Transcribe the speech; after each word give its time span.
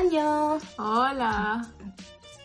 ¡Feliz 0.00 0.12
año! 0.14 0.58
Hola. 0.78 1.66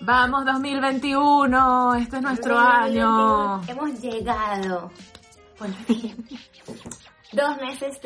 Vamos 0.02 0.46
2021, 0.46 1.96
este 1.96 2.18
es 2.18 2.22
nuestro 2.22 2.58
año. 2.60 3.62
Hemos 3.68 4.02
llegado. 4.02 4.92
Fin. 5.88 6.26
Dos 7.32 7.58
meses, 7.58 8.00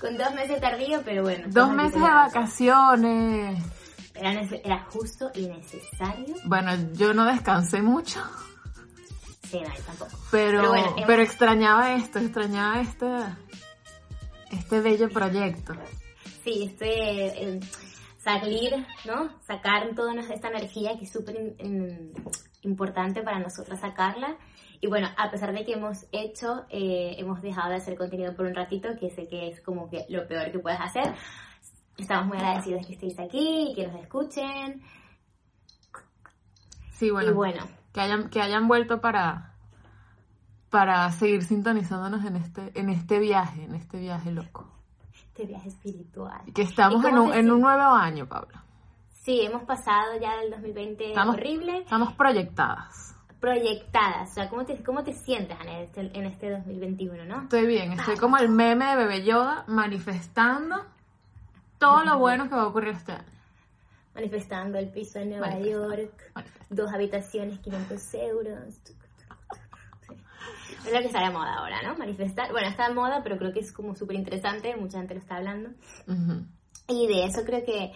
con 0.00 0.16
dos 0.16 0.34
meses 0.34 0.60
tardío, 0.60 1.02
pero 1.04 1.22
bueno. 1.22 1.44
Dos 1.48 1.70
meses 1.70 1.94
de 1.94 2.00
vacaciones. 2.00 3.62
Era, 4.14 4.84
justo 4.90 5.30
y 5.34 5.46
necesario. 5.46 6.34
Bueno, 6.44 6.72
yo 6.92 7.12
no 7.14 7.24
descansé 7.26 7.82
mucho, 7.82 8.22
Sí, 9.50 9.60
no, 9.60 9.68
tampoco. 9.86 10.10
pero, 10.30 10.58
Pero 10.60 10.68
bueno, 10.70 10.94
pero 11.06 11.22
hemos- 11.22 11.28
extrañaba 11.28 11.94
esto, 11.94 12.18
extrañaba 12.18 12.80
este, 12.80 13.06
este 14.50 14.80
bello 14.80 15.08
proyecto. 15.10 15.74
Sí, 16.44 16.64
este, 16.70 17.42
eh, 17.56 17.60
salir, 18.26 18.84
¿no? 19.04 19.30
Sacar 19.42 19.94
toda 19.94 20.12
esta 20.20 20.48
energía 20.48 20.98
que 20.98 21.04
es 21.04 21.12
súper 21.12 21.54
in- 21.60 22.12
importante 22.62 23.22
para 23.22 23.38
nosotras 23.38 23.78
sacarla. 23.80 24.36
Y 24.80 24.88
bueno, 24.88 25.08
a 25.16 25.30
pesar 25.30 25.52
de 25.52 25.64
que 25.64 25.74
hemos 25.74 26.06
hecho, 26.10 26.66
eh, 26.68 27.14
hemos 27.18 27.40
dejado 27.40 27.70
de 27.70 27.76
hacer 27.76 27.96
contenido 27.96 28.34
por 28.34 28.46
un 28.46 28.54
ratito, 28.54 28.88
que 28.98 29.10
sé 29.10 29.28
que 29.28 29.48
es 29.48 29.60
como 29.60 29.88
que 29.88 30.06
lo 30.08 30.26
peor 30.26 30.50
que 30.50 30.58
puedes 30.58 30.80
hacer, 30.80 31.14
estamos 31.96 32.26
muy 32.26 32.36
agradecidos 32.38 32.80
de 32.82 32.86
que 32.88 32.92
estéis 32.94 33.18
aquí 33.20 33.68
y 33.70 33.74
que 33.74 33.86
nos 33.86 34.02
escuchen. 34.02 34.82
Sí, 36.90 37.10
bueno, 37.10 37.30
y 37.30 37.34
bueno, 37.34 37.62
que 37.94 38.00
hayan, 38.00 38.28
que 38.28 38.40
hayan 38.42 38.66
vuelto 38.68 39.00
para, 39.00 39.54
para 40.70 41.10
seguir 41.12 41.44
sintonizándonos 41.44 42.24
en 42.24 42.36
este, 42.36 42.72
en 42.78 42.90
este 42.90 43.18
viaje, 43.18 43.62
en 43.64 43.74
este 43.76 43.98
viaje 44.00 44.32
loco. 44.32 44.75
Este 45.36 45.46
viaje 45.46 45.68
espiritual. 45.68 46.40
Que 46.54 46.62
estamos 46.62 47.04
¿Y 47.04 47.08
en 47.08 47.18
un, 47.18 47.34
en 47.34 47.50
un 47.50 47.60
nuevo 47.60 47.82
año, 47.82 48.26
Pablo. 48.26 48.56
Sí, 49.22 49.42
hemos 49.42 49.64
pasado 49.64 50.18
ya 50.20 50.36
del 50.40 50.50
2020 50.52 51.08
Estamos- 51.08 51.36
horrible, 51.36 51.78
Estamos 51.80 52.14
proyectadas. 52.14 53.14
proyectadas. 53.40 54.30
O 54.30 54.34
sea, 54.34 54.48
¿cómo 54.48 54.64
te, 54.64 54.82
cómo 54.82 55.04
te 55.04 55.12
sientes 55.12 55.58
en 55.60 55.68
este, 55.68 56.00
en 56.18 56.24
este 56.26 56.50
2021, 56.50 57.24
no? 57.26 57.42
Estoy 57.42 57.66
bien, 57.66 57.92
estoy 57.92 58.16
como 58.16 58.38
el 58.38 58.48
meme 58.48 58.86
de 58.86 58.96
Bebé 58.96 59.24
Yoda 59.24 59.64
manifestando 59.66 60.76
todo 61.78 62.02
lo 62.04 62.18
bueno 62.18 62.48
que 62.48 62.54
va 62.54 62.62
a 62.62 62.66
ocurrir 62.68 62.90
este 62.94 63.12
año. 63.12 63.24
manifestando 64.14 64.78
el 64.78 64.88
piso 64.88 65.18
en 65.18 65.30
Nueva 65.30 65.58
York, 65.58 66.32
dos 66.70 66.90
habitaciones, 66.92 67.58
500 67.60 68.14
euros. 68.14 68.80
Es 70.86 70.92
lo 70.92 71.00
que 71.00 71.06
está 71.06 71.20
de 71.20 71.30
moda 71.30 71.54
ahora, 71.56 71.82
¿no? 71.82 71.96
Manifestar. 71.96 72.52
Bueno, 72.52 72.68
está 72.68 72.88
de 72.88 72.94
moda, 72.94 73.22
pero 73.22 73.38
creo 73.38 73.52
que 73.52 73.60
es 73.60 73.72
como 73.72 73.94
súper 73.94 74.16
interesante, 74.16 74.76
mucha 74.76 74.98
gente 74.98 75.14
lo 75.14 75.20
está 75.20 75.36
hablando. 75.36 75.70
Ujú. 76.06 76.46
Y 76.88 77.06
de 77.08 77.24
eso 77.24 77.44
creo 77.44 77.64
que 77.64 77.92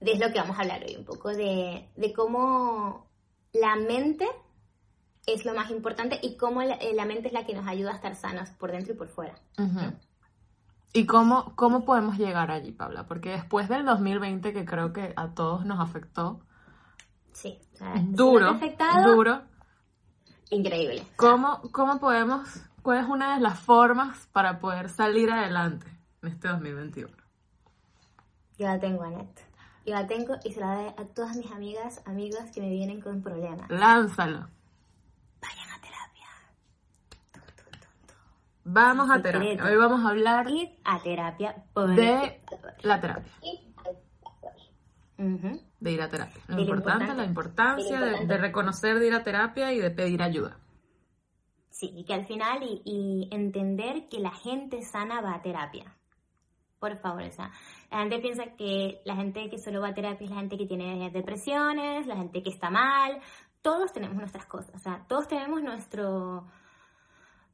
es 0.00 0.18
lo 0.18 0.32
que 0.32 0.40
vamos 0.40 0.58
a 0.58 0.62
hablar 0.62 0.82
hoy, 0.86 0.96
un 0.96 1.04
poco 1.04 1.30
de, 1.30 1.88
de 1.96 2.12
cómo 2.12 3.06
la 3.52 3.76
mente 3.76 4.26
es 5.26 5.44
lo 5.44 5.54
más 5.54 5.70
importante 5.70 6.18
y 6.22 6.36
cómo 6.36 6.62
la, 6.62 6.74
eh, 6.74 6.92
la 6.94 7.06
mente 7.06 7.28
es 7.28 7.32
la 7.32 7.46
que 7.46 7.54
nos 7.54 7.66
ayuda 7.66 7.92
a 7.92 7.94
estar 7.94 8.14
sanos 8.16 8.50
por 8.50 8.72
dentro 8.72 8.94
y 8.94 8.96
por 8.96 9.08
fuera. 9.08 9.34
Ujú. 9.58 9.92
¿Y 10.92 11.06
cómo, 11.06 11.56
cómo 11.56 11.84
podemos 11.84 12.18
llegar 12.18 12.50
allí, 12.50 12.72
Paula? 12.72 13.06
Porque 13.06 13.30
después 13.30 13.68
del 13.68 13.84
2020, 13.84 14.52
que 14.52 14.64
creo 14.64 14.92
que 14.92 15.12
a 15.16 15.34
todos 15.34 15.64
nos 15.64 15.80
afectó, 15.80 16.40
Sí, 17.32 17.58
o 17.74 17.76
sea, 17.76 17.94
duro, 17.96 18.48
afectado, 18.50 19.16
duro, 19.16 19.42
increíble. 20.50 21.06
¿cómo, 21.16 21.62
¿cómo 21.72 21.98
podemos, 21.98 22.48
cuál 22.82 22.98
es 22.98 23.08
una 23.08 23.34
de 23.34 23.40
las 23.40 23.58
formas 23.60 24.28
para 24.32 24.58
poder 24.58 24.88
salir 24.88 25.30
adelante 25.30 25.86
en 26.22 26.28
este 26.28 26.48
2021? 26.48 27.12
Yo 28.58 28.66
la 28.66 28.78
tengo, 28.78 29.02
Anet. 29.02 29.44
Yo 29.86 29.94
la 29.94 30.06
tengo 30.06 30.36
y 30.44 30.52
se 30.52 30.60
la 30.60 30.74
doy 30.76 30.88
a 30.96 31.04
todas 31.14 31.36
mis 31.36 31.50
amigas, 31.50 32.00
amigos 32.06 32.40
que 32.54 32.60
me 32.60 32.70
vienen 32.70 33.00
con 33.00 33.22
problemas. 33.22 33.68
Lánzalo. 33.68 34.48
Vayan 35.42 35.70
a 35.70 35.80
terapia. 35.80 36.28
Vamos 38.64 39.10
a 39.10 39.20
terapia. 39.20 39.64
Hoy 39.64 39.76
vamos 39.76 40.04
a 40.04 40.08
hablar 40.08 40.48
Ir 40.48 40.78
a 40.84 41.00
terapia 41.00 41.64
por 41.74 41.94
de 41.94 42.40
la 42.82 43.00
terapia, 43.00 43.32
Ujú. 45.18 45.60
De 45.84 45.92
ir 45.92 46.00
a 46.00 46.08
terapia. 46.08 46.42
Lo 46.48 46.60
importante, 46.60 47.14
la 47.14 47.24
importancia 47.24 48.00
De 48.00 48.20
de, 48.20 48.26
de 48.26 48.38
reconocer 48.38 48.98
de 48.98 49.06
ir 49.06 49.14
a 49.14 49.22
terapia 49.22 49.72
y 49.72 49.78
de 49.78 49.90
pedir 49.90 50.22
ayuda. 50.22 50.56
Sí, 51.68 51.92
y 51.94 52.04
que 52.04 52.14
al 52.14 52.26
final 52.26 52.62
y, 52.62 52.80
y 52.84 53.28
entender 53.30 54.08
que 54.08 54.18
la 54.18 54.30
gente 54.30 54.80
sana 54.82 55.20
va 55.20 55.34
a 55.34 55.42
terapia. 55.42 55.94
Por 56.78 56.96
favor, 56.96 57.22
o 57.22 57.30
sea, 57.30 57.50
la 57.90 57.98
gente 58.00 58.18
piensa 58.20 58.44
que 58.56 59.02
la 59.04 59.16
gente 59.16 59.50
que 59.50 59.58
solo 59.58 59.80
va 59.82 59.88
a 59.88 59.94
terapia 59.94 60.24
es 60.24 60.30
la 60.30 60.36
gente 60.36 60.56
que 60.56 60.66
tiene 60.66 61.10
depresiones, 61.10 62.06
la 62.06 62.16
gente 62.16 62.42
que 62.42 62.50
está 62.50 62.70
mal. 62.70 63.20
Todos 63.60 63.92
tenemos 63.92 64.16
nuestras 64.16 64.46
cosas, 64.46 64.74
o 64.74 64.78
sea, 64.78 65.04
todos 65.08 65.28
tenemos 65.28 65.62
nuestro, 65.62 66.46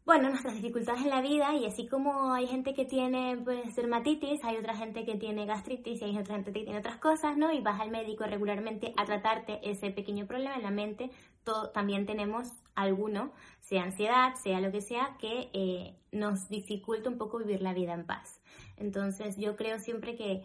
bueno, 0.04 0.30
nuestras 0.30 0.54
dificultades 0.54 1.02
en 1.02 1.10
la 1.10 1.20
vida 1.20 1.54
y 1.54 1.66
así 1.66 1.86
como 1.86 2.32
hay 2.32 2.46
gente 2.46 2.74
que 2.74 2.84
tiene 2.84 3.36
pues 3.44 3.76
dermatitis, 3.76 4.42
hay 4.42 4.56
otra 4.56 4.74
gente 4.74 5.04
que 5.04 5.16
tiene 5.16 5.46
gastritis 5.46 6.00
y 6.00 6.04
hay 6.04 6.18
otra 6.18 6.36
gente 6.36 6.52
que 6.52 6.64
tiene 6.64 6.78
otras 6.78 6.96
cosas, 6.96 7.36
¿no? 7.36 7.52
Y 7.52 7.60
vas 7.60 7.80
al 7.80 7.90
médico 7.90 8.24
regularmente 8.24 8.92
a 8.96 9.04
tratarte 9.04 9.60
ese 9.62 9.90
pequeño 9.90 10.26
problema 10.26 10.56
en 10.56 10.62
la 10.62 10.70
mente. 10.70 11.10
Todo, 11.44 11.70
también 11.70 12.06
tenemos 12.06 12.48
alguno, 12.74 13.32
sea 13.60 13.82
ansiedad, 13.82 14.34
sea 14.42 14.60
lo 14.60 14.72
que 14.72 14.80
sea, 14.80 15.16
que 15.20 15.50
eh, 15.52 15.94
nos 16.12 16.48
dificulta 16.48 17.10
un 17.10 17.18
poco 17.18 17.38
vivir 17.38 17.60
la 17.60 17.74
vida 17.74 17.92
en 17.92 18.06
paz. 18.06 18.40
Entonces 18.78 19.36
yo 19.36 19.54
creo 19.54 19.78
siempre 19.78 20.16
que, 20.16 20.42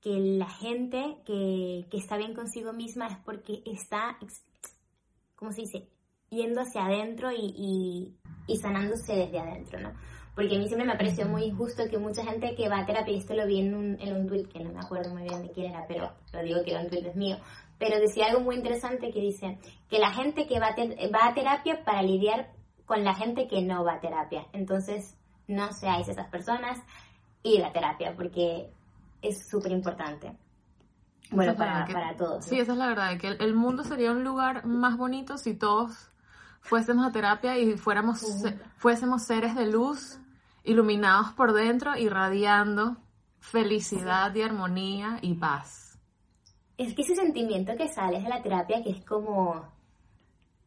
que 0.00 0.18
la 0.20 0.48
gente 0.48 1.16
que, 1.26 1.86
que 1.90 1.96
está 1.96 2.16
bien 2.16 2.34
consigo 2.34 2.72
misma 2.72 3.08
es 3.08 3.18
porque 3.24 3.62
está, 3.66 4.16
¿cómo 5.34 5.52
se 5.52 5.62
dice? 5.62 5.88
Yendo 6.30 6.60
hacia 6.60 6.86
adentro 6.86 7.32
y, 7.32 7.52
y, 7.56 8.14
y 8.46 8.56
sanándose 8.58 9.14
desde 9.14 9.40
adentro, 9.40 9.80
¿no? 9.80 9.92
Porque 10.34 10.54
a 10.54 10.58
mí 10.58 10.66
siempre 10.68 10.86
me 10.86 10.96
pareció 10.96 11.26
muy 11.26 11.42
injusto 11.44 11.82
que 11.90 11.98
mucha 11.98 12.24
gente 12.24 12.54
que 12.54 12.68
va 12.68 12.78
a 12.78 12.86
terapia, 12.86 13.12
y 13.14 13.18
esto 13.18 13.34
lo 13.34 13.46
vi 13.46 13.60
en 13.60 13.74
un, 13.74 14.00
en 14.00 14.14
un 14.14 14.28
tweet, 14.28 14.44
que 14.44 14.60
no 14.60 14.72
me 14.72 14.78
acuerdo 14.78 15.12
muy 15.12 15.22
bien 15.24 15.42
de 15.42 15.50
quién 15.50 15.72
era, 15.72 15.84
pero 15.88 16.12
lo 16.32 16.42
digo 16.42 16.62
que 16.64 16.70
era 16.70 16.80
un 16.82 16.88
tweet 16.88 17.08
es 17.08 17.16
mío, 17.16 17.36
pero 17.78 17.98
decía 17.98 18.26
algo 18.26 18.40
muy 18.40 18.54
interesante 18.54 19.10
que 19.10 19.20
dice 19.20 19.58
que 19.88 19.98
la 19.98 20.12
gente 20.12 20.46
que 20.46 20.60
va 20.60 20.68
a, 20.68 20.74
ter- 20.76 20.96
va 21.12 21.26
a 21.26 21.34
terapia 21.34 21.84
para 21.84 22.02
lidiar 22.02 22.52
con 22.86 23.04
la 23.04 23.14
gente 23.14 23.48
que 23.48 23.60
no 23.62 23.84
va 23.84 23.94
a 23.94 24.00
terapia. 24.00 24.46
Entonces, 24.52 25.16
no 25.48 25.72
seáis 25.72 26.08
esas 26.08 26.28
personas, 26.28 26.78
ir 27.42 27.64
a 27.64 27.72
terapia, 27.72 28.14
porque 28.14 28.70
es 29.22 29.48
súper 29.48 29.72
importante. 29.72 30.32
Bueno, 31.32 31.52
la 31.52 31.58
para, 31.58 31.84
que- 31.86 31.92
para 31.92 32.16
todos. 32.16 32.44
Sí, 32.44 32.56
¿no? 32.56 32.62
esa 32.62 32.72
es 32.72 32.78
la 32.78 32.86
verdad, 32.86 33.18
que 33.18 33.26
el, 33.28 33.42
el 33.42 33.54
mundo 33.54 33.82
sería 33.82 34.12
un 34.12 34.22
lugar 34.24 34.64
más 34.64 34.96
bonito 34.96 35.36
si 35.38 35.54
todos 35.54 36.09
fuésemos 36.60 37.06
a 37.06 37.12
terapia 37.12 37.58
y 37.58 37.76
fuéramos, 37.76 38.20
se- 38.20 38.58
fuésemos 38.76 39.22
seres 39.24 39.54
de 39.54 39.66
luz, 39.66 40.18
iluminados 40.64 41.32
por 41.32 41.52
dentro, 41.52 41.96
irradiando 41.96 42.96
felicidad 43.38 44.34
y 44.34 44.42
armonía 44.42 45.18
y 45.22 45.34
paz. 45.34 45.98
Es 46.76 46.94
que 46.94 47.02
ese 47.02 47.14
sentimiento 47.14 47.72
que 47.76 47.88
sales 47.88 48.22
de 48.22 48.28
la 48.28 48.42
terapia, 48.42 48.82
que 48.82 48.90
es 48.90 49.04
como. 49.04 49.78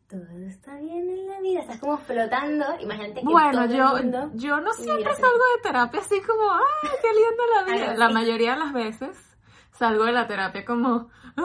Todo 0.10 0.22
está 0.48 0.76
bien 0.76 1.10
en 1.10 1.28
la 1.28 1.40
vida, 1.40 1.62
estás 1.62 1.80
como 1.80 1.98
flotando. 1.98 2.66
Imagínate 2.80 3.22
que 3.22 3.26
Bueno, 3.26 3.52
todo 3.52 3.64
el 3.64 3.74
yo, 3.78 3.90
mundo 3.96 4.32
yo 4.36 4.60
no 4.62 4.74
siempre 4.74 5.16
salgo 5.16 5.44
de 5.56 5.62
terapia 5.64 6.00
así 6.02 6.22
como, 6.22 6.52
¡ay, 6.52 6.90
qué 7.02 7.08
linda 7.14 7.44
la 7.56 7.64
vida! 7.88 7.94
La 7.98 8.06
así. 8.06 8.14
mayoría 8.14 8.54
de 8.54 8.60
las 8.60 8.74
veces 8.74 9.38
salgo 9.72 10.04
de 10.04 10.12
la 10.12 10.28
terapia 10.28 10.66
como, 10.66 11.10
¡ah! 11.38 11.44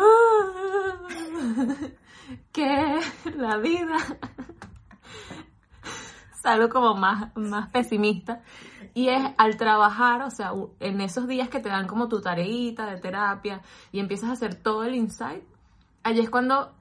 Que 2.53 3.01
la 3.37 3.57
vida 3.59 3.97
algo 6.49 6.69
como 6.69 6.95
más, 6.95 7.35
más 7.37 7.69
pesimista. 7.69 8.43
Y 8.95 9.09
es 9.09 9.23
al 9.37 9.57
trabajar, 9.57 10.23
o 10.23 10.31
sea, 10.31 10.53
en 10.81 11.01
esos 11.01 11.29
días 11.29 11.49
que 11.49 11.61
te 11.61 11.69
dan 11.69 11.87
como 11.87 12.09
tu 12.09 12.21
tareita 12.21 12.87
de 12.87 13.01
terapia 13.01 13.63
y 13.93 14.01
empiezas 14.01 14.31
a 14.31 14.33
hacer 14.33 14.57
todo 14.57 14.85
el 14.85 14.95
insight, 14.95 15.45
allí 16.03 16.21
es 16.21 16.31
cuando 16.31 16.75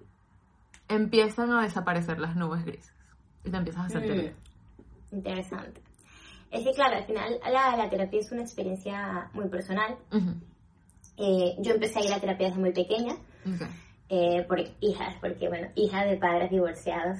empiezan 0.87 1.51
a 1.51 1.61
desaparecer 1.61 2.19
las 2.19 2.35
nubes 2.35 2.65
grises 2.65 2.93
y 3.43 3.51
te 3.51 3.57
empiezas 3.57 3.85
a 3.85 3.89
sentir 3.89 4.35
mm, 5.11 5.15
Interesante. 5.15 5.81
Es 6.49 6.63
que, 6.63 6.71
claro, 6.71 6.97
al 6.97 7.05
final 7.05 7.39
la, 7.51 7.75
la 7.75 7.89
terapia 7.89 8.19
es 8.19 8.31
una 8.31 8.41
experiencia 8.41 9.29
muy 9.33 9.49
personal. 9.49 9.97
Eh, 11.17 11.55
yo 11.59 11.73
empecé 11.73 11.99
a 11.99 12.05
ir 12.05 12.13
a 12.13 12.19
terapia 12.19 12.47
desde 12.47 12.59
muy 12.59 12.71
pequeña. 12.71 13.15
Eh, 14.09 14.45
por 14.47 14.59
hijas, 14.79 15.15
porque, 15.19 15.49
bueno, 15.49 15.67
hija 15.75 16.05
de 16.05 16.15
padres 16.15 16.49
divorciados. 16.49 17.19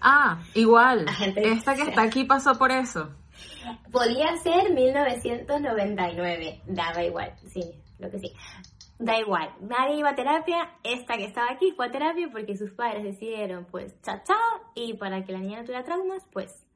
Ah, 0.00 0.38
igual. 0.54 1.06
Esta 1.36 1.74
que 1.74 1.82
está 1.82 2.02
aquí 2.02 2.24
pasó 2.24 2.58
por 2.58 2.70
eso. 2.70 3.10
Podía 3.90 4.36
ser 4.38 4.72
1999, 4.72 6.60
daba 6.66 7.02
igual, 7.04 7.32
sí, 7.46 7.72
lo 7.98 8.10
que 8.10 8.18
sí. 8.18 8.32
Da 8.98 9.18
igual, 9.18 9.50
nadie 9.60 9.96
iba 9.96 10.10
a 10.10 10.14
terapia, 10.14 10.72
esta 10.84 11.16
que 11.16 11.24
estaba 11.24 11.50
aquí 11.50 11.72
fue 11.74 11.86
a 11.86 11.90
terapia 11.90 12.28
porque 12.30 12.56
sus 12.56 12.70
padres 12.72 13.02
decidieron, 13.02 13.64
pues, 13.64 13.94
chao, 14.02 14.20
chao, 14.24 14.72
y 14.74 14.94
para 14.94 15.24
que 15.24 15.32
la 15.32 15.38
niña 15.38 15.60
no 15.60 15.64
tuviera 15.64 15.84
traumas, 15.84 16.26
pues, 16.32 16.66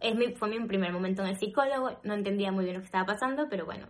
es 0.00 0.14
mi, 0.16 0.32
fue 0.34 0.48
mi 0.48 0.58
primer 0.66 0.92
momento 0.92 1.22
en 1.22 1.28
el 1.28 1.38
psicólogo, 1.38 2.00
no 2.02 2.14
entendía 2.14 2.50
muy 2.50 2.64
bien 2.64 2.76
lo 2.76 2.80
que 2.80 2.86
estaba 2.86 3.06
pasando, 3.06 3.48
pero 3.48 3.64
bueno, 3.64 3.86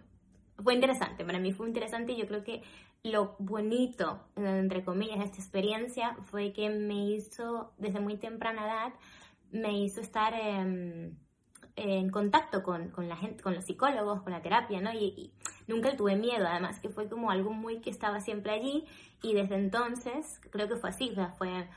fue 0.63 0.75
interesante, 0.75 1.25
para 1.25 1.39
mí 1.39 1.53
fue 1.53 1.67
interesante 1.67 2.13
y 2.13 2.19
yo 2.19 2.27
creo 2.27 2.45
que 2.45 2.63
lo 3.05 3.35
bonito, 3.39 4.21
entre 4.37 4.85
comillas, 4.85 5.19
de 5.19 5.25
esta 5.25 5.39
experiencia 5.39 6.17
fue 6.31 6.53
que 6.53 6.71
me 6.71 7.07
hizo, 7.11 7.73
desde 7.79 8.01
muy 8.01 8.17
temprana 8.17 8.65
edad, 8.65 8.93
me 9.51 9.77
hizo 9.79 10.01
estar 10.01 10.35
en, 10.35 11.19
contacto 12.13 12.63
con, 12.63 12.91
con, 12.91 13.09
la 13.09 13.17
gente, 13.17 13.43
con 13.43 13.55
los 13.55 13.65
psicólogos, 13.65 14.23
con 14.23 14.33
la 14.33 14.43
terapia, 14.43 14.81
¿no? 14.81 14.93
Y, 14.93 15.33
nunca 15.67 15.97
tuve 15.97 16.17
miedo, 16.17 16.47
además, 16.47 16.81
que 16.81 16.91
fue 16.91 17.09
como 17.09 17.31
algo 17.31 17.53
muy 17.53 17.81
que 17.81 17.91
estaba 17.91 18.21
siempre 18.21 18.53
allí 18.53 18.85
y 19.23 19.35
desde 19.35 19.57
entonces, 19.57 20.41
creo 20.51 20.69
que 20.69 20.77
fue 20.77 20.91
así, 20.91 21.13
o 21.17 21.29
fue... 21.37 21.69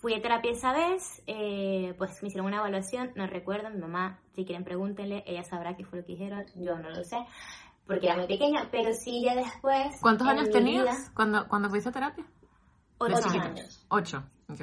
Fui 0.00 0.14
a 0.14 0.22
terapia 0.22 0.52
esa 0.52 0.72
vez, 0.72 1.24
eh, 1.26 1.92
pues 1.98 2.22
me 2.22 2.28
hicieron 2.28 2.46
una 2.46 2.58
evaluación, 2.58 3.10
no 3.16 3.26
recuerdo, 3.26 3.68
mi 3.68 3.78
mamá, 3.78 4.20
si 4.32 4.44
quieren 4.44 4.62
pregúntenle, 4.62 5.24
ella 5.26 5.42
sabrá 5.42 5.76
qué 5.76 5.84
fue 5.84 5.98
lo 5.98 6.06
que 6.06 6.12
dijeron, 6.12 6.46
yo 6.54 6.78
no 6.78 6.88
lo 6.88 7.02
sé 7.02 7.16
porque 7.88 8.06
era 8.06 8.16
muy 8.16 8.26
pequeña, 8.26 8.68
pero 8.70 8.92
sí 8.92 9.22
ya 9.24 9.34
después... 9.34 9.96
¿Cuántos 10.02 10.28
años 10.28 10.50
tenías 10.50 11.10
cuando, 11.14 11.48
cuando 11.48 11.70
fuiste 11.70 11.88
a 11.88 11.92
terapia? 11.92 12.24
Ocho 12.98 13.28
años. 13.30 13.86
Ocho, 13.88 14.22
ok. 14.48 14.60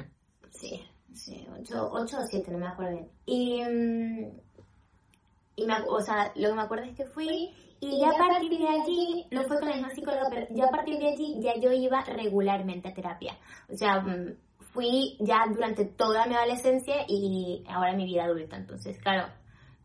Sí, 0.51 0.87
sí, 1.11 1.47
ocho, 1.59 1.89
ocho 1.91 2.19
o 2.19 2.25
siete, 2.29 2.51
no 2.51 2.59
me 2.59 2.67
acuerdo 2.67 2.91
bien. 2.91 3.09
Y, 3.25 3.63
mm, 3.63 4.39
y 5.55 5.65
me, 5.65 5.73
o 5.89 5.99
sea, 6.01 6.31
lo 6.35 6.49
que 6.49 6.55
me 6.55 6.61
acuerdo 6.61 6.85
es 6.85 6.95
que 6.95 7.05
fui 7.05 7.51
y 7.79 7.99
ya 7.99 8.09
a 8.09 8.17
partir 8.17 8.59
de 8.59 8.67
allí, 8.67 9.25
no 9.31 9.43
fue 9.43 9.59
con 9.59 9.69
la 9.69 9.75
misma 9.75 9.89
psicóloga, 9.89 10.27
pero 10.29 10.47
ya 10.51 10.65
a 10.65 10.69
partir 10.69 10.99
de 10.99 11.09
allí 11.09 11.39
ya 11.41 11.55
yo 11.59 11.71
iba 11.71 12.01
regularmente 12.03 12.89
a 12.89 12.93
terapia. 12.93 13.37
O 13.73 13.75
sea, 13.75 14.01
mm, 14.01 14.35
fui 14.71 15.17
ya 15.19 15.45
durante 15.51 15.85
toda 15.85 16.27
mi 16.27 16.35
adolescencia 16.35 17.05
y 17.07 17.63
ahora 17.67 17.93
mi 17.93 18.05
vida 18.05 18.25
adulta. 18.25 18.55
Entonces, 18.55 18.99
claro, 18.99 19.27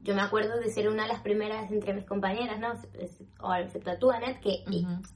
yo 0.02 0.14
me 0.14 0.22
acuerdo 0.22 0.58
de 0.58 0.70
ser 0.70 0.88
una 0.88 1.02
de 1.02 1.08
las 1.08 1.20
primeras 1.20 1.70
entre 1.70 1.92
mis 1.92 2.04
compañeras, 2.04 2.58
¿no? 2.58 2.72
O 3.40 3.54
excepto 3.54 3.98
tú, 3.98 4.10
Anet, 4.10 4.40
que 4.40 4.64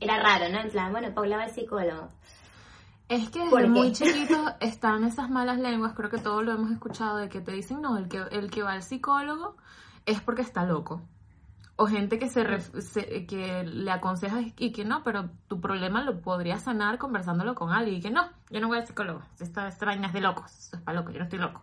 era 0.00 0.22
raro, 0.22 0.52
¿no? 0.52 0.60
En 0.60 0.70
plan, 0.70 0.92
bueno, 0.92 1.14
Paula 1.14 1.38
va 1.38 1.44
al 1.44 1.50
psicólogo. 1.50 2.08
Es 3.08 3.30
que 3.30 3.44
desde 3.44 3.68
muy 3.68 3.92
chiquito 3.92 4.54
están 4.60 5.04
esas 5.04 5.30
malas 5.30 5.58
lenguas, 5.58 5.94
creo 5.94 6.10
que 6.10 6.18
todos 6.18 6.44
lo 6.44 6.52
hemos 6.52 6.70
escuchado, 6.70 7.18
de 7.18 7.28
que 7.28 7.40
te 7.40 7.52
dicen, 7.52 7.80
no, 7.80 7.96
el 7.96 8.08
que, 8.08 8.18
el 8.30 8.50
que 8.50 8.62
va 8.62 8.72
al 8.72 8.82
psicólogo 8.82 9.56
es 10.06 10.20
porque 10.20 10.42
está 10.42 10.64
loco. 10.64 11.02
O 11.76 11.86
gente 11.86 12.20
que 12.20 12.28
se, 12.28 12.44
que 13.26 13.64
le 13.64 13.90
aconseja 13.90 14.42
y 14.56 14.70
que 14.70 14.84
no, 14.84 15.02
pero 15.02 15.30
tu 15.48 15.60
problema 15.60 16.04
lo 16.04 16.20
podrías 16.20 16.62
sanar 16.62 16.98
conversándolo 16.98 17.56
con 17.56 17.72
alguien 17.72 17.96
y 17.96 18.00
que 18.00 18.10
no, 18.10 18.28
yo 18.48 18.60
no 18.60 18.68
voy 18.68 18.78
al 18.78 18.86
psicólogo, 18.86 19.22
esta 19.40 19.66
extraña 19.66 20.06
es 20.06 20.12
de 20.12 20.20
locos, 20.20 20.56
esto 20.56 20.76
es 20.76 20.82
para 20.82 21.00
loco, 21.00 21.10
yo 21.10 21.18
no 21.18 21.24
estoy 21.24 21.40
loco. 21.40 21.62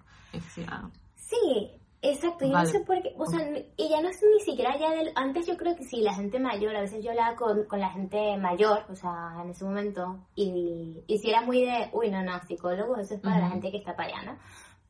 Ah. 0.68 0.90
Sí, 1.16 1.81
Exacto, 2.04 2.46
yo 2.46 2.54
no 2.54 2.66
sé 2.66 2.80
por 2.80 3.00
qué, 3.04 3.14
o 3.16 3.28
sea, 3.28 3.48
y 3.78 3.90
ya 3.90 4.02
no 4.02 4.10
es 4.10 4.20
ni 4.24 4.40
siquiera 4.40 4.76
ya 4.76 4.90
del, 4.90 5.12
antes 5.14 5.46
yo 5.46 5.56
creo 5.56 5.76
que 5.76 5.84
sí, 5.84 6.02
la 6.02 6.16
gente 6.16 6.40
mayor, 6.40 6.76
a 6.76 6.82
veces 6.82 7.04
yo 7.04 7.12
hablaba 7.12 7.36
con, 7.36 7.66
con 7.66 7.80
la 7.80 7.92
gente 7.92 8.38
mayor, 8.38 8.86
o 8.90 8.96
sea, 8.96 9.38
en 9.44 9.52
ese 9.52 9.64
momento, 9.64 10.18
y, 10.34 11.04
y 11.06 11.18
si 11.20 11.30
era 11.30 11.42
muy 11.42 11.62
de, 11.64 11.92
uy, 11.94 12.10
no, 12.10 12.24
no, 12.24 12.42
psicólogo, 12.48 12.98
eso 12.98 13.14
es 13.14 13.20
para 13.22 13.38
la 13.38 13.52
gente 13.52 13.70
que 13.70 13.78
está 13.78 13.96
para 13.96 14.10
allá, 14.10 14.32
¿no? 14.32 14.40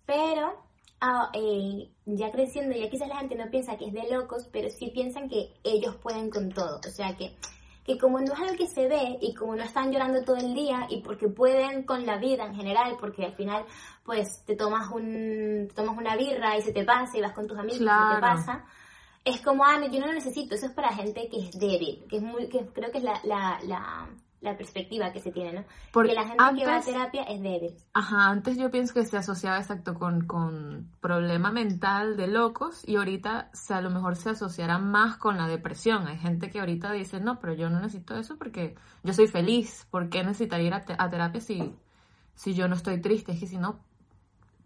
Pero, 0.06 0.54
ah, 1.02 1.30
eh, 1.34 1.90
ya 2.06 2.32
creciendo, 2.32 2.78
ya 2.78 2.90
quizás 2.90 3.10
la 3.10 3.18
gente 3.18 3.36
no 3.36 3.52
piensa 3.52 3.76
que 3.76 3.88
es 3.88 3.94
de 3.94 4.10
locos, 4.10 4.48
pero 4.50 4.70
sí 4.70 4.90
piensan 4.94 5.28
que 5.28 5.52
ellos 5.66 5.98
pueden 5.98 6.30
con 6.30 6.50
todo, 6.54 6.80
o 6.80 6.92
sea, 6.92 7.18
que 7.18 7.36
que 7.84 7.98
como 7.98 8.20
no 8.20 8.34
es 8.34 8.40
algo 8.40 8.56
que 8.56 8.68
se 8.68 8.88
ve 8.88 9.18
y 9.22 9.34
como 9.34 9.56
no 9.56 9.64
están 9.64 9.92
llorando 9.92 10.24
todo 10.24 10.36
el 10.36 10.54
día 10.54 10.88
y 10.90 11.02
porque 11.02 11.28
pueden 11.28 11.84
con 11.84 12.06
la 12.06 12.18
vida 12.18 12.46
en 12.46 12.56
general, 12.56 12.96
porque 13.00 13.26
al 13.26 13.34
final 13.34 13.66
pues 14.04 14.44
te 14.46 14.56
tomas 14.56 14.90
un 14.92 15.70
tomas 15.76 15.98
una 15.98 16.16
birra 16.16 16.58
y 16.58 16.62
se 16.62 16.72
te 16.72 16.84
pasa 16.84 17.18
y 17.18 17.22
vas 17.22 17.34
con 17.34 17.48
tus 17.48 17.58
amigos 17.58 17.82
y 17.82 17.86
se 17.86 18.16
te 18.16 18.22
pasa, 18.22 18.66
es 19.24 19.42
como, 19.42 19.64
ah, 19.64 19.80
yo 19.92 20.00
no 20.00 20.08
lo 20.08 20.14
necesito, 20.14 20.56
eso 20.56 20.66
es 20.68 20.72
para 20.72 20.94
gente 20.94 21.28
que 21.30 21.38
es 21.38 21.60
débil, 21.60 22.06
que 22.10 22.18
es 22.18 22.24
muy, 22.24 22.50
que 22.50 22.66
creo 22.68 22.92
que 22.92 22.98
es 22.98 23.04
la, 23.04 23.20
la, 23.24 23.60
la 23.64 24.10
la 24.42 24.58
perspectiva 24.58 25.14
que 25.14 25.20
se 25.20 25.32
tiene, 25.32 25.54
¿no? 25.54 25.66
Porque 25.92 26.14
la 26.14 26.28
gente 26.28 26.44
que 26.58 26.66
va 26.66 26.78
a 26.78 26.82
terapia 26.82 27.24
es 27.24 27.42
débil. 27.42 27.76
Ajá, 27.94 28.28
antes 28.28 28.58
yo 28.58 28.72
pienso 28.72 28.94
que 28.94 29.06
se 29.06 29.16
asociaba 29.16 29.60
exacto 29.60 29.94
con, 29.94 30.26
con 30.26 30.90
problema 31.00 31.52
mental 31.52 32.18
de 32.18 32.28
locos 32.28 32.82
y 32.88 32.96
ahorita 32.96 33.52
se, 33.54 33.76
a 33.76 33.82
lo 33.82 33.92
mejor 33.92 34.16
se 34.16 34.32
asociará 34.32 34.80
más 34.80 35.18
con 35.18 35.38
la 35.38 35.48
depresión. 35.48 36.08
Hay 36.08 36.18
gente 36.18 36.50
que 36.50 36.60
ahorita 36.60 36.92
dice, 36.92 37.20
no, 37.20 37.40
pero 37.40 37.54
yo 37.54 37.70
no 37.70 37.80
necesito 37.80 38.18
eso 38.18 38.38
porque 38.38 38.76
yo 39.04 39.14
soy 39.14 39.28
feliz. 39.28 39.88
¿Por 39.92 40.10
qué 40.10 40.24
necesitaría 40.24 40.68
ir 40.68 40.74
a, 40.74 41.10
terapia 41.10 41.40
si, 41.40 41.76
si 42.34 42.56
yo 42.56 42.68
no 42.68 42.76
estoy 42.76 43.00
triste? 43.00 43.34
Es 43.34 43.40
que 43.40 43.48
si 43.48 43.58
no, 43.58 43.80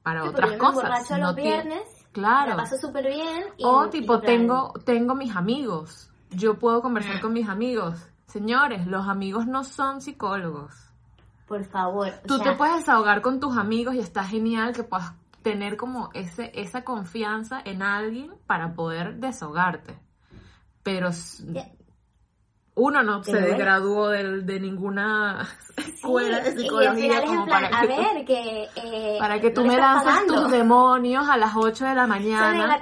para 0.04 0.24
otras 0.24 0.54
cosas. 0.54 1.12
no 1.12 1.18
los 1.18 1.36
viernes, 1.36 1.84
claro. 2.14 2.52
Me 2.52 2.58
paso 2.64 2.78
súper 2.78 3.08
bien. 3.08 3.44
o 3.62 3.90
tipo, 3.90 4.22
tengo, 4.22 4.72
tengo 4.86 5.16
mis 5.16 5.36
amigos. 5.36 6.10
Yo 6.30 6.58
puedo 6.60 6.82
conversar 6.82 7.18
mm. 7.18 7.22
con 7.22 7.34
mis 7.34 7.50
amigos 7.50 8.10
Señores, 8.28 8.88
los 8.88 9.08
amigos 9.08 9.48
no 9.48 9.64
son 9.64 10.02
psicólogos. 10.02 10.74
Por 11.48 11.64
favor. 11.66 12.12
Tú 12.28 12.40
te 12.40 12.54
puedes 12.54 12.78
desahogar 12.78 13.22
con 13.22 13.40
tus 13.40 13.56
amigos 13.58 13.96
y 13.96 14.00
está 14.00 14.24
genial 14.24 14.74
que 14.74 14.84
puedas 14.84 15.14
tener 15.44 15.78
como 15.78 16.10
ese, 16.14 16.52
esa 16.56 16.84
confianza 16.84 17.62
en 17.64 17.84
alguien 17.84 18.34
para 18.48 18.74
poder 18.74 19.18
desahogarte. 19.18 20.00
Pero 20.82 21.12
uno 22.74 23.04
no 23.04 23.24
se 23.24 23.56
graduó 23.56 24.10
de, 24.10 24.60
ninguna 24.60 25.48
escuela 25.78 26.42
de 26.42 26.58
psicología 26.58 27.24
como 27.24 27.46
para, 27.46 27.70
que, 27.70 27.76
a 27.76 27.86
ver, 27.86 28.26
que, 28.26 28.64
eh, 28.76 29.18
para 29.20 29.40
que 29.40 29.52
tú 29.52 29.64
me 29.64 29.78
lances 29.78 30.26
tus 30.28 30.50
demonios 30.50 31.30
a 31.30 31.38
las 31.38 31.56
8 31.56 31.86
de 31.86 31.96
la 31.96 32.08
mañana. 32.08 32.82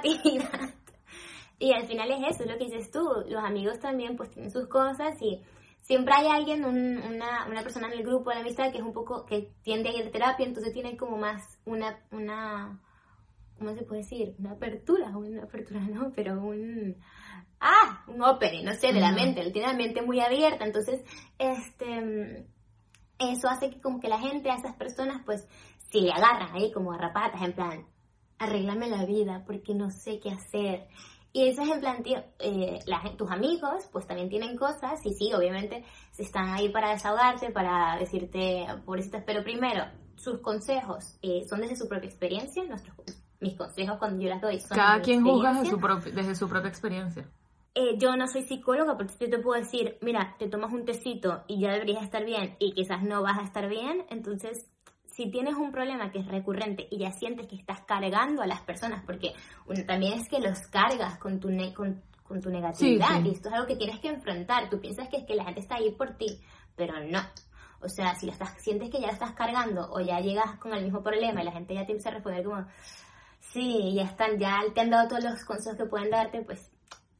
Y 1.64 1.72
al 1.72 1.86
final 1.86 2.10
es 2.10 2.36
eso, 2.36 2.44
lo 2.44 2.58
que 2.58 2.66
dices 2.66 2.90
tú, 2.90 3.02
los 3.26 3.42
amigos 3.42 3.78
también 3.78 4.18
pues 4.18 4.28
tienen 4.28 4.50
sus 4.50 4.68
cosas 4.68 5.14
y 5.22 5.40
siempre 5.80 6.12
hay 6.12 6.26
alguien, 6.26 6.62
una, 6.62 7.46
una 7.46 7.62
persona 7.62 7.86
en 7.86 7.94
el 7.94 8.02
grupo 8.04 8.28
de 8.28 8.36
la 8.36 8.42
amistad 8.42 8.70
que 8.70 8.76
es 8.76 8.84
un 8.84 8.92
poco, 8.92 9.24
que 9.24 9.50
tiende 9.62 9.88
a 9.88 9.94
ir 9.94 10.06
a 10.06 10.10
terapia, 10.10 10.44
entonces 10.44 10.74
tiene 10.74 10.94
como 10.98 11.16
más 11.16 11.40
una, 11.64 11.98
una, 12.10 12.82
¿cómo 13.56 13.74
se 13.74 13.82
puede 13.84 14.02
decir? 14.02 14.34
Una 14.38 14.50
apertura, 14.50 15.16
una 15.16 15.44
apertura 15.44 15.80
no, 15.80 16.12
pero 16.14 16.34
un, 16.34 16.96
ah, 17.60 18.04
un 18.08 18.22
opening, 18.22 18.64
no 18.64 18.74
sé, 18.74 18.92
de 18.92 19.00
la 19.00 19.12
mente, 19.12 19.40
él 19.40 19.50
tiene 19.50 19.68
la 19.68 19.74
mente 19.74 20.02
muy 20.02 20.20
abierta, 20.20 20.66
entonces, 20.66 21.02
este, 21.38 22.46
eso 23.18 23.48
hace 23.48 23.70
que 23.70 23.80
como 23.80 24.00
que 24.00 24.08
la 24.08 24.18
gente, 24.18 24.50
a 24.50 24.56
esas 24.56 24.76
personas, 24.76 25.22
pues, 25.24 25.48
si 25.90 26.02
le 26.02 26.12
agarran 26.12 26.54
ahí 26.54 26.70
como 26.72 26.92
a 26.92 26.98
rapatas, 26.98 27.40
en 27.40 27.54
plan, 27.54 27.86
arréglame 28.38 28.88
la 28.88 29.06
vida 29.06 29.44
porque 29.46 29.74
no 29.74 29.90
sé 29.90 30.20
qué 30.20 30.30
hacer 30.30 30.88
y 31.34 31.48
eso 31.48 31.62
es 31.62 31.68
en 31.68 31.80
plan, 31.80 32.00
tío, 32.04 32.22
eh, 32.38 32.78
tus 33.18 33.28
amigos 33.28 33.88
pues 33.90 34.06
también 34.06 34.28
tienen 34.28 34.56
cosas 34.56 35.04
y 35.04 35.12
sí, 35.14 35.32
obviamente 35.34 35.84
están 36.16 36.50
ahí 36.50 36.68
para 36.68 36.90
desahogarte, 36.90 37.50
para 37.50 37.98
decirte, 37.98 38.64
pobrecitas, 38.86 39.24
pero 39.26 39.42
primero, 39.42 39.84
sus 40.14 40.38
consejos 40.38 41.18
eh, 41.22 41.44
son 41.50 41.60
desde 41.60 41.74
su 41.74 41.88
propia 41.88 42.08
experiencia, 42.08 42.62
nuestros, 42.62 42.96
mis 43.40 43.56
consejos 43.56 43.98
cuando 43.98 44.22
yo 44.22 44.28
las 44.28 44.40
doy 44.40 44.60
son 44.60 44.76
Cada 44.76 45.02
quien 45.02 45.24
juzga 45.24 45.54
desde 45.54 45.70
su, 45.70 46.10
desde 46.14 46.34
su 46.36 46.48
propia 46.48 46.68
experiencia. 46.68 47.28
Eh, 47.74 47.98
yo 47.98 48.14
no 48.16 48.28
soy 48.28 48.42
psicóloga, 48.42 48.96
porque 48.96 49.14
yo 49.18 49.28
te 49.28 49.40
puedo 49.40 49.60
decir, 49.60 49.98
mira, 50.02 50.36
te 50.38 50.48
tomas 50.48 50.72
un 50.72 50.84
tecito 50.84 51.42
y 51.48 51.58
ya 51.58 51.72
deberías 51.72 52.04
estar 52.04 52.24
bien 52.24 52.54
y 52.60 52.74
quizás 52.74 53.02
no 53.02 53.22
vas 53.22 53.40
a 53.40 53.42
estar 53.42 53.68
bien, 53.68 54.06
entonces 54.08 54.70
si 55.14 55.30
tienes 55.30 55.54
un 55.54 55.70
problema 55.70 56.10
que 56.10 56.20
es 56.20 56.26
recurrente 56.26 56.86
y 56.90 56.98
ya 56.98 57.12
sientes 57.12 57.46
que 57.46 57.56
estás 57.56 57.82
cargando 57.82 58.42
a 58.42 58.46
las 58.46 58.60
personas, 58.62 59.02
porque 59.04 59.32
también 59.86 60.14
es 60.14 60.28
que 60.28 60.40
los 60.40 60.58
cargas 60.68 61.18
con 61.18 61.38
tu, 61.38 61.48
con, 61.74 62.40
tu 62.40 62.50
negatividad 62.50 63.22
y 63.24 63.30
esto 63.30 63.48
es 63.48 63.54
algo 63.54 63.66
que 63.66 63.76
tienes 63.76 64.00
que 64.00 64.08
enfrentar. 64.08 64.68
Tú 64.68 64.80
piensas 64.80 65.08
que 65.08 65.18
es 65.18 65.24
que 65.24 65.34
la 65.34 65.44
gente 65.44 65.60
está 65.60 65.76
ahí 65.76 65.92
por 65.92 66.16
ti, 66.16 66.40
pero 66.74 66.94
no. 67.04 67.20
O 67.80 67.88
sea, 67.88 68.14
si 68.14 68.26
lo 68.26 68.32
estás, 68.32 68.54
sientes 68.62 68.90
que 68.90 69.00
ya 69.00 69.08
estás 69.08 69.32
cargando 69.32 69.88
o 69.92 70.00
ya 70.00 70.18
llegas 70.18 70.58
con 70.58 70.72
el 70.72 70.82
mismo 70.82 71.02
problema 71.02 71.42
y 71.42 71.44
la 71.44 71.52
gente 71.52 71.74
ya 71.74 71.84
te 71.84 71.92
empieza 71.92 72.08
a 72.08 72.14
responder 72.14 72.44
como, 72.44 72.66
Sí, 73.52 73.94
ya 73.94 74.02
están, 74.02 74.38
ya 74.38 74.62
te 74.74 74.80
han 74.80 74.90
dado 74.90 75.08
todos 75.08 75.22
los 75.22 75.44
consejos 75.44 75.78
que 75.78 75.86
pueden 75.86 76.10
darte, 76.10 76.42
pues 76.42 76.72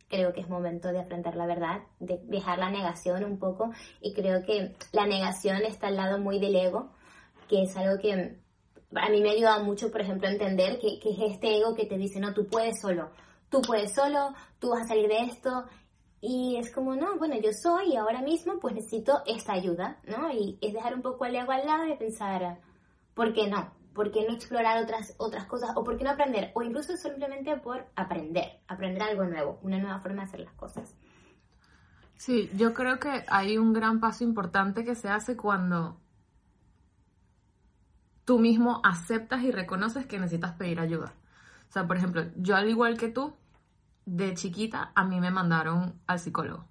creo 0.08 0.32
que 0.32 0.40
es 0.40 0.48
momento 0.48 0.88
de 0.88 1.00
afrontar 1.00 1.36
la 1.36 1.46
verdad, 1.46 1.82
de 2.00 2.18
dejar 2.24 2.58
la 2.58 2.70
negación 2.70 3.24
un 3.24 3.38
poco 3.38 3.70
y 4.00 4.12
creo 4.14 4.42
que 4.44 4.74
la 4.92 5.06
negación 5.06 5.62
está 5.62 5.88
al 5.88 5.96
lado 5.96 6.18
muy 6.18 6.40
del 6.40 6.56
ego, 6.56 6.90
que 7.48 7.62
es 7.62 7.76
algo 7.76 8.00
que 8.00 8.36
a 8.94 9.08
mí 9.08 9.20
me 9.20 9.30
ha 9.30 9.32
ayudado 9.32 9.64
mucho, 9.64 9.90
por 9.90 10.00
ejemplo, 10.00 10.28
a 10.28 10.32
entender 10.32 10.78
que, 10.78 10.98
que 11.00 11.10
es 11.10 11.32
este 11.32 11.58
ego 11.58 11.74
que 11.74 11.86
te 11.86 11.98
dice, 11.98 12.20
no, 12.20 12.32
tú 12.32 12.46
puedes 12.46 12.80
solo, 12.80 13.10
tú 13.48 13.60
puedes 13.62 13.94
solo, 13.94 14.34
tú 14.58 14.70
vas 14.70 14.82
a 14.82 14.88
salir 14.88 15.08
de 15.08 15.24
esto. 15.24 15.64
Y 16.20 16.56
es 16.56 16.72
como, 16.72 16.94
no, 16.96 17.18
bueno, 17.18 17.36
yo 17.38 17.52
soy 17.52 17.92
y 17.92 17.96
ahora 17.96 18.22
mismo 18.22 18.58
pues 18.58 18.74
necesito 18.74 19.22
esta 19.26 19.52
ayuda, 19.52 20.00
¿no? 20.06 20.30
Y 20.32 20.58
es 20.62 20.72
dejar 20.72 20.94
un 20.94 21.02
poco 21.02 21.26
el 21.26 21.36
ego 21.36 21.52
al 21.52 21.66
lado 21.66 21.86
y 21.86 21.96
pensar, 21.96 22.60
¿por 23.12 23.34
qué 23.34 23.46
no? 23.46 23.74
¿Por 23.92 24.10
qué 24.10 24.26
no 24.26 24.34
explorar 24.34 24.82
otras, 24.82 25.14
otras 25.18 25.44
cosas? 25.46 25.70
¿O 25.76 25.84
por 25.84 25.98
qué 25.98 26.04
no 26.04 26.10
aprender? 26.10 26.50
O 26.54 26.62
incluso 26.62 26.96
simplemente 26.96 27.56
por 27.58 27.86
aprender, 27.94 28.60
aprender 28.66 29.02
algo 29.02 29.24
nuevo, 29.24 29.58
una 29.62 29.78
nueva 29.78 30.00
forma 30.00 30.22
de 30.22 30.28
hacer 30.28 30.40
las 30.40 30.54
cosas. 30.54 30.96
Sí, 32.16 32.50
yo 32.56 32.72
creo 32.72 32.98
que 32.98 33.24
hay 33.28 33.58
un 33.58 33.72
gran 33.72 34.00
paso 34.00 34.24
importante 34.24 34.84
que 34.84 34.94
se 34.94 35.08
hace 35.08 35.36
cuando 35.36 36.00
tú 38.24 38.38
mismo 38.38 38.80
aceptas 38.84 39.42
y 39.42 39.50
reconoces 39.50 40.06
que 40.06 40.18
necesitas 40.18 40.52
pedir 40.52 40.80
ayuda. 40.80 41.12
O 41.68 41.72
sea, 41.72 41.86
por 41.86 41.96
ejemplo, 41.96 42.24
yo 42.36 42.56
al 42.56 42.68
igual 42.68 42.96
que 42.96 43.08
tú, 43.08 43.34
de 44.06 44.34
chiquita 44.34 44.92
a 44.94 45.04
mí 45.04 45.20
me 45.20 45.30
mandaron 45.30 45.94
al 46.06 46.18
psicólogo. 46.18 46.64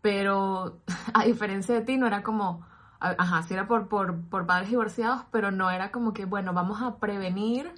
Pero 0.00 0.80
a 1.14 1.24
diferencia 1.24 1.74
de 1.74 1.80
ti, 1.82 1.96
no 1.96 2.06
era 2.06 2.22
como, 2.22 2.66
ajá, 3.00 3.42
sí 3.42 3.54
era 3.54 3.66
por, 3.66 3.88
por, 3.88 4.20
por 4.28 4.46
padres 4.46 4.70
divorciados, 4.70 5.24
pero 5.30 5.50
no 5.50 5.70
era 5.70 5.90
como 5.90 6.12
que, 6.12 6.24
bueno, 6.24 6.52
vamos 6.52 6.82
a 6.82 6.98
prevenir 6.98 7.72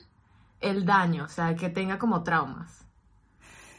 el 0.60 0.84
daño, 0.84 1.24
o 1.24 1.28
sea, 1.28 1.54
que 1.54 1.68
tenga 1.68 1.98
como 1.98 2.22
traumas. 2.22 2.86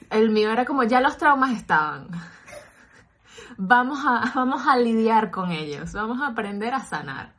El 0.09 0.29
mío 0.29 0.51
era 0.51 0.65
como, 0.65 0.83
ya 0.83 1.01
los 1.01 1.17
traumas 1.17 1.51
estaban. 1.51 2.07
Vamos 3.59 3.99
a, 4.05 4.33
vamos 4.35 4.67
a 4.67 4.77
lidiar 4.77 5.31
con 5.31 5.51
ellos, 5.51 5.91
vamos 5.93 6.21
a 6.21 6.27
aprender 6.27 6.75
a 6.75 6.81
sanar. 6.81 7.33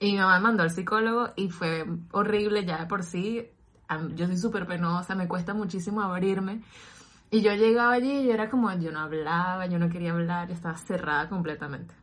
Y 0.00 0.12
mi 0.12 0.18
mamá 0.18 0.38
me 0.38 0.44
mandó 0.44 0.62
al 0.62 0.70
psicólogo 0.70 1.30
y 1.36 1.50
fue 1.50 1.84
horrible 2.12 2.64
ya 2.64 2.78
de 2.78 2.86
por 2.86 3.02
sí. 3.02 3.48
Yo 4.14 4.26
soy 4.26 4.36
súper 4.36 4.66
penosa, 4.66 5.14
me 5.14 5.26
cuesta 5.26 5.54
muchísimo 5.54 6.02
abrirme. 6.02 6.62
Y 7.30 7.42
yo 7.42 7.52
llegaba 7.54 7.92
allí 7.92 8.20
y 8.20 8.26
yo 8.26 8.32
era 8.32 8.48
como, 8.48 8.72
yo 8.74 8.92
no 8.92 9.00
hablaba, 9.00 9.66
yo 9.66 9.78
no 9.78 9.88
quería 9.88 10.12
hablar, 10.12 10.48
yo 10.48 10.54
estaba 10.54 10.76
cerrada 10.76 11.28
completamente. 11.28 11.94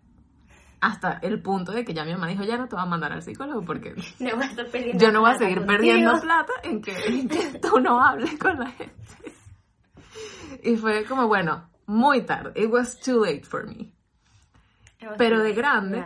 Hasta 0.81 1.13
el 1.21 1.41
punto 1.41 1.71
de 1.71 1.83
que 1.83 1.93
ya 1.93 2.03
mi 2.03 2.11
mamá 2.11 2.27
dijo, 2.27 2.43
ya 2.43 2.57
no 2.57 2.67
te 2.67 2.75
voy 2.75 2.83
a 2.83 2.87
mandar 2.87 3.11
al 3.13 3.23
psicólogo 3.23 3.61
porque 3.61 3.95
yo 4.19 5.11
no 5.11 5.21
voy 5.21 5.31
a 5.31 5.37
seguir 5.37 5.65
perdiendo 5.65 6.19
plata 6.19 6.53
en 6.63 6.81
que, 6.81 6.95
en 7.07 7.27
que 7.27 7.59
tú 7.59 7.79
no 7.79 8.03
hables 8.03 8.37
con 8.37 8.59
la 8.59 8.71
gente. 8.71 8.95
Y 10.63 10.77
fue 10.77 11.05
como, 11.05 11.27
bueno, 11.27 11.69
muy 11.85 12.23
tarde. 12.23 12.51
It 12.55 12.71
was 12.71 12.99
too 12.99 13.23
late 13.23 13.43
for 13.43 13.67
me. 13.67 13.93
Pero 15.17 15.43
de 15.43 15.53
grande. 15.53 16.05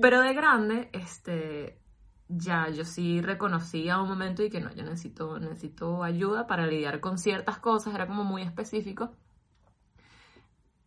Pero 0.00 0.20
de 0.20 0.34
grande, 0.34 0.90
este, 0.92 1.78
ya 2.28 2.68
yo 2.68 2.84
sí 2.84 3.20
reconocí 3.20 3.88
a 3.88 4.00
un 4.00 4.08
momento 4.08 4.42
y 4.42 4.50
que 4.50 4.60
no, 4.60 4.72
yo 4.74 4.82
necesito, 4.82 5.38
necesito 5.38 6.02
ayuda 6.02 6.46
para 6.46 6.66
lidiar 6.66 7.00
con 7.00 7.18
ciertas 7.18 7.58
cosas, 7.58 7.94
era 7.94 8.06
como 8.06 8.24
muy 8.24 8.42
específico. 8.42 9.14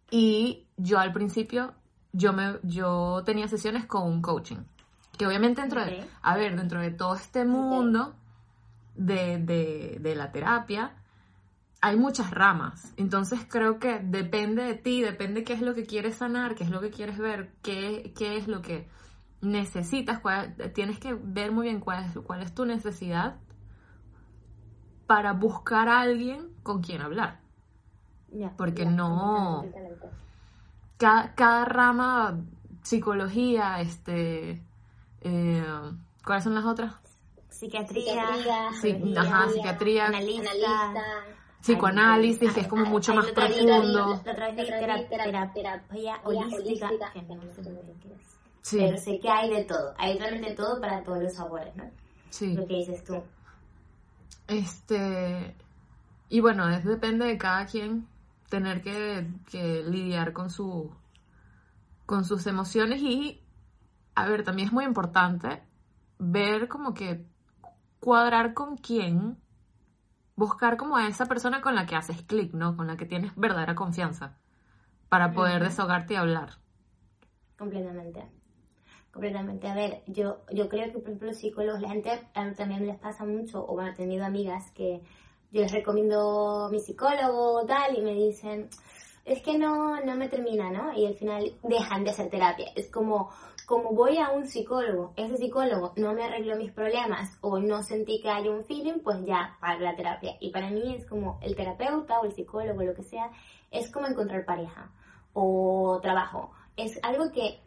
Y 0.10 0.68
yo 0.78 1.00
al 1.00 1.12
principio, 1.12 1.74
yo, 2.14 2.34
me, 2.34 2.60
yo 2.64 3.24
tenía 3.26 3.48
sesiones 3.48 3.86
con 3.86 4.04
un 4.04 4.22
coaching, 4.22 4.64
que 5.18 5.28
obviamente 5.28 5.62
dentro 5.62 5.84
de, 5.84 6.08
a 6.22 6.36
ver, 6.36 6.56
dentro 6.56 6.80
de 6.82 6.92
todo 6.92 7.16
este 7.16 7.44
mundo 7.46 8.16
de, 8.96 9.38
de, 9.38 9.98
de 10.00 10.16
la 10.16 10.32
terapia, 10.32 10.96
hay 11.82 11.96
muchas 11.96 12.32
ramas. 12.32 12.94
Entonces 12.98 13.42
creo 13.48 13.80
que 13.80 14.00
depende 14.00 14.64
de 14.64 14.76
ti, 14.76 15.02
depende 15.02 15.44
qué 15.44 15.54
es 15.54 15.62
lo 15.62 15.76
que 15.76 15.86
quieres 15.86 16.18
sanar, 16.18 16.56
qué 16.56 16.64
es 16.64 16.70
lo 16.70 16.82
que 16.82 16.92
quieres 16.92 17.18
ver, 17.18 17.54
qué, 17.62 18.14
qué 18.16 18.38
es 18.38 18.48
lo 18.48 18.62
que 18.62 18.88
necesitas, 19.42 20.22
tienes 20.74 21.00
que 21.00 21.14
ver 21.14 21.52
muy 21.52 21.68
bien 21.68 21.80
cuál 21.80 22.06
es, 22.06 22.14
cuál 22.26 22.42
es 22.42 22.54
tu 22.54 22.66
necesidad 22.66 23.38
para 25.06 25.34
buscar 25.34 25.88
a 25.88 26.02
alguien 26.02 26.50
con 26.64 26.82
quien 26.82 27.02
hablar. 27.02 27.40
Porque 28.58 28.86
no... 28.86 29.66
Cada, 30.98 31.36
cada, 31.36 31.66
rama, 31.66 32.42
psicología, 32.82 33.80
este... 33.80 34.64
Eh, 35.22 35.66
¿Cuáles 36.26 36.44
son 36.44 36.56
las 36.56 36.66
otras? 36.66 36.96
Psiquiatría, 37.50 38.72
psiquiatría, 38.82 39.22
ajá, 39.22 39.50
psiquiatría 39.50 40.06
analista, 40.08 40.52
psicoanálisis, 41.74 42.54
que 42.54 42.62
es 42.62 42.68
como 42.68 42.86
mucho 42.86 43.14
más 43.14 43.28
profundo. 43.32 44.22
Terapia 44.24 46.22
holística, 46.24 46.90
Sí. 48.62 48.80
Pero 48.80 48.98
sé 48.98 49.18
que 49.20 49.30
hay 49.30 49.50
de 49.50 49.64
todo, 49.64 49.94
hay 49.98 50.18
realmente 50.20 50.54
todo 50.54 50.82
para 50.82 51.02
todos 51.02 51.24
los 51.24 51.34
sabores, 51.34 51.74
¿no? 51.78 51.86
Sí. 52.30 52.54
Lo 52.54 52.68
que 52.68 52.74
dices 52.74 53.02
tú. 53.06 53.24
Este, 54.46 55.56
y 56.28 56.42
bueno, 56.42 56.68
es, 56.70 56.84
depende 56.84 57.26
de 57.28 57.38
cada 57.38 57.66
quien 57.66 58.10
tener 58.50 58.82
que, 58.82 59.26
que 59.50 59.84
lidiar 59.84 60.34
con 60.34 60.50
su 60.50 60.92
con 62.06 62.26
sus 62.26 62.46
emociones 62.48 63.02
y 63.02 63.42
a 64.16 64.28
ver, 64.28 64.44
también 64.44 64.70
es 64.70 64.74
muy 64.74 64.84
importante 64.84 65.62
ver 66.18 66.68
como 66.68 66.94
que 66.94 67.24
cuadrar 68.00 68.54
con 68.54 68.76
quién, 68.78 69.38
buscar 70.38 70.78
como 70.78 70.96
a 70.96 71.10
esa 71.10 71.26
persona 71.26 71.60
con 71.60 71.76
la 71.76 71.86
que 71.86 71.98
haces 71.98 72.22
clic, 72.22 72.54
¿no? 72.54 72.78
Con 72.78 72.88
la 72.88 72.96
que 72.96 73.06
tienes 73.06 73.36
verdadera 73.36 73.76
confianza 73.76 74.38
para 75.10 75.34
poder 75.34 75.62
desahogarte 75.62 76.14
y 76.14 76.18
hablar. 76.18 76.52
Completamente 77.58 78.38
completamente. 79.18 79.68
A 79.68 79.74
ver, 79.74 80.04
yo, 80.06 80.42
yo 80.52 80.70
creo 80.70 80.92
que, 80.92 81.00
por 81.00 81.10
ejemplo, 81.10 81.28
los 81.30 81.38
psicólogos, 81.38 81.82
la 81.82 81.90
gente 81.90 82.12
también 82.56 82.86
les 82.86 82.98
pasa 82.98 83.26
mucho, 83.26 83.66
o 83.68 83.74
bueno, 83.74 83.90
he 83.90 83.96
tenido 83.96 84.24
amigas 84.24 84.70
que 84.72 85.02
yo 85.52 85.62
les 85.62 85.72
recomiendo 85.72 86.70
mi 86.72 86.80
psicólogo, 86.80 87.66
tal, 87.66 87.98
y 87.98 88.02
me 88.02 88.14
dicen, 88.14 88.70
es 89.26 89.42
que 89.42 89.58
no, 89.58 90.00
no 90.02 90.16
me 90.16 90.30
termina, 90.30 90.70
¿no? 90.70 90.94
Y 90.94 91.08
al 91.08 91.16
final 91.16 91.52
dejan 91.64 92.04
de 92.04 92.12
hacer 92.12 92.30
terapia. 92.30 92.68
Es 92.76 92.90
como, 92.90 93.32
como 93.68 93.92
voy 93.92 94.18
a 94.18 94.30
un 94.30 94.48
psicólogo, 94.48 95.12
ese 95.18 95.36
psicólogo 95.36 95.92
no 95.98 96.14
me 96.14 96.24
arregló 96.24 96.56
mis 96.56 96.72
problemas 96.72 97.38
o 97.42 97.60
no 97.60 97.84
sentí 97.84 98.22
que 98.22 98.30
haya 98.30 98.50
un 98.50 98.64
feeling, 98.64 99.02
pues 99.04 99.18
ya 99.26 99.58
para 99.60 99.78
la 99.78 99.94
terapia. 99.94 100.38
Y 100.40 100.52
para 100.52 100.70
mí 100.70 100.96
es 100.96 101.06
como 101.06 101.38
el 101.42 101.54
terapeuta 101.54 102.22
o 102.22 102.24
el 102.24 102.32
psicólogo, 102.32 102.82
lo 102.82 102.94
que 102.94 103.04
sea, 103.04 103.30
es 103.70 103.92
como 103.92 104.08
encontrar 104.08 104.46
pareja 104.46 104.90
o 105.34 106.00
trabajo. 106.02 106.52
Es 106.78 106.98
algo 107.04 107.30
que 107.34 107.60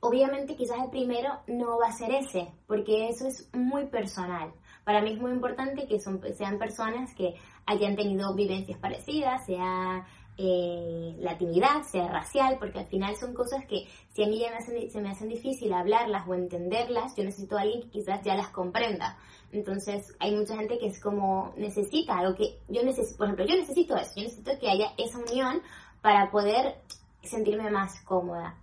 obviamente 0.00 0.54
quizás 0.54 0.84
el 0.84 0.90
primero 0.90 1.40
no 1.46 1.78
va 1.78 1.86
a 1.86 1.92
ser 1.92 2.10
ese, 2.10 2.52
porque 2.66 3.08
eso 3.08 3.26
es 3.26 3.48
muy 3.54 3.86
personal. 3.86 4.52
Para 4.84 5.00
mí 5.00 5.12
es 5.12 5.18
muy 5.18 5.30
importante 5.30 5.86
que 5.86 5.98
son, 5.98 6.20
sean 6.34 6.58
personas 6.58 7.14
que 7.14 7.36
hayan 7.64 7.96
tenido 7.96 8.34
vivencias 8.34 8.78
parecidas, 8.78 9.46
sea 9.46 10.06
eh, 10.40 11.16
latinidad, 11.18 11.82
sea 11.82 12.06
racial, 12.06 12.58
porque 12.60 12.78
al 12.78 12.86
final 12.86 13.16
son 13.16 13.34
cosas 13.34 13.66
que 13.66 13.88
si 14.14 14.22
a 14.22 14.28
mí 14.28 14.38
ya 14.38 14.56
se 14.60 15.00
me 15.00 15.10
hacen 15.10 15.28
difícil 15.28 15.72
hablarlas 15.72 16.28
o 16.28 16.34
entenderlas, 16.34 17.16
yo 17.16 17.24
necesito 17.24 17.58
a 17.58 17.62
alguien 17.62 17.82
que 17.82 17.90
quizás 17.90 18.22
ya 18.22 18.36
las 18.36 18.50
comprenda. 18.50 19.18
Entonces 19.50 20.14
hay 20.20 20.36
mucha 20.36 20.56
gente 20.56 20.78
que 20.78 20.86
es 20.86 21.00
como 21.00 21.52
necesita 21.56 22.18
algo 22.18 22.36
que 22.36 22.60
yo 22.68 22.84
necesito, 22.84 23.18
por 23.18 23.26
ejemplo, 23.26 23.46
yo 23.46 23.56
necesito 23.56 23.96
eso, 23.96 24.12
yo 24.16 24.22
necesito 24.22 24.52
que 24.60 24.70
haya 24.70 24.92
esa 24.96 25.18
unión 25.18 25.60
para 26.02 26.30
poder 26.30 26.76
sentirme 27.22 27.68
más 27.70 28.00
cómoda. 28.04 28.56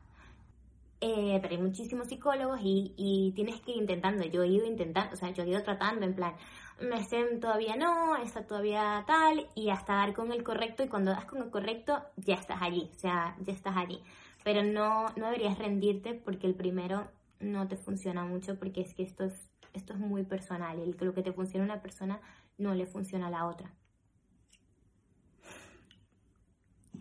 Eh, 1.01 1.39
pero 1.41 1.55
hay 1.55 1.62
muchísimos 1.62 2.08
psicólogos 2.08 2.60
y, 2.63 2.94
y, 2.96 3.34
tienes 3.34 3.60
que 3.62 3.72
ir 3.72 3.77
intentando. 3.77 4.24
Yo 4.25 4.44
he 4.44 4.48
ido 4.48 4.65
intentando, 4.65 5.13
o 5.13 5.17
sea, 5.17 5.29
yo 5.32 5.44
he 5.44 5.50
ido 5.50 5.62
tratando 5.62 6.05
en 6.05 6.15
plan, 6.15 6.34
me 6.82 7.03
sé 7.03 7.24
todavía 7.39 7.75
no, 7.75 8.17
está 8.17 8.46
todavía 8.46 9.03
tal, 9.08 9.48
y 9.55 9.70
hasta 9.70 9.96
dar 9.96 10.13
con 10.13 10.32
el 10.32 10.44
correcto, 10.44 10.84
y 10.84 10.88
cuando 10.88 11.12
das 11.12 11.25
con 11.25 11.41
el 11.41 11.50
correcto, 11.50 12.03
ya 12.17 12.36
estás 12.36 12.62
allí, 12.62 12.89
o 12.96 13.00
sea, 13.00 13.36
ya 13.41 13.53
estás 13.53 13.77
allí. 13.77 14.01
Pero 14.44 14.63
no, 14.63 15.08
no 15.15 15.25
deberías 15.25 15.58
rendirte 15.58 16.13
porque 16.13 16.48
el 16.48 16.55
primero 16.55 17.10
no 17.39 17.67
te 17.67 17.77
funciona 17.77 18.25
mucho, 18.25 18.58
porque 18.60 18.82
es 18.82 18.94
que 18.94 19.03
esto 19.03 19.25
es, 19.25 19.50
esto 19.74 19.94
es 19.94 20.00
muy 20.00 20.24
personal, 20.24 20.79
y 20.79 20.94
lo 21.03 21.13
que 21.13 21.24
te 21.24 21.34
funciona 21.34 21.65
a 21.65 21.74
una 21.74 21.82
persona 21.82 22.20
no 22.58 22.74
le 22.75 22.86
funciona 22.86 23.27
a 23.27 23.32
la 23.32 23.46
otra. 23.46 23.72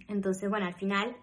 Entonces, 0.08 0.50
bueno, 0.50 0.66
al 0.66 0.74
final 0.74 1.16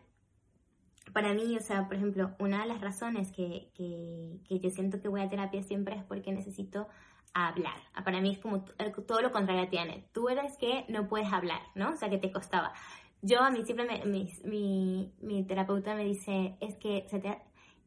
para 1.13 1.33
mí, 1.33 1.57
o 1.57 1.61
sea, 1.61 1.87
por 1.87 1.97
ejemplo, 1.97 2.31
una 2.39 2.61
de 2.61 2.67
las 2.67 2.81
razones 2.81 3.31
que, 3.31 3.69
que, 3.75 4.59
yo 4.59 4.69
siento 4.69 5.01
que 5.01 5.07
voy 5.07 5.21
a 5.21 5.29
terapia 5.29 5.63
siempre 5.63 5.95
es 5.95 6.03
porque 6.03 6.31
necesito 6.31 6.87
hablar. 7.33 7.75
Para 8.03 8.21
mí 8.21 8.31
es 8.33 8.39
como 8.39 8.63
todo 9.07 9.21
lo 9.21 9.31
contrario 9.31 9.67
tiene. 9.69 10.05
Tú 10.13 10.29
eres 10.29 10.57
que 10.57 10.85
no 10.89 11.07
puedes 11.07 11.31
hablar, 11.31 11.61
¿no? 11.75 11.91
O 11.91 11.97
sea, 11.97 12.09
que 12.09 12.17
te 12.17 12.31
costaba. 12.31 12.73
Yo 13.21 13.41
a 13.41 13.51
mí 13.51 13.63
siempre 13.63 13.85
me, 13.85 14.03
mi, 14.43 15.11
mi, 15.21 15.43
terapeuta 15.43 15.93
me 15.93 16.03
dice, 16.05 16.55
es 16.59 16.75
que 16.77 17.05
se 17.07 17.19
te, 17.19 17.37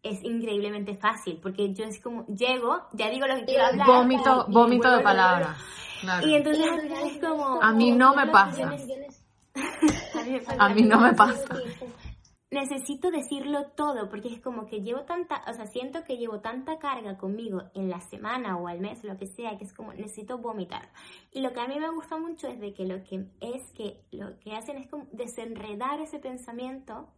es 0.03 0.23
increíblemente 0.23 0.97
fácil, 0.97 1.41
porque 1.43 1.75
yo 1.75 1.85
es 1.85 2.01
como, 2.01 2.25
llego, 2.27 2.83
ya 2.93 3.11
digo 3.11 3.27
lo 3.27 3.37
que 3.37 3.45
quiero 3.45 3.67
hablar. 3.67 3.87
Vómito, 3.87 4.47
vómito 4.49 4.91
de 4.91 5.01
a- 5.01 5.03
palabras. 5.03 5.59
Claro. 6.01 6.27
Y 6.27 6.35
entonces 6.35 6.67
es 7.05 7.19
como... 7.19 7.63
A 7.63 7.73
mí 7.73 7.91
no 7.91 8.15
me 8.15 8.27
pasa. 8.29 8.63
A 8.65 10.23
mí 10.25 10.31
me 10.31 10.41
pasa 10.41 10.65
A 10.65 10.69
mí 10.69 10.83
no 10.83 11.01
me 11.01 11.15
pasa. 11.15 11.45
necesito 12.55 13.11
decirlo 13.11 13.67
todo 13.77 14.09
porque 14.09 14.29
es 14.29 14.41
como 14.41 14.67
que 14.67 14.81
llevo 14.81 15.03
tanta, 15.03 15.43
o 15.49 15.53
sea, 15.53 15.67
siento 15.67 16.05
que 16.05 16.17
llevo 16.17 16.41
tanta 16.41 16.79
carga 16.79 17.19
conmigo 17.19 17.63
en 17.75 17.91
la 17.91 18.01
semana 18.01 18.57
o 18.57 18.69
al 18.69 18.81
mes, 18.81 19.05
lo 19.05 19.17
que 19.19 19.27
sea, 19.27 19.59
que 19.59 19.65
es 19.65 19.75
como 19.75 19.93
necesito 19.93 20.39
vomitar. 20.39 20.89
Y 21.33 21.41
lo 21.41 21.53
que 21.53 21.61
a 21.61 21.69
mí 21.69 21.79
me 21.79 21.91
gusta 21.91 22.17
mucho 22.17 22.49
es 22.49 22.59
de 22.61 22.73
que 22.73 22.87
lo 22.87 23.03
que 23.03 23.27
es 23.41 23.71
que 23.73 24.01
lo 24.13 24.39
que 24.39 24.55
hacen 24.55 24.79
es 24.79 24.89
como 24.89 25.07
desenredar 25.13 26.01
ese 26.01 26.19
pensamiento 26.19 27.09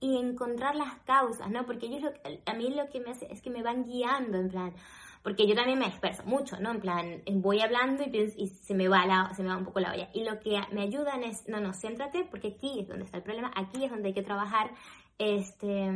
y 0.00 0.16
encontrar 0.16 0.74
las 0.74 0.96
causas, 1.00 1.50
¿no? 1.50 1.64
Porque 1.64 1.86
ellos 1.86 2.02
lo, 2.02 2.10
a 2.46 2.54
mí 2.54 2.70
lo 2.70 2.88
que 2.88 3.00
me 3.00 3.10
hace 3.10 3.26
es 3.30 3.42
que 3.42 3.50
me 3.50 3.62
van 3.62 3.84
guiando 3.84 4.38
en 4.38 4.48
plan 4.48 4.74
porque 5.22 5.46
yo 5.46 5.54
también 5.54 5.78
me 5.78 5.86
disperso 5.86 6.24
mucho, 6.24 6.58
¿no? 6.60 6.70
En 6.72 6.80
plan, 6.80 7.22
voy 7.34 7.60
hablando 7.60 8.02
y, 8.02 8.10
pienso- 8.10 8.36
y 8.38 8.48
se 8.48 8.74
me 8.74 8.88
va 8.88 9.06
la, 9.06 9.32
se 9.34 9.42
me 9.42 9.48
va 9.50 9.56
un 9.56 9.64
poco 9.64 9.80
la 9.80 9.92
olla. 9.92 10.08
Y 10.12 10.24
lo 10.24 10.40
que 10.40 10.60
me 10.72 10.82
ayudan 10.82 11.22
es, 11.22 11.48
no, 11.48 11.60
no, 11.60 11.72
céntrate, 11.72 12.24
porque 12.30 12.48
aquí 12.56 12.80
es 12.80 12.88
donde 12.88 13.04
está 13.04 13.18
el 13.18 13.22
problema, 13.22 13.52
aquí 13.54 13.84
es 13.84 13.90
donde 13.90 14.08
hay 14.08 14.14
que 14.14 14.22
trabajar. 14.22 14.72
Este, 15.18 15.90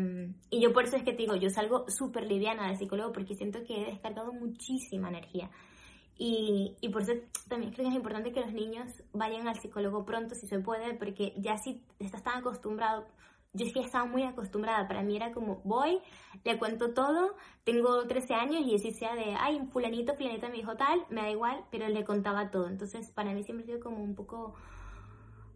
y 0.50 0.60
yo 0.60 0.72
por 0.72 0.84
eso 0.84 0.96
es 0.96 1.02
que 1.02 1.12
te 1.12 1.18
digo, 1.18 1.34
yo 1.36 1.50
salgo 1.50 1.88
súper 1.88 2.26
liviana 2.26 2.68
del 2.68 2.76
psicólogo 2.76 3.12
porque 3.12 3.34
siento 3.34 3.64
que 3.64 3.82
he 3.82 3.86
descargado 3.86 4.32
muchísima 4.32 5.08
energía. 5.08 5.50
Y, 6.18 6.76
y 6.80 6.88
por 6.88 7.02
eso 7.02 7.12
también 7.48 7.72
creo 7.72 7.84
que 7.84 7.90
es 7.90 7.96
importante 7.96 8.32
que 8.32 8.40
los 8.40 8.52
niños 8.52 9.02
vayan 9.12 9.48
al 9.48 9.58
psicólogo 9.60 10.04
pronto 10.04 10.34
si 10.34 10.46
se 10.46 10.60
puede, 10.60 10.94
porque 10.94 11.34
ya 11.36 11.58
si 11.58 11.82
estás 11.98 12.22
tan 12.22 12.38
acostumbrado, 12.38 13.06
yo 13.56 13.72
que 13.72 13.80
estaba 13.80 14.04
muy 14.04 14.22
acostumbrada, 14.22 14.86
para 14.86 15.02
mí 15.02 15.16
era 15.16 15.32
como 15.32 15.60
voy, 15.64 15.98
le 16.44 16.58
cuento 16.58 16.92
todo, 16.94 17.34
tengo 17.64 18.06
13 18.06 18.34
años 18.34 18.62
y 18.66 18.74
así 18.76 18.92
sea 18.92 19.14
de, 19.14 19.34
ay, 19.38 19.60
fulanito, 19.72 20.14
fulanita 20.14 20.48
me 20.48 20.56
dijo 20.56 20.76
tal, 20.76 21.00
me 21.10 21.22
da 21.22 21.30
igual, 21.30 21.64
pero 21.70 21.88
le 21.88 22.04
contaba 22.04 22.50
todo. 22.50 22.68
Entonces 22.68 23.10
para 23.10 23.32
mí 23.32 23.42
siempre 23.42 23.66
sido 23.66 23.80
como 23.80 24.02
un 24.02 24.14
poco 24.14 24.54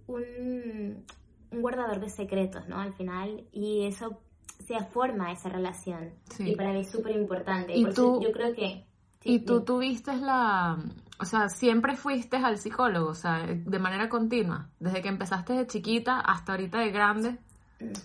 un, 0.06 1.04
un 1.50 1.60
guardador 1.62 2.00
de 2.00 2.08
secretos, 2.10 2.66
¿no? 2.68 2.78
Al 2.80 2.94
final, 2.94 3.44
y 3.52 3.86
eso 3.86 4.20
se 4.58 4.78
forma 4.86 5.32
esa 5.32 5.48
relación. 5.48 6.10
Sí. 6.34 6.50
Y 6.50 6.56
para 6.56 6.72
mí 6.72 6.80
es 6.80 6.90
súper 6.90 7.16
importante. 7.16 7.74
Y 7.76 7.84
tú- 7.92 8.20
yo 8.22 8.30
creo 8.32 8.54
que... 8.54 8.86
sí, 9.20 9.34
Y 9.34 9.38
tú 9.40 9.54
dime. 9.54 9.64
tuviste 9.66 10.16
la, 10.16 10.78
o 11.18 11.24
sea, 11.24 11.48
siempre 11.48 11.96
fuiste 11.96 12.36
al 12.36 12.58
psicólogo, 12.58 13.10
o 13.10 13.14
sea, 13.14 13.46
de 13.46 13.78
manera 13.78 14.08
continua, 14.08 14.68
desde 14.78 15.02
que 15.02 15.08
empezaste 15.08 15.52
de 15.54 15.66
chiquita 15.66 16.20
hasta 16.20 16.52
ahorita 16.52 16.78
de 16.78 16.90
grande, 16.90 17.38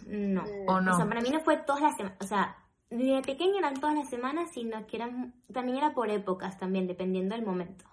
No. 0.08 0.44
¿o 0.68 0.82
no? 0.82 0.94
O 0.94 0.98
sea, 0.98 1.06
para 1.08 1.22
mí 1.22 1.30
no 1.30 1.40
fue 1.42 1.58
todas 1.58 1.82
las 1.82 1.98
semanas, 1.98 2.18
o 2.22 2.26
sea, 2.26 2.58
de 2.90 3.22
pequeña 3.26 3.60
eran 3.60 3.80
todas 3.80 3.96
las 3.96 4.10
semanas, 4.10 4.50
sino 4.54 4.86
que 4.88 4.98
eran, 4.98 5.34
también 5.52 5.78
era 5.78 5.94
por 5.94 6.10
épocas 6.10 6.58
también, 6.58 6.88
dependiendo 6.88 7.36
del 7.36 7.46
momento. 7.46 7.86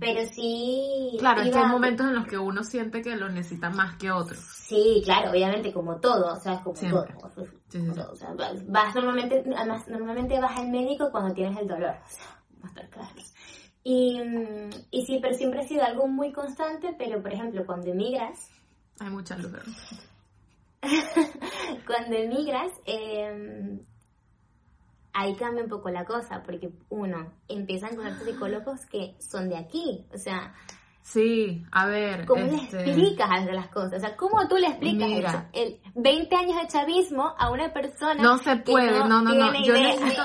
Pero 0.00 0.26
sí... 0.26 1.16
Claro, 1.20 1.42
es 1.42 1.50
que 1.52 1.58
hay 1.58 1.70
momentos 1.70 2.06
en 2.08 2.14
los 2.14 2.26
que 2.26 2.36
uno 2.36 2.64
siente 2.64 3.00
que 3.00 3.14
lo 3.14 3.28
necesita 3.28 3.70
más 3.70 3.96
que 3.96 4.10
otros. 4.10 4.40
Sí, 4.40 5.02
claro, 5.04 5.30
obviamente, 5.30 5.72
como 5.72 6.00
todo, 6.00 6.32
o 6.32 6.40
sea, 6.40 6.54
es 6.54 6.60
como 6.62 6.74
Siempre. 6.74 7.14
todo. 7.14 7.30
Sí, 7.30 7.52
sí, 7.68 7.78
como 7.78 7.94
sí. 7.94 8.00
todo, 8.00 8.12
o 8.12 8.16
sea, 8.16 8.34
vas, 8.66 8.94
normalmente, 8.96 9.44
además, 9.56 9.86
normalmente 9.86 10.40
vas 10.40 10.58
al 10.58 10.68
médico 10.68 11.10
cuando 11.12 11.32
tienes 11.32 11.56
el 11.58 11.68
dolor, 11.68 11.94
o 12.04 12.10
sea, 12.10 12.24
vamos 12.50 12.64
a 12.64 12.68
estar 12.68 12.90
claros. 12.90 13.34
Y, 13.84 14.20
y 14.90 15.06
sí, 15.06 15.20
pero 15.22 15.34
siempre 15.34 15.60
ha 15.60 15.68
sido 15.68 15.84
algo 15.84 16.08
muy 16.08 16.32
constante, 16.32 16.94
pero 16.98 17.22
por 17.22 17.32
ejemplo, 17.32 17.64
cuando 17.64 17.90
emigras, 17.90 18.50
Hay 18.98 19.10
mucha 19.10 19.36
luz. 19.36 19.52
cuando 21.86 22.16
emigras, 22.16 22.72
eh, 22.84 23.78
ahí 25.12 25.34
cambia 25.36 25.64
un 25.64 25.70
poco 25.70 25.90
la 25.90 26.04
cosa, 26.04 26.42
porque 26.42 26.70
uno, 26.88 27.32
empieza 27.48 27.86
a 27.86 27.90
encontrar 27.90 28.18
psicólogos 28.20 28.86
que 28.86 29.14
son 29.18 29.48
de 29.48 29.56
aquí, 29.56 30.06
o 30.12 30.18
sea, 30.18 30.54
Sí, 31.02 31.64
a 31.72 31.86
ver, 31.86 32.24
¿cómo 32.26 32.44
le 32.44 32.54
este, 32.54 32.84
explicas 32.84 33.28
a 33.28 33.40
las 33.52 33.68
cosas? 33.68 33.94
O 33.94 34.00
sea, 34.00 34.16
¿cómo 34.16 34.46
tú 34.46 34.56
le 34.56 34.68
explicas 34.68 35.08
Mira. 35.08 35.50
el, 35.52 35.80
el 35.84 35.92
20 35.96 36.36
años 36.36 36.62
de 36.62 36.68
chavismo 36.68 37.34
a 37.36 37.50
una 37.50 37.72
persona 37.72 38.22
no 38.22 38.38
se 38.38 38.62
que 38.62 38.70
puede, 38.70 39.00
no, 39.00 39.20
no, 39.20 39.34
no, 39.34 39.64
yo 39.64 39.74
necesito, 39.74 40.22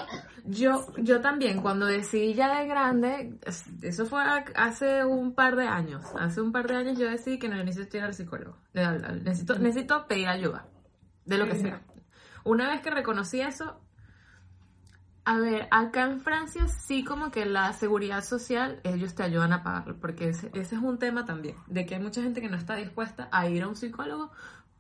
yo, 0.48 0.86
yo 0.98 1.22
también, 1.22 1.62
cuando 1.62 1.86
decidí 1.86 2.34
ya 2.34 2.60
de 2.60 2.68
grande, 2.68 3.38
es- 3.46 3.66
eso 3.84 4.06
fue 4.06 4.22
hace 4.56 5.04
un 5.06 5.34
par 5.36 5.56
de 5.56 5.68
años, 5.68 6.04
hace 6.20 6.42
un 6.42 6.52
par 6.52 6.68
de 6.68 6.76
años 6.76 6.98
yo 6.98 7.10
decidí 7.10 7.38
que 7.40 7.50
no 7.50 7.56
necesito 7.64 7.98
ir 7.98 8.04
al 8.04 8.14
psicólogo, 8.14 8.58
necesito, 8.74 9.60
necesito 9.60 10.08
pedir 10.08 10.28
ayuda, 10.28 10.66
de 11.26 11.38
lo 11.38 11.46
que 11.46 11.56
sea. 11.62 11.82
Una 12.44 12.70
vez 12.70 12.82
que 12.82 12.90
reconocí 12.92 13.42
eso, 13.42 13.82
a 15.26 15.38
ver, 15.40 15.68
acá 15.72 16.04
en 16.06 16.22
Francia 16.22 16.68
sí 16.70 17.04
como 17.04 17.32
que 17.32 17.46
la 17.46 17.74
seguridad 17.74 18.24
social, 18.24 18.80
ellos 18.86 19.14
te 19.14 19.24
ayudan 19.24 19.52
a 19.52 19.62
pagarlo, 19.64 20.00
porque 20.00 20.30
ese, 20.30 20.50
ese 20.54 20.76
es 20.76 20.82
un 20.82 20.98
tema 21.00 21.26
también, 21.26 21.58
de 21.68 21.86
que 21.86 21.96
hay 21.96 22.02
mucha 22.02 22.22
gente 22.22 22.40
que 22.40 22.48
no 22.48 22.56
está 22.56 22.76
dispuesta 22.76 23.28
a 23.34 23.50
ir 23.50 23.64
a 23.64 23.68
un 23.68 23.76
psicólogo 23.76 24.32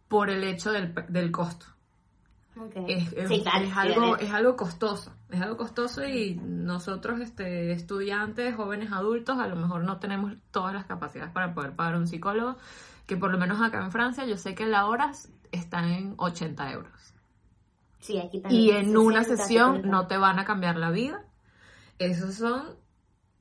por 0.07 0.29
el 0.29 0.45
hecho 0.45 0.71
del, 0.71 0.93
del 1.09 1.31
costo. 1.31 1.65
Es, 2.87 3.11
es- 3.11 3.27
Sí, 3.27 3.41
claro, 3.43 3.65
es 3.65 3.75
algo, 3.75 4.15
es 4.17 4.31
algo 4.33 4.55
costoso, 4.55 5.13
es 5.29 5.41
algo 5.41 5.57
costoso 5.57 6.05
y 6.05 6.35
nosotros, 6.35 7.19
este, 7.19 7.71
estudiantes, 7.71 8.55
jóvenes 8.55 8.91
adultos, 8.91 9.37
a 9.39 9.47
lo 9.47 9.55
mejor 9.55 9.83
no 9.83 9.99
tenemos 9.99 10.33
todas 10.51 10.73
las 10.73 10.85
capacidades 10.85 11.31
para 11.33 11.53
poder 11.53 11.75
pagar 11.75 11.95
un 11.95 12.07
psicólogo, 12.07 12.57
que 13.05 13.17
por 13.17 13.31
lo 13.31 13.37
menos 13.37 13.61
acá 13.61 13.83
en 13.83 13.91
Francia 13.91 14.25
yo 14.25 14.37
sé 14.37 14.55
que 14.55 14.65
la 14.65 14.85
hora 14.85 15.11
está 15.51 15.87
en 15.87 16.13
80 16.17 16.71
euros. 16.71 17.13
Sí, 17.99 18.17
aquí 18.19 18.39
también. 18.39 18.61
Y 18.61 18.71
en 18.71 18.97
una 18.97 19.23
60, 19.23 19.43
sesión 19.43 19.75
70. 19.77 19.89
no 19.89 20.07
te 20.07 20.17
van 20.17 20.39
a 20.39 20.45
cambiar 20.45 20.77
la 20.77 20.91
vida. 20.91 21.25
Esos 21.99 22.35
son 22.35 22.77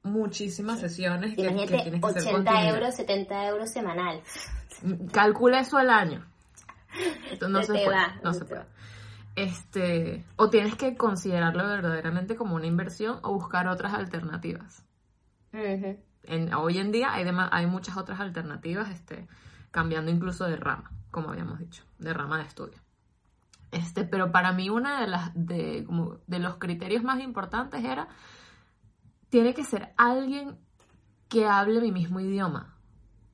muchísimas 0.02 0.80
sesiones 0.80 1.30
que, 1.30 1.42
que 1.42 1.48
Imagínate, 1.48 1.82
tienes 1.82 2.00
que 2.00 2.06
hacer 2.06 2.22
80 2.22 2.32
continuidad. 2.32 2.74
euros, 2.74 2.94
70 2.94 3.48
euros 3.48 3.70
semanal. 3.70 4.22
Calcula 5.12 5.60
eso 5.60 5.76
al 5.76 5.90
año. 5.90 6.26
No 7.48 7.62
Se 7.62 7.72
puede, 7.72 7.96
no 8.22 8.32
se 8.32 8.44
puede. 8.44 8.64
Este, 9.36 10.24
o 10.36 10.48
tienes 10.50 10.74
que 10.76 10.96
considerarlo 10.96 11.64
verdaderamente 11.68 12.36
como 12.36 12.56
una 12.56 12.66
inversión 12.66 13.18
o 13.22 13.34
buscar 13.34 13.68
otras 13.68 13.92
alternativas. 13.94 14.84
En, 16.24 16.52
hoy 16.54 16.78
en 16.78 16.90
día 16.90 17.12
hay, 17.12 17.24
dema- 17.24 17.48
hay 17.52 17.66
muchas 17.66 17.96
otras 17.96 18.18
alternativas, 18.18 18.90
este, 18.90 19.28
cambiando 19.70 20.10
incluso 20.10 20.44
de 20.46 20.56
rama, 20.56 20.90
como 21.10 21.30
habíamos 21.30 21.58
dicho, 21.58 21.84
de 21.98 22.12
rama 22.14 22.38
de 22.38 22.44
estudio. 22.44 22.78
Este, 23.70 24.04
pero 24.04 24.32
para 24.32 24.52
mí 24.52 24.70
una 24.70 25.00
de 25.00 25.06
las 25.06 25.30
de, 25.34 25.84
como 25.86 26.18
de 26.26 26.38
los 26.38 26.56
criterios 26.56 27.02
más 27.02 27.20
importantes 27.20 27.84
era 27.84 28.08
tiene 29.28 29.54
que 29.54 29.64
ser 29.64 29.92
alguien 29.96 30.56
que 31.28 31.46
hable 31.46 31.80
mi 31.80 31.92
mismo 31.92 32.20
idioma, 32.20 32.74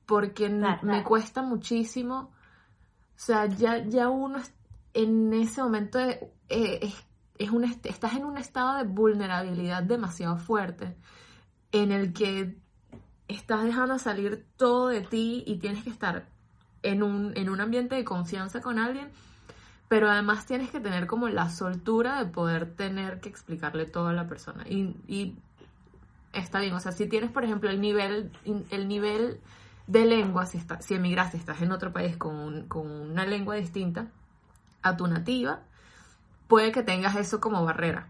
porque 0.05 0.49
me 0.81 1.03
cuesta 1.03 1.43
muchísimo, 1.43 2.31
o 2.31 2.31
sea, 3.15 3.45
ya, 3.45 3.77
ya 3.85 4.09
uno 4.09 4.39
es- 4.39 4.53
en 4.93 5.33
ese 5.33 5.61
momento 5.61 5.97
de- 5.99 6.31
eh, 6.49 6.79
es, 6.83 6.95
es 7.37 7.49
un 7.51 7.63
est- 7.63 7.85
estás 7.85 8.13
en 8.15 8.25
un 8.25 8.37
estado 8.37 8.77
de 8.77 8.83
vulnerabilidad 8.83 9.83
demasiado 9.83 10.37
fuerte, 10.37 10.95
en 11.71 11.91
el 11.91 12.13
que 12.13 12.55
estás 13.27 13.63
dejando 13.63 13.97
salir 13.99 14.45
todo 14.57 14.89
de 14.89 15.01
ti 15.01 15.43
y 15.47 15.57
tienes 15.57 15.83
que 15.83 15.89
estar 15.89 16.27
en 16.83 17.01
un, 17.03 17.35
en 17.37 17.49
un 17.49 17.61
ambiente 17.61 17.95
de 17.95 18.03
confianza 18.03 18.61
con 18.61 18.77
alguien, 18.79 19.09
pero 19.87 20.09
además 20.09 20.45
tienes 20.45 20.69
que 20.69 20.79
tener 20.79 21.07
como 21.07 21.29
la 21.29 21.49
soltura 21.49 22.23
de 22.23 22.29
poder 22.29 22.75
tener 22.75 23.19
que 23.21 23.29
explicarle 23.29 23.85
todo 23.85 24.07
a 24.07 24.13
la 24.13 24.27
persona. 24.27 24.65
Y, 24.67 25.35
está 26.33 26.59
bien, 26.59 26.73
o 26.73 26.79
sea, 26.79 26.91
si 26.91 27.07
tienes, 27.07 27.31
por 27.31 27.43
ejemplo, 27.43 27.69
el 27.69 27.79
nivel, 27.81 28.31
el 28.71 28.87
nivel 28.87 29.39
de 29.87 30.05
lengua, 30.05 30.45
si, 30.45 30.57
está, 30.57 30.81
si 30.81 30.95
emigraste, 30.95 31.37
estás 31.37 31.61
en 31.61 31.71
otro 31.71 31.93
país 31.93 32.17
con, 32.17 32.67
con 32.67 32.87
una 32.89 33.25
lengua 33.25 33.55
distinta 33.55 34.07
a 34.83 34.97
tu 34.97 35.07
nativa, 35.07 35.63
puede 36.47 36.71
que 36.71 36.83
tengas 36.83 37.15
eso 37.15 37.39
como 37.39 37.65
barrera. 37.65 38.09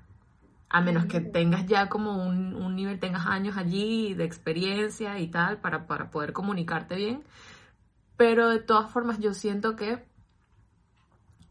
A 0.69 0.81
menos 0.81 1.05
que 1.05 1.21
tengas 1.21 1.65
ya 1.67 1.87
como 1.87 2.25
un, 2.25 2.55
un 2.55 2.75
nivel, 2.75 2.99
tengas 2.99 3.27
años 3.27 3.57
allí 3.57 4.15
de 4.15 4.25
experiencia 4.25 5.19
y 5.19 5.27
tal 5.27 5.59
para, 5.59 5.85
para 5.87 6.09
poder 6.09 6.33
comunicarte 6.33 6.95
bien. 6.95 7.23
Pero 8.17 8.49
de 8.49 8.59
todas 8.59 8.91
formas 8.91 9.19
yo 9.19 9.33
siento 9.33 9.75
que, 9.75 10.03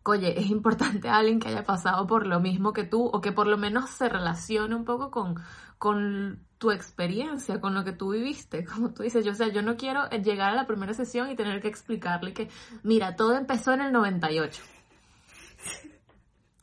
oye, 0.04 0.38
es 0.40 0.50
importante 0.50 1.08
alguien 1.08 1.38
que 1.38 1.48
haya 1.48 1.64
pasado 1.64 2.06
por 2.06 2.26
lo 2.26 2.40
mismo 2.40 2.72
que 2.72 2.84
tú 2.84 3.06
o 3.06 3.20
que 3.20 3.32
por 3.32 3.46
lo 3.46 3.56
menos 3.56 3.90
se 3.90 4.08
relacione 4.08 4.74
un 4.74 4.84
poco 4.84 5.10
con, 5.10 5.40
con 5.78 6.44
tu 6.58 6.70
experiencia, 6.70 7.60
con 7.60 7.74
lo 7.74 7.84
que 7.84 7.92
tú 7.92 8.12
viviste. 8.12 8.64
Como 8.72 8.90
tú 8.92 9.02
dices, 9.02 9.24
yo, 9.24 9.32
o 9.32 9.34
sea, 9.34 9.48
yo 9.48 9.62
no 9.62 9.76
quiero 9.76 10.08
llegar 10.10 10.50
a 10.50 10.54
la 10.54 10.66
primera 10.66 10.94
sesión 10.94 11.30
y 11.30 11.36
tener 11.36 11.60
que 11.60 11.68
explicarle 11.68 12.32
que, 12.32 12.48
mira, 12.82 13.16
todo 13.16 13.36
empezó 13.36 13.72
en 13.72 13.80
el 13.80 13.92
98. 13.92 14.62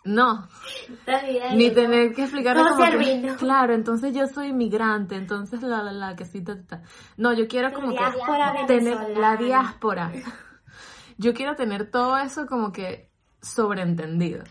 No, 0.06 0.48
Está 0.90 1.22
bien, 1.24 1.58
ni 1.58 1.68
¿no? 1.68 1.74
tener 1.76 2.14
que 2.16 2.24
explicarle 2.24 2.64
¿Cómo 2.64 2.76
como 2.78 2.90
que, 2.90 3.36
claro, 3.38 3.74
entonces 3.74 4.14
yo 4.16 4.28
soy 4.28 4.48
inmigrante, 4.48 5.16
entonces 5.16 5.62
la, 5.62 5.84
la, 5.84 5.92
la, 5.92 6.16
que 6.16 6.26
sí, 6.26 6.42
ta, 6.42 6.56
ta, 6.56 6.66
ta. 6.80 6.84
No, 7.18 7.34
yo 7.34 7.48
quiero 7.48 7.72
como 7.74 7.90
que 7.90 7.98
diáspora 8.00 8.66
tener 8.66 8.98
la 9.18 9.36
diáspora. 9.36 10.12
Yo 11.18 11.34
quiero 11.34 11.56
tener 11.56 11.92
todo 11.92 12.18
eso 12.18 12.48
como 12.48 12.72
que 12.72 13.12
sobreentendido. 13.42 14.44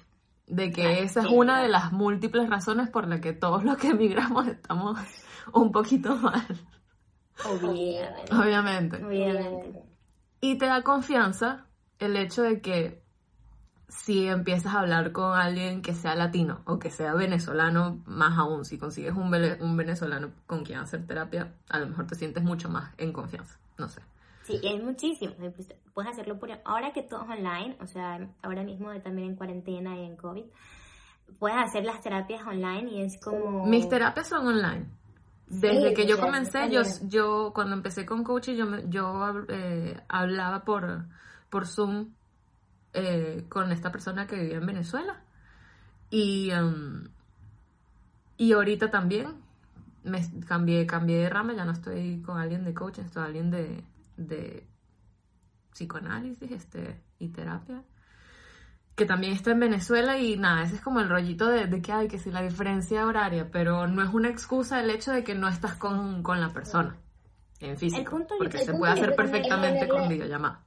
de 0.47 0.71
que 0.71 0.83
Claro, 0.83 0.99
esa 0.99 1.21
es 1.23 1.27
una 1.31 1.63
de 1.63 1.69
las 1.69 1.93
múltiples 1.93 2.49
razones 2.49 2.91
por 2.91 3.09
las 3.09 3.21
que 3.21 3.33
todos 3.33 3.65
los 3.65 3.79
que 3.79 3.89
emigramos 3.89 4.47
estamos 4.49 4.99
un 5.55 5.73
poquito 5.73 6.15
mal, 6.17 6.47
Obviamente. 7.47 8.35
obviamente. 8.35 9.05
Obviamente. 9.05 9.83
Y 10.43 10.59
te 10.59 10.67
da 10.67 10.83
confianza 10.83 11.67
el 11.99 12.17
hecho 12.17 12.43
de 12.43 12.61
que 12.61 13.03
si 13.89 14.27
empiezas 14.27 14.75
a 14.75 14.81
hablar 14.81 15.13
con 15.13 15.37
alguien 15.37 15.81
que 15.81 15.95
sea 15.95 16.15
latino 16.15 16.61
o 16.67 16.79
que 16.79 16.91
sea 16.91 17.15
venezolano, 17.15 18.03
más 18.07 18.39
aún, 18.39 18.65
si 18.65 18.79
consigues 18.79 19.15
un, 19.15 19.35
un 19.61 19.77
venezolano 19.77 20.31
con 20.47 20.65
quien 20.65 20.79
hacer 20.79 21.07
terapia, 21.07 21.55
a 21.69 21.79
lo 21.79 21.87
mejor 21.89 22.07
te 22.07 22.15
sientes 22.15 22.45
mucho 22.45 22.69
más 22.69 22.93
en 22.99 23.13
confianza. 23.13 23.59
No 23.79 23.89
sé. 23.89 24.03
Sí, 24.45 24.61
es 24.63 24.83
muchísimo. 24.83 25.35
Pues, 25.39 25.75
Puedes 25.95 26.13
hacerlo 26.13 26.39
por... 26.39 26.51
Ahora 26.65 26.93
que 26.93 27.03
todo 27.03 27.25
es 27.25 27.31
online, 27.31 27.77
o 27.81 27.87
sea, 27.87 28.29
ahora 28.43 28.63
mismo 28.63 28.89
también 29.01 29.31
en 29.31 29.37
cuarentena 29.37 29.97
y 29.99 30.05
en 30.05 30.17
COVID, 30.17 30.45
puedes 31.39 31.59
hacer 31.59 31.85
las 31.85 32.01
terapias 32.03 32.47
online 32.47 32.91
y 32.91 33.03
es 33.03 33.21
como... 33.21 33.67
Mis 33.67 33.89
terapias 33.89 34.29
son 34.29 34.47
online. 34.47 34.87
Desde 35.49 35.89
Sí, 35.89 35.95
que 35.95 36.07
yo 36.07 36.21
comencé, 36.21 36.71
yo 36.71 36.83
yo, 37.05 37.53
cuando 37.55 37.75
empecé 37.75 38.05
con 38.05 38.23
coaching, 38.23 38.55
yo, 38.55 38.79
yo 38.89 39.45
eh, 39.49 39.99
hablaba 40.09 40.63
por, 40.63 41.07
por 41.49 41.67
Zoom 41.67 42.11
eh, 42.93 43.45
con 43.49 43.71
esta 43.73 43.91
persona 43.93 44.27
que 44.27 44.37
vivía 44.37 44.57
en 44.59 44.67
Venezuela. 44.67 45.21
Y, 46.11 46.51
em, 46.51 47.09
y 48.37 48.53
ahorita 48.53 48.91
también 48.91 49.35
me 50.05 50.21
cambié, 50.47 50.87
cambié 50.87 51.19
de 51.19 51.29
rama, 51.29 51.55
ya 51.55 51.65
no 51.65 51.73
estoy 51.73 52.23
con 52.23 52.39
alguien 52.39 52.65
de 52.65 52.73
coaching, 52.75 53.03
estoy 53.03 53.15
con 53.21 53.25
alguien 53.25 53.51
de, 53.51 53.85
de 54.17 54.67
psicoanálisis 55.73 56.51
este, 56.51 57.01
y 57.19 57.29
terapia 57.29 57.83
que 58.97 59.07
también 59.07 59.33
está 59.33 59.53
en 59.53 59.61
Venezuela 59.61 60.19
y 60.19 60.37
nada, 60.37 60.65
ese 60.65 60.75
es 60.75 60.81
como 60.81 60.99
el 60.99 61.09
rollito 61.09 61.47
de, 61.47 61.67
de 61.69 61.81
que 61.81 61.93
hay, 61.93 62.09
que 62.09 62.19
si 62.19 62.33
la 62.33 62.43
diferencia 62.43 63.07
horaria, 63.07 63.49
pero 63.49 63.87
no 63.87 64.03
es 64.03 64.13
una 64.13 64.29
excusa 64.29 64.81
el 64.81 64.91
hecho 64.91 65.13
de 65.13 65.23
que 65.23 65.37
no 65.37 65.47
estás 65.47 65.75
con, 65.75 66.25
con 66.25 66.41
la 66.41 66.49
persona 66.53 66.97
en 67.61 67.77
físico, 67.77 68.01
El 68.01 68.07
punto- 68.27 68.35
porque 68.39 68.57
el 68.59 68.65
se 68.65 68.73
punto 68.73 68.79
puede 68.81 68.93
hacer 68.95 69.15
perfectamente 69.15 69.87
con 69.87 70.09
videollamada. 70.09 70.65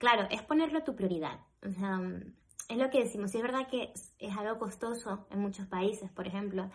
Claro, 0.00 0.26
es 0.30 0.40
ponerlo 0.42 0.82
tu 0.82 0.96
prioridad. 0.96 1.40
O 1.62 1.70
sea, 1.72 1.98
mm, 1.98 2.32
es 2.70 2.78
lo 2.78 2.88
que 2.88 3.04
decimos. 3.04 3.30
Sí, 3.30 3.36
es 3.36 3.42
verdad 3.42 3.68
que 3.68 3.92
es, 4.18 4.36
algo 4.36 4.58
costoso 4.58 5.26
en 5.30 5.40
muchos 5.40 5.66
países, 5.66 6.10
por 6.10 6.26
ejemplo. 6.26 6.70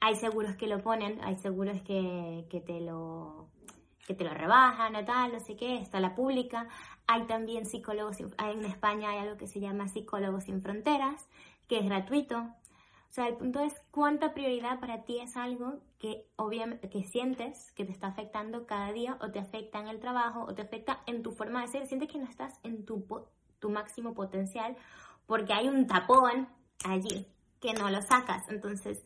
Hay 0.00 0.16
seguros 0.16 0.56
que 0.56 0.66
lo 0.66 0.82
ponen, 0.82 1.20
hay 1.22 1.36
seguros 1.36 1.82
que, 1.82 2.46
que 2.50 2.60
te 2.60 2.80
lo 2.80 3.48
que 4.06 4.14
te 4.14 4.24
lo 4.24 4.32
rebajan 4.32 4.96
o 4.96 5.04
tal, 5.04 5.32
no 5.34 5.40
sé 5.40 5.56
qué, 5.56 5.76
está 5.76 6.00
la 6.00 6.14
pública. 6.14 6.68
Hay 7.06 7.26
también 7.26 7.66
psicólogos, 7.66 8.18
en 8.20 8.64
España 8.64 9.10
hay 9.10 9.18
algo 9.18 9.36
que 9.36 9.46
se 9.46 9.60
llama 9.60 9.86
Psicólogos 9.88 10.44
sin 10.44 10.62
Fronteras, 10.62 11.28
que 11.68 11.78
es 11.78 11.84
gratuito. 11.84 12.48
O 13.10 13.12
sea, 13.12 13.26
el 13.26 13.36
punto 13.36 13.58
es 13.58 13.74
cuánta 13.90 14.34
prioridad 14.34 14.78
para 14.78 15.02
ti 15.02 15.18
es 15.18 15.36
algo 15.36 15.80
que 15.98 16.28
obviamente 16.36 16.88
que 16.88 17.02
sientes 17.02 17.72
que 17.72 17.84
te 17.84 17.90
está 17.90 18.06
afectando 18.06 18.66
cada 18.66 18.92
día 18.92 19.18
o 19.20 19.32
te 19.32 19.40
afecta 19.40 19.80
en 19.80 19.88
el 19.88 19.98
trabajo 19.98 20.44
o 20.44 20.54
te 20.54 20.62
afecta 20.62 21.02
en 21.06 21.24
tu 21.24 21.32
forma 21.32 21.60
de 21.62 21.68
ser, 21.68 21.86
sientes 21.88 22.08
que 22.08 22.18
no 22.18 22.26
estás 22.26 22.60
en 22.62 22.84
tu, 22.84 23.04
tu 23.58 23.68
máximo 23.68 24.14
potencial 24.14 24.76
porque 25.26 25.52
hay 25.52 25.68
un 25.68 25.88
tapón 25.88 26.48
allí 26.84 27.26
que 27.60 27.72
no 27.72 27.90
lo 27.90 28.00
sacas. 28.00 28.48
Entonces, 28.48 29.04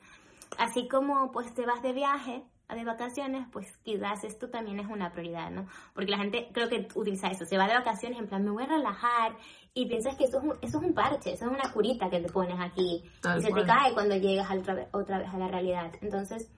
así 0.59 0.87
como 0.87 1.33
pues 1.33 1.55
te 1.55 1.65
vas 1.65 1.83
de 1.83 1.95
viaje, 1.95 2.45
de 2.69 2.85
vacaciones, 2.85 3.47
pues 3.53 3.77
quizás 3.85 4.25
esto 4.25 4.49
también 4.49 4.81
es 4.81 4.87
una 4.87 5.13
prioridad, 5.13 5.51
¿no? 5.51 5.67
Porque 5.95 6.11
la 6.11 6.19
gente 6.19 6.49
creo 6.53 6.69
que 6.69 6.89
utiliza 6.95 7.29
eso, 7.29 7.45
se 7.45 7.59
va 7.59 7.69
de 7.69 7.75
vacaciones 7.75 8.19
en 8.19 8.27
plan, 8.27 8.43
me 8.43 8.51
voy 8.51 8.63
a 8.65 8.67
relajar 8.67 9.37
y 9.75 9.87
piensas 9.87 10.17
que 10.17 10.25
eso 10.25 10.39
es 10.39 10.45
un, 10.45 10.51
eso 10.63 10.79
es 10.79 10.85
un 10.85 10.95
parche, 10.95 11.33
eso 11.35 11.45
es 11.45 11.51
una 11.53 11.73
curita 11.73 12.09
que 12.09 12.21
te 12.21 12.33
pones 12.33 12.59
aquí 12.59 13.05
Tal 13.21 13.39
y 13.39 13.43
se 13.43 13.51
cual. 13.51 13.63
te 13.63 13.69
cae 13.69 13.93
cuando 13.93 14.17
llegas 14.17 14.51
otra, 14.51 14.75
vez, 14.75 14.89
otra 14.93 15.19
vez 15.19 15.29
a 15.29 15.39
la 15.39 15.49
realidad. 15.49 15.93
Entonces, 16.01 16.51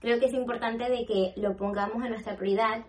creo 0.00 0.20
que 0.20 0.26
es 0.26 0.34
importante 0.34 0.84
de 0.90 1.06
que 1.06 1.32
lo 1.36 1.56
pongamos 1.56 2.04
en 2.04 2.10
nuestra 2.10 2.36
prioridad 2.36 2.84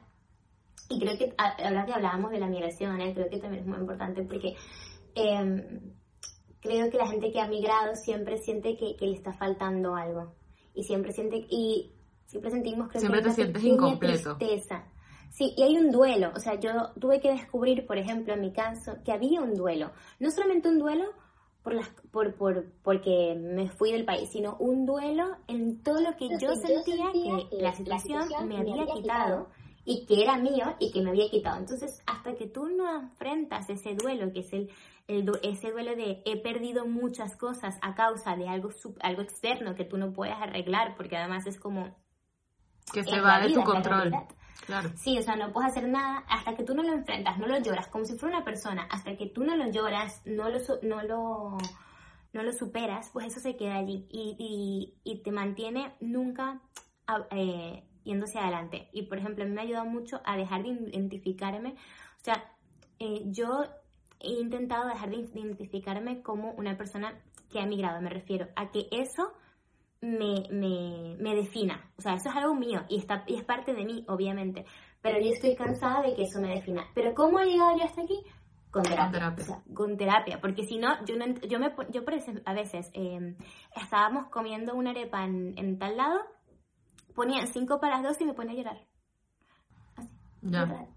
y 0.89 0.99
creo 0.99 1.17
que 1.17 1.33
a- 1.37 1.55
ahora 1.67 1.85
que 1.85 1.93
hablábamos 1.93 2.31
de 2.31 2.39
la 2.39 2.47
migración, 2.47 2.99
¿eh? 2.99 3.13
creo 3.13 3.29
que 3.29 3.39
también 3.39 3.63
es 3.63 3.67
muy 3.69 3.79
importante 3.79 4.21
porque 4.23 4.53
eh, 5.15 5.79
creo 6.59 6.89
que 6.91 6.97
la 6.97 7.07
gente 7.07 7.31
que 7.31 7.39
ha 7.39 7.47
migrado 7.47 7.95
siempre 7.95 8.37
siente 8.37 8.75
que, 8.75 8.95
que 8.97 9.05
le 9.07 9.13
está 9.15 9.31
faltando 9.33 9.95
algo 9.95 10.35
y 10.73 10.83
siempre 10.83 11.13
siente 11.13 11.37
y 11.49 11.93
siempre 12.25 12.51
sentimos 12.51 12.89
creo 12.89 12.99
Siempre 13.01 13.21
que 13.21 13.29
te 13.29 13.35
sientes 13.35 13.63
incompleto. 13.63 14.37
tristeza. 14.37 14.85
Sí, 15.31 15.53
y 15.57 15.63
hay 15.63 15.77
un 15.77 15.91
duelo, 15.91 16.31
o 16.35 16.39
sea, 16.39 16.55
yo 16.59 16.91
tuve 16.99 17.19
que 17.19 17.31
descubrir, 17.31 17.85
por 17.85 17.97
ejemplo, 17.97 18.33
en 18.33 18.41
mi 18.41 18.53
caso, 18.53 18.93
que 19.03 19.11
había 19.11 19.41
un 19.41 19.53
duelo, 19.55 19.91
no 20.19 20.31
solamente 20.31 20.69
un 20.69 20.79
duelo 20.79 21.05
por 21.61 21.73
las, 21.73 21.89
por, 22.11 22.35
por, 22.35 22.71
porque 22.83 23.35
me 23.35 23.67
fui 23.69 23.91
del 23.91 24.05
país, 24.05 24.29
sino 24.29 24.55
un 24.59 24.85
duelo 24.85 25.35
en 25.47 25.81
todo 25.83 25.99
lo 25.99 26.15
que 26.15 26.29
yo 26.39 26.55
sentía 26.55 27.11
que 27.11 27.57
la 27.57 27.73
situación 27.73 28.47
me 28.47 28.57
había 28.59 28.85
quitado 28.85 29.49
y 29.83 30.05
que 30.05 30.21
era 30.23 30.37
mío 30.37 30.75
y 30.79 30.91
que 30.91 31.01
me 31.01 31.09
había 31.09 31.29
quitado. 31.29 31.57
Entonces, 31.57 32.01
hasta 32.05 32.35
que 32.35 32.47
tú 32.47 32.67
no 32.67 32.89
enfrentas 33.01 33.69
ese 33.69 33.93
duelo, 33.95 34.31
que 34.31 34.39
es 34.39 34.53
el, 34.53 34.69
el 35.07 35.25
du- 35.25 35.37
ese 35.43 35.71
duelo 35.71 35.95
de 35.95 36.21
he 36.25 36.37
perdido 36.41 36.85
muchas 36.85 37.35
cosas 37.35 37.77
a 37.81 37.93
causa 37.93 38.35
de 38.37 38.47
algo, 38.47 38.71
sub- 38.71 38.97
algo 39.01 39.21
externo 39.21 39.75
que 39.75 39.83
tú 39.85 39.97
no 39.97 40.13
puedes 40.13 40.35
arreglar, 40.35 40.95
porque 40.95 41.17
además 41.17 41.45
es 41.45 41.59
como... 41.59 41.93
Que 42.93 43.03
se 43.03 43.19
va 43.19 43.39
de 43.39 43.47
vida, 43.47 43.63
tu 43.63 43.69
control. 43.69 44.11
Claro. 44.65 44.89
Sí, 44.95 45.17
o 45.17 45.21
sea, 45.21 45.35
no 45.35 45.51
puedes 45.51 45.71
hacer 45.71 45.87
nada 45.87 46.23
hasta 46.27 46.55
que 46.55 46.63
tú 46.63 46.73
no 46.73 46.81
lo 46.81 46.93
enfrentas, 46.93 47.37
no 47.37 47.45
lo 47.47 47.59
lloras, 47.59 47.87
como 47.87 48.05
si 48.05 48.17
fuera 48.17 48.37
una 48.37 48.45
persona, 48.45 48.87
hasta 48.89 49.15
que 49.15 49.27
tú 49.27 49.43
no 49.43 49.55
lo 49.55 49.69
lloras, 49.69 50.21
no 50.25 50.49
lo, 50.49 50.57
no 50.81 51.03
lo, 51.03 51.57
no 52.33 52.43
lo 52.43 52.51
superas, 52.51 53.09
pues 53.13 53.27
eso 53.27 53.39
se 53.39 53.55
queda 53.57 53.75
allí 53.75 54.07
y, 54.09 54.35
y, 55.03 55.11
y 55.11 55.21
te 55.21 55.31
mantiene 55.31 55.93
nunca 55.99 56.61
a- 57.05 57.27
eh, 57.31 57.83
yéndose 58.05 58.39
adelante. 58.39 58.89
Y 58.91 59.03
por 59.03 59.19
ejemplo, 59.19 59.43
a 59.43 59.47
mí 59.47 59.53
me 59.53 59.61
ha 59.61 59.65
ayudado 59.65 59.85
mucho 59.85 60.21
a 60.25 60.35
dejar 60.35 60.63
de 60.63 60.69
identificarme, 60.69 61.75
o 62.21 62.23
sea, 62.23 62.51
eh, 62.97 63.21
yo 63.25 63.65
he 64.19 64.31
intentado 64.31 64.87
dejar 64.87 65.09
de 65.11 65.17
identificarme 65.17 66.23
como 66.23 66.51
una 66.53 66.75
persona 66.75 67.13
que 67.51 67.59
ha 67.59 67.63
emigrado, 67.63 68.01
me 68.01 68.09
refiero 68.09 68.47
a 68.55 68.71
que 68.71 68.87
eso 68.91 69.33
me, 70.01 70.47
me, 70.51 71.15
me 71.19 71.35
defina. 71.35 71.91
O 71.97 72.01
sea, 72.01 72.13
eso 72.13 72.29
es 72.29 72.35
algo 72.35 72.55
mío 72.55 72.85
y, 72.89 72.99
está, 72.99 73.23
y 73.27 73.35
es 73.35 73.43
parte 73.43 73.73
de 73.73 73.85
mí, 73.85 74.05
obviamente. 74.07 74.65
Pero 75.01 75.19
yo 75.19 75.31
estoy 75.31 75.55
cansada 75.55 76.01
de 76.01 76.15
que 76.15 76.23
eso 76.23 76.39
me 76.41 76.49
defina. 76.49 76.83
¿Pero 76.93 77.13
cómo 77.13 77.39
he 77.39 77.45
llegado 77.45 77.77
yo 77.77 77.83
hasta 77.83 78.01
aquí? 78.01 78.19
Con 78.71 78.83
terapia. 78.83 79.11
terapia. 79.11 79.43
O 79.43 79.47
sea, 79.47 79.61
con 79.73 79.97
terapia. 79.97 80.41
Porque 80.41 80.63
si 80.63 80.77
no, 80.77 81.03
yo, 81.05 81.15
no, 81.15 81.25
yo, 81.47 81.59
me, 81.59 81.73
yo 81.91 82.01
a 82.45 82.53
veces 82.53 82.89
eh, 82.93 83.35
estábamos 83.75 84.29
comiendo 84.29 84.75
una 84.75 84.91
arepa 84.91 85.23
en, 85.23 85.53
en 85.57 85.79
tal 85.79 85.95
lado, 85.95 86.19
ponían 87.13 87.47
cinco 87.47 87.79
para 87.79 87.95
las 87.95 88.03
dos 88.03 88.21
y 88.21 88.25
me 88.25 88.33
ponía 88.33 88.53
a 88.53 88.57
llorar. 88.57 88.87
Así. 89.95 90.09
Ya. 90.41 90.87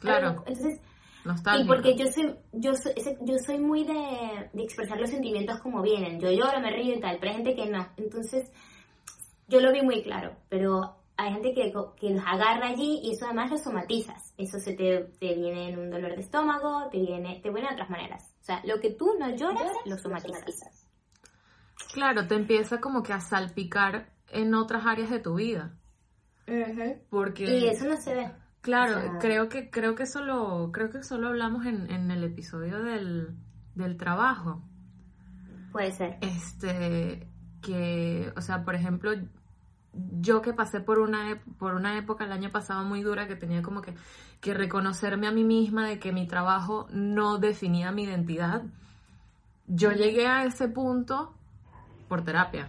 Claro. 0.00 0.44
Entonces, 0.46 0.80
Nostálgico. 1.28 1.64
y 1.64 1.68
porque 1.68 1.94
yo 1.94 2.06
soy, 2.10 2.34
yo 2.52 2.74
soy, 2.74 2.94
yo 3.20 3.38
soy 3.38 3.58
muy 3.58 3.84
de, 3.84 4.50
de 4.52 4.62
expresar 4.62 4.98
los 4.98 5.10
sentimientos 5.10 5.60
como 5.60 5.82
vienen. 5.82 6.18
Yo 6.18 6.30
lloro, 6.30 6.58
me 6.60 6.70
río 6.70 6.94
y 6.94 7.00
tal, 7.00 7.18
pero 7.20 7.32
hay 7.32 7.36
gente 7.36 7.54
que 7.54 7.68
no. 7.68 7.86
Entonces, 7.98 8.50
yo 9.46 9.60
lo 9.60 9.70
vi 9.70 9.82
muy 9.82 10.02
claro, 10.02 10.36
pero 10.48 10.96
hay 11.18 11.32
gente 11.32 11.52
que, 11.52 11.72
que 12.00 12.10
los 12.10 12.24
agarra 12.24 12.68
allí 12.68 13.00
y 13.02 13.12
eso 13.12 13.26
además 13.26 13.50
lo 13.50 13.58
somatizas. 13.58 14.32
Eso 14.38 14.58
se 14.58 14.72
te, 14.74 15.04
te 15.20 15.34
viene 15.34 15.68
en 15.68 15.78
un 15.78 15.90
dolor 15.90 16.14
de 16.14 16.22
estómago, 16.22 16.88
te 16.90 16.98
viene, 16.98 17.40
te 17.42 17.50
viene 17.50 17.68
de 17.68 17.74
otras 17.74 17.90
maneras. 17.90 18.34
O 18.40 18.44
sea, 18.44 18.62
lo 18.64 18.80
que 18.80 18.90
tú 18.94 19.14
no 19.18 19.28
lloras, 19.36 19.72
lo 19.84 19.98
somatizas. 19.98 20.86
Claro, 21.92 22.26
te 22.26 22.36
empieza 22.36 22.80
como 22.80 23.02
que 23.02 23.12
a 23.12 23.20
salpicar 23.20 24.10
en 24.30 24.54
otras 24.54 24.86
áreas 24.86 25.10
de 25.10 25.18
tu 25.18 25.34
vida. 25.34 25.76
Porque... 27.10 27.44
Y 27.44 27.66
eso 27.68 27.84
no 27.84 27.96
se 27.96 28.14
ve. 28.14 28.30
Claro, 28.68 28.98
O 28.98 29.00
sea- 29.00 29.18
creo 29.18 29.48
que 29.48 29.70
creo 29.70 29.94
que 29.94 30.04
solo 30.06 30.70
creo 30.72 30.90
que 30.90 31.02
solo 31.02 31.28
hablamos 31.28 31.64
en, 31.66 31.90
en 31.90 32.10
el 32.10 32.22
episodio 32.24 32.82
del, 32.82 33.34
del 33.74 33.96
trabajo. 33.96 34.62
Puede 35.72 35.90
ser. 35.92 36.18
Este 36.20 37.26
que, 37.62 38.32
o 38.36 38.40
sea, 38.40 38.64
por 38.64 38.74
ejemplo, 38.74 39.12
yo 40.20 40.42
que 40.42 40.52
pasé 40.52 40.80
por 40.80 40.98
una 40.98 41.42
por 41.58 41.74
una 41.74 41.96
época 41.98 42.24
el 42.24 42.32
año 42.32 42.50
pasado 42.50 42.84
muy 42.84 43.02
dura 43.02 43.26
que 43.26 43.36
tenía 43.36 43.62
como 43.62 43.80
que 43.80 43.94
que 44.40 44.54
reconocerme 44.54 45.26
a 45.26 45.32
mí 45.32 45.44
misma 45.44 45.86
de 45.88 45.98
que 45.98 46.12
mi 46.12 46.26
trabajo 46.28 46.86
no 46.90 47.38
definía 47.38 47.90
mi 47.90 48.04
identidad. 48.04 48.62
Yo 49.66 49.92
llegué 49.92 50.26
a 50.26 50.44
ese 50.44 50.68
punto 50.68 51.34
por 52.08 52.22
terapia. 52.22 52.68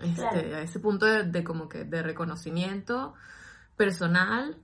Este, 0.00 0.14
Claro. 0.22 0.56
a 0.56 0.62
ese 0.62 0.80
punto 0.80 1.04
de, 1.06 1.24
de 1.24 1.44
como 1.44 1.68
que 1.68 1.84
de 1.84 2.02
reconocimiento 2.02 3.14
personal 3.76 4.56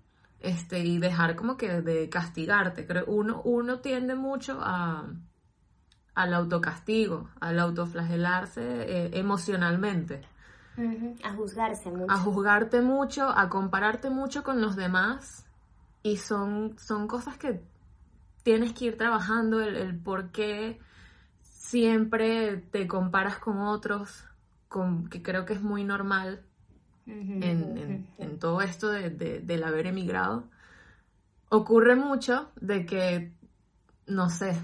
este 0.47 0.81
y 0.81 0.99
dejar 0.99 1.37
como 1.37 1.57
que 1.57 1.83
de 1.83 2.09
castigarte 2.09 2.87
creo 2.87 3.05
uno 3.07 3.43
uno 3.45 3.81
tiende 3.81 4.15
mucho 4.15 4.59
a 4.63 5.07
al 6.15 6.35
autocastigo 6.35 7.29
al 7.41 7.59
autoflagelarse 7.59 8.63
eh, 8.63 9.11
emocionalmente. 9.15 10.23
A 11.25 11.33
juzgarse 11.33 11.91
mucho. 11.91 12.13
a 12.13 12.19
juzgarte 12.19 12.83
mucho 12.83 13.29
a 13.31 13.49
compararte 13.49 14.11
mucho 14.11 14.43
con 14.43 14.61
los 14.61 14.77
demás 14.77 15.47
y 16.03 16.19
son 16.19 16.79
son 16.79 17.09
cosas 17.09 17.39
que 17.39 17.63
tienes 18.43 18.75
que 18.75 18.87
ir 18.87 18.99
trabajando 18.99 19.61
el, 19.61 19.77
el 19.77 19.99
por 19.99 20.31
qué 20.33 20.79
siempre 21.67 22.59
te 22.59 22.87
comparas 22.87 23.39
con 23.39 23.59
otros, 23.59 24.25
con, 24.69 25.09
que 25.09 25.21
creo 25.21 25.45
que 25.45 25.55
es 25.55 25.63
muy 25.63 25.83
normal 25.83 26.46
en, 27.07 27.43
en- 27.79 28.07
en 28.19 28.39
todo 28.39 28.61
esto 28.61 28.89
de- 28.91 29.11
de- 29.11 29.41
del 29.41 29.65
haber 29.65 29.87
emigrado. 29.87 30.45
Ocurre 31.49 31.95
mucho 31.95 32.51
de 32.61 32.85
que, 32.87 33.33
no 34.07 34.29
sé, 34.31 34.57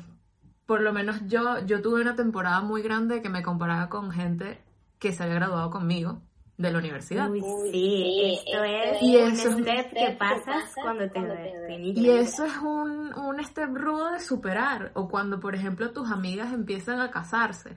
por 0.66 0.80
lo 0.80 0.92
menos 0.92 1.20
yo, 1.26 1.64
yo 1.64 1.80
tuve 1.80 2.00
una 2.00 2.16
temporada 2.16 2.60
muy 2.60 2.82
grande 2.82 3.22
que 3.22 3.28
me 3.28 3.42
comparaba 3.42 3.88
con 3.88 4.10
gente 4.10 4.60
que 4.98 5.12
se 5.12 5.22
había 5.22 5.36
graduado 5.36 5.70
conmigo 5.70 6.20
de 6.58 6.72
la 6.72 6.78
universidad. 6.78 7.30
Uy, 7.30 7.40
sí, 7.40 7.70
sí, 7.72 8.40
esto 8.46 8.64
es 8.64 8.96
es- 8.96 9.02
Y 9.02 9.16
un 9.16 9.32
eso 9.32 9.48
es- 9.50 9.56
step 9.58 9.90
que 9.92 10.06
que 10.06 10.12
pasas 10.18 10.74
cuando 10.74 11.04
te, 11.04 11.10
cuando 11.10 11.34
te- 11.34 11.82
Y 12.00 12.10
eso 12.10 12.44
es 12.44 12.56
un, 12.58 13.14
un 13.14 13.44
step 13.44 13.70
rudo 13.74 14.10
de 14.12 14.20
superar. 14.20 14.90
O 14.94 15.08
cuando, 15.08 15.38
por 15.40 15.54
ejemplo, 15.54 15.90
tus 15.92 16.10
amigas 16.10 16.52
empiezan 16.52 17.00
a 17.00 17.10
casarse. 17.10 17.76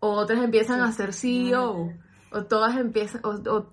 O 0.00 0.10
otras 0.10 0.42
empiezan 0.42 0.80
a 0.80 0.92
ser 0.92 1.12
CEO. 1.12 1.92
O 2.32 2.44
todas 2.44 2.76
empiezan... 2.76 3.20
O, 3.24 3.30
o 3.50 3.66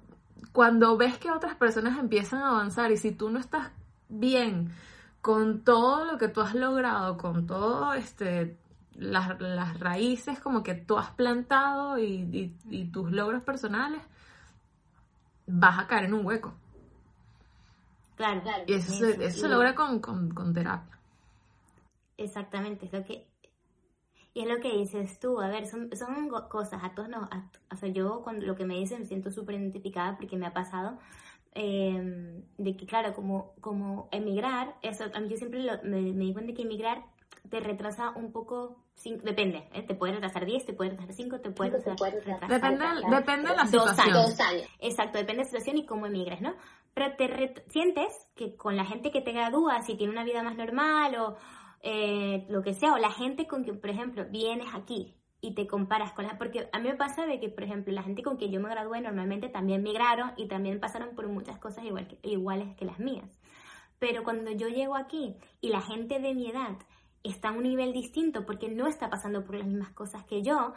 cuando 0.51 0.95
ves 0.97 1.17
que 1.17 1.31
otras 1.31 1.55
personas 1.55 1.97
empiezan 1.99 2.41
a 2.41 2.49
avanzar 2.49 2.91
y 2.91 2.97
si 2.97 3.11
tú 3.11 3.29
no 3.29 3.39
estás 3.39 3.71
bien 4.09 4.71
con 5.21 5.63
todo 5.63 6.05
lo 6.05 6.17
que 6.17 6.27
tú 6.29 6.41
has 6.41 6.55
logrado, 6.55 7.17
con 7.17 7.45
todo 7.47 7.93
este... 7.93 8.57
Las, 8.97 9.37
las 9.41 9.77
raíces 9.81 10.39
como 10.39 10.63
que 10.63 10.73
tú 10.73 10.97
has 10.97 11.11
plantado 11.11 11.97
y, 11.97 12.05
y- 12.31 12.55
y 12.69 12.85
tus 12.85 13.11
logros 13.11 13.43
personales, 13.43 14.01
vas 15.47 15.79
a 15.79 15.87
caer 15.87 16.05
en 16.05 16.13
un 16.13 16.25
hueco. 16.25 16.53
Claro, 18.15 18.41
Claro. 18.41 18.63
Y 18.67 18.73
eso, 18.73 18.93
se, 18.93 19.25
eso 19.25 19.41
se 19.41 19.49
logra 19.49 19.75
con, 19.75 19.99
con, 19.99 20.29
con 20.33 20.53
terapia. 20.53 20.97
Exactamente, 22.17 22.85
es 22.85 22.93
lo 22.93 23.03
que 23.03 23.27
y 24.35 24.41
es 24.41 24.47
lo 24.47 24.59
que 24.59 24.77
dices 24.77 25.17
tú, 25.19 25.39
a 25.41 25.47
ver, 25.47 25.65
son, 25.65 25.89
son 25.95 26.29
cosas, 26.49 26.83
a 26.83 26.93
todos 26.93 27.07
nos, 27.09 27.23
a- 27.31 27.49
o 27.71 27.75
sea, 27.77 27.89
yo 27.89 28.21
cuando 28.21 28.45
lo 28.45 28.55
que 28.55 28.65
me 28.65 28.75
dicen 28.75 28.99
me 28.99 29.05
siento 29.05 29.31
súper 29.31 29.55
identificada 29.55 30.17
porque 30.17 30.35
me 30.37 30.45
ha 30.45 30.53
pasado, 30.53 30.99
eh, 31.53 32.43
de 32.57 32.75
que 32.77 32.85
claro, 32.85 33.13
como, 33.13 33.53
como 33.61 34.09
emigrar, 34.11 34.75
eso, 34.81 35.05
a 35.13 35.19
mí 35.19 35.29
yo 35.29 35.37
siempre 35.37 35.63
lo- 35.63 35.81
me, 35.83 36.01
me 36.01 36.25
di 36.25 36.33
cuenta 36.33 36.53
que 36.53 36.63
emigrar 36.63 37.03
te 37.49 37.59
retrasa 37.59 38.09
un 38.11 38.31
poco, 38.31 38.83
cin- 39.01 39.21
depende, 39.21 39.69
¿eh? 39.73 39.83
te 39.83 39.95
puede 39.95 40.13
retrasar 40.13 40.45
10, 40.45 40.65
te 40.65 40.73
puede 40.73 40.91
retrasar 40.91 41.15
5, 41.15 41.39
te 41.39 41.51
puede 41.51 41.71
Te 41.71 41.77
retrasar, 41.77 41.97
puede 41.97 42.19
retrasar. 42.21 42.49
Depende, 42.49 42.85
depende 43.15 43.49
de 43.49 43.55
la 43.55 43.63
Dos 43.63 43.71
situación. 43.71 44.13
Dos 44.13 44.39
años. 44.41 44.67
Exacto, 44.79 45.17
depende 45.17 45.43
de 45.43 45.43
la 45.45 45.49
situación 45.49 45.77
y 45.77 45.85
cómo 45.85 46.07
emigres, 46.07 46.41
¿no? 46.41 46.53
Pero 46.93 47.15
te 47.15 47.27
ret- 47.27 47.63
sientes 47.69 48.07
que 48.35 48.55
con 48.57 48.75
la 48.75 48.83
gente 48.85 49.11
que 49.11 49.21
te 49.21 49.31
gradúa, 49.31 49.81
si 49.83 49.95
tiene 49.95 50.11
una 50.11 50.23
vida 50.23 50.43
más 50.43 50.55
normal 50.57 51.15
o 51.15 51.37
eh, 51.85 52.45
lo 52.49 52.61
que 52.63 52.73
sea, 52.73 52.93
o 52.93 52.97
la 52.97 53.11
gente 53.11 53.47
con 53.47 53.63
quien, 53.63 53.79
por 53.79 53.89
ejemplo, 53.91 54.25
vienes 54.29 54.67
aquí 54.73 55.15
y 55.39 55.53
te 55.53 55.67
comparas 55.67 56.13
con 56.13 56.25
la... 56.25 56.37
Porque 56.37 56.67
a 56.73 56.79
mí 56.79 56.89
me 56.89 56.95
pasa 56.95 57.25
de 57.27 57.39
que, 57.39 57.49
por 57.49 57.63
ejemplo, 57.63 57.93
la 57.93 58.03
gente 58.03 58.23
con 58.23 58.37
quien 58.37 58.51
yo 58.51 58.59
me 58.59 58.69
gradué 58.69 59.01
normalmente 59.01 59.49
también 59.49 59.83
migraron 59.83 60.31
y 60.35 60.47
también 60.47 60.79
pasaron 60.79 61.15
por 61.15 61.27
muchas 61.29 61.59
cosas 61.59 61.85
igual 61.85 62.07
que- 62.07 62.19
iguales 62.23 62.75
que 62.75 62.85
las 62.85 62.99
mías. 62.99 63.29
Pero 63.99 64.23
cuando 64.23 64.51
yo 64.51 64.67
llego 64.67 64.95
aquí 64.95 65.35
y 65.61 65.69
la 65.69 65.81
gente 65.81 66.19
de 66.19 66.33
mi 66.33 66.49
edad 66.49 66.77
está 67.23 67.49
a 67.49 67.51
un 67.53 67.63
nivel 67.63 67.93
distinto 67.93 68.45
porque 68.45 68.69
no 68.69 68.87
está 68.87 69.09
pasando 69.09 69.45
por 69.45 69.55
las 69.55 69.67
mismas 69.67 69.91
cosas 69.91 70.25
que 70.25 70.41
yo, 70.41 70.73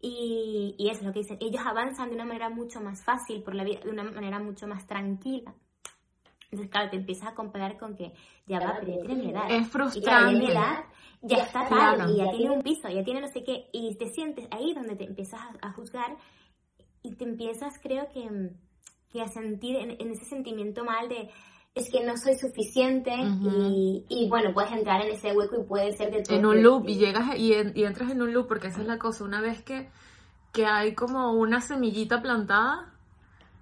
y, 0.00 0.74
y 0.78 0.90
eso 0.90 1.00
es 1.00 1.06
lo 1.06 1.12
que 1.12 1.20
dicen, 1.20 1.38
ellos 1.40 1.62
avanzan 1.66 2.08
de 2.08 2.14
una 2.16 2.24
manera 2.24 2.48
mucho 2.50 2.80
más 2.80 3.04
fácil, 3.04 3.42
por 3.42 3.54
la 3.54 3.64
vida, 3.64 3.80
de 3.80 3.90
una 3.90 4.04
manera 4.04 4.38
mucho 4.38 4.66
más 4.66 4.86
tranquila. 4.86 5.54
Entonces, 6.52 6.70
claro, 6.70 6.90
te 6.90 6.96
empiezas 6.96 7.28
a 7.28 7.34
comparar 7.34 7.78
con 7.78 7.96
que 7.96 8.12
ya 8.46 8.60
va, 8.60 8.76
pero 8.78 8.92
ya 8.94 9.06
tiene 9.06 9.22
mi 9.22 9.30
edad. 9.30 9.50
Es 9.50 9.66
Y 9.94 10.02
claro, 10.02 10.26
ya 10.26 10.32
frustrante. 10.32 10.38
mi 10.38 10.46
edad 10.50 10.84
ya 11.22 11.36
Ya 11.38 11.42
está 11.44 11.60
tal, 11.68 11.68
claro. 11.96 12.12
y 12.12 12.16
ya 12.18 12.24
Ya 12.26 12.30
tiene 12.30 12.50
un 12.50 12.62
piso, 12.62 12.88
ya 12.90 13.02
tiene 13.04 13.20
no 13.22 13.28
sé 13.28 13.42
qué, 13.42 13.68
y 13.72 13.94
te 13.96 14.08
sientes 14.10 14.46
ahí 14.50 14.74
donde 14.74 14.94
te 14.96 15.04
empiezas 15.04 15.40
a, 15.40 15.68
a 15.68 15.72
juzgar 15.72 16.16
y 17.02 17.14
te 17.14 17.24
empiezas, 17.24 17.78
creo 17.82 18.06
que, 18.12 18.50
que 19.10 19.22
a 19.22 19.28
sentir 19.28 19.76
en, 19.76 19.92
en 19.92 20.10
ese 20.10 20.26
sentimiento 20.26 20.84
mal 20.84 21.08
de 21.08 21.30
es 21.74 21.90
que 21.90 22.04
no 22.04 22.18
soy 22.18 22.34
suficiente 22.36 23.12
Ujú. 23.12 23.48
y, 23.48 24.04
y 24.10 24.28
bueno, 24.28 24.52
puedes 24.52 24.72
entrar 24.72 25.00
en 25.06 25.12
ese 25.12 25.32
hueco 25.34 25.58
y 25.58 25.64
puede 25.66 25.92
ser 25.96 26.10
de 26.12 26.22
todo. 26.22 26.36
En 26.36 26.44
un 26.44 26.62
loop 26.62 26.86
y 26.86 26.96
llegas 26.96 27.34
y, 27.38 27.54
en- 27.54 27.72
y 27.74 27.84
entras 27.84 28.10
en 28.10 28.20
un 28.20 28.34
loop 28.34 28.46
porque 28.46 28.66
esa 28.66 28.82
es 28.82 28.86
la 28.86 28.98
cosa. 28.98 29.24
Una 29.24 29.40
vez 29.40 29.62
que, 29.62 29.88
que 30.52 30.66
hay 30.66 30.94
como 30.94 31.32
una 31.32 31.62
semillita 31.62 32.20
plantada, 32.20 32.92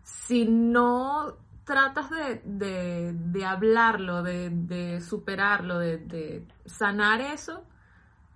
si 0.02 0.44
no 0.46 1.36
tratas 1.70 2.10
de, 2.10 2.42
de, 2.44 3.12
de 3.14 3.44
hablarlo, 3.44 4.24
de, 4.24 4.50
de 4.50 5.00
superarlo, 5.00 5.78
de, 5.78 5.98
sanar 6.66 7.20
eso, 7.20 7.62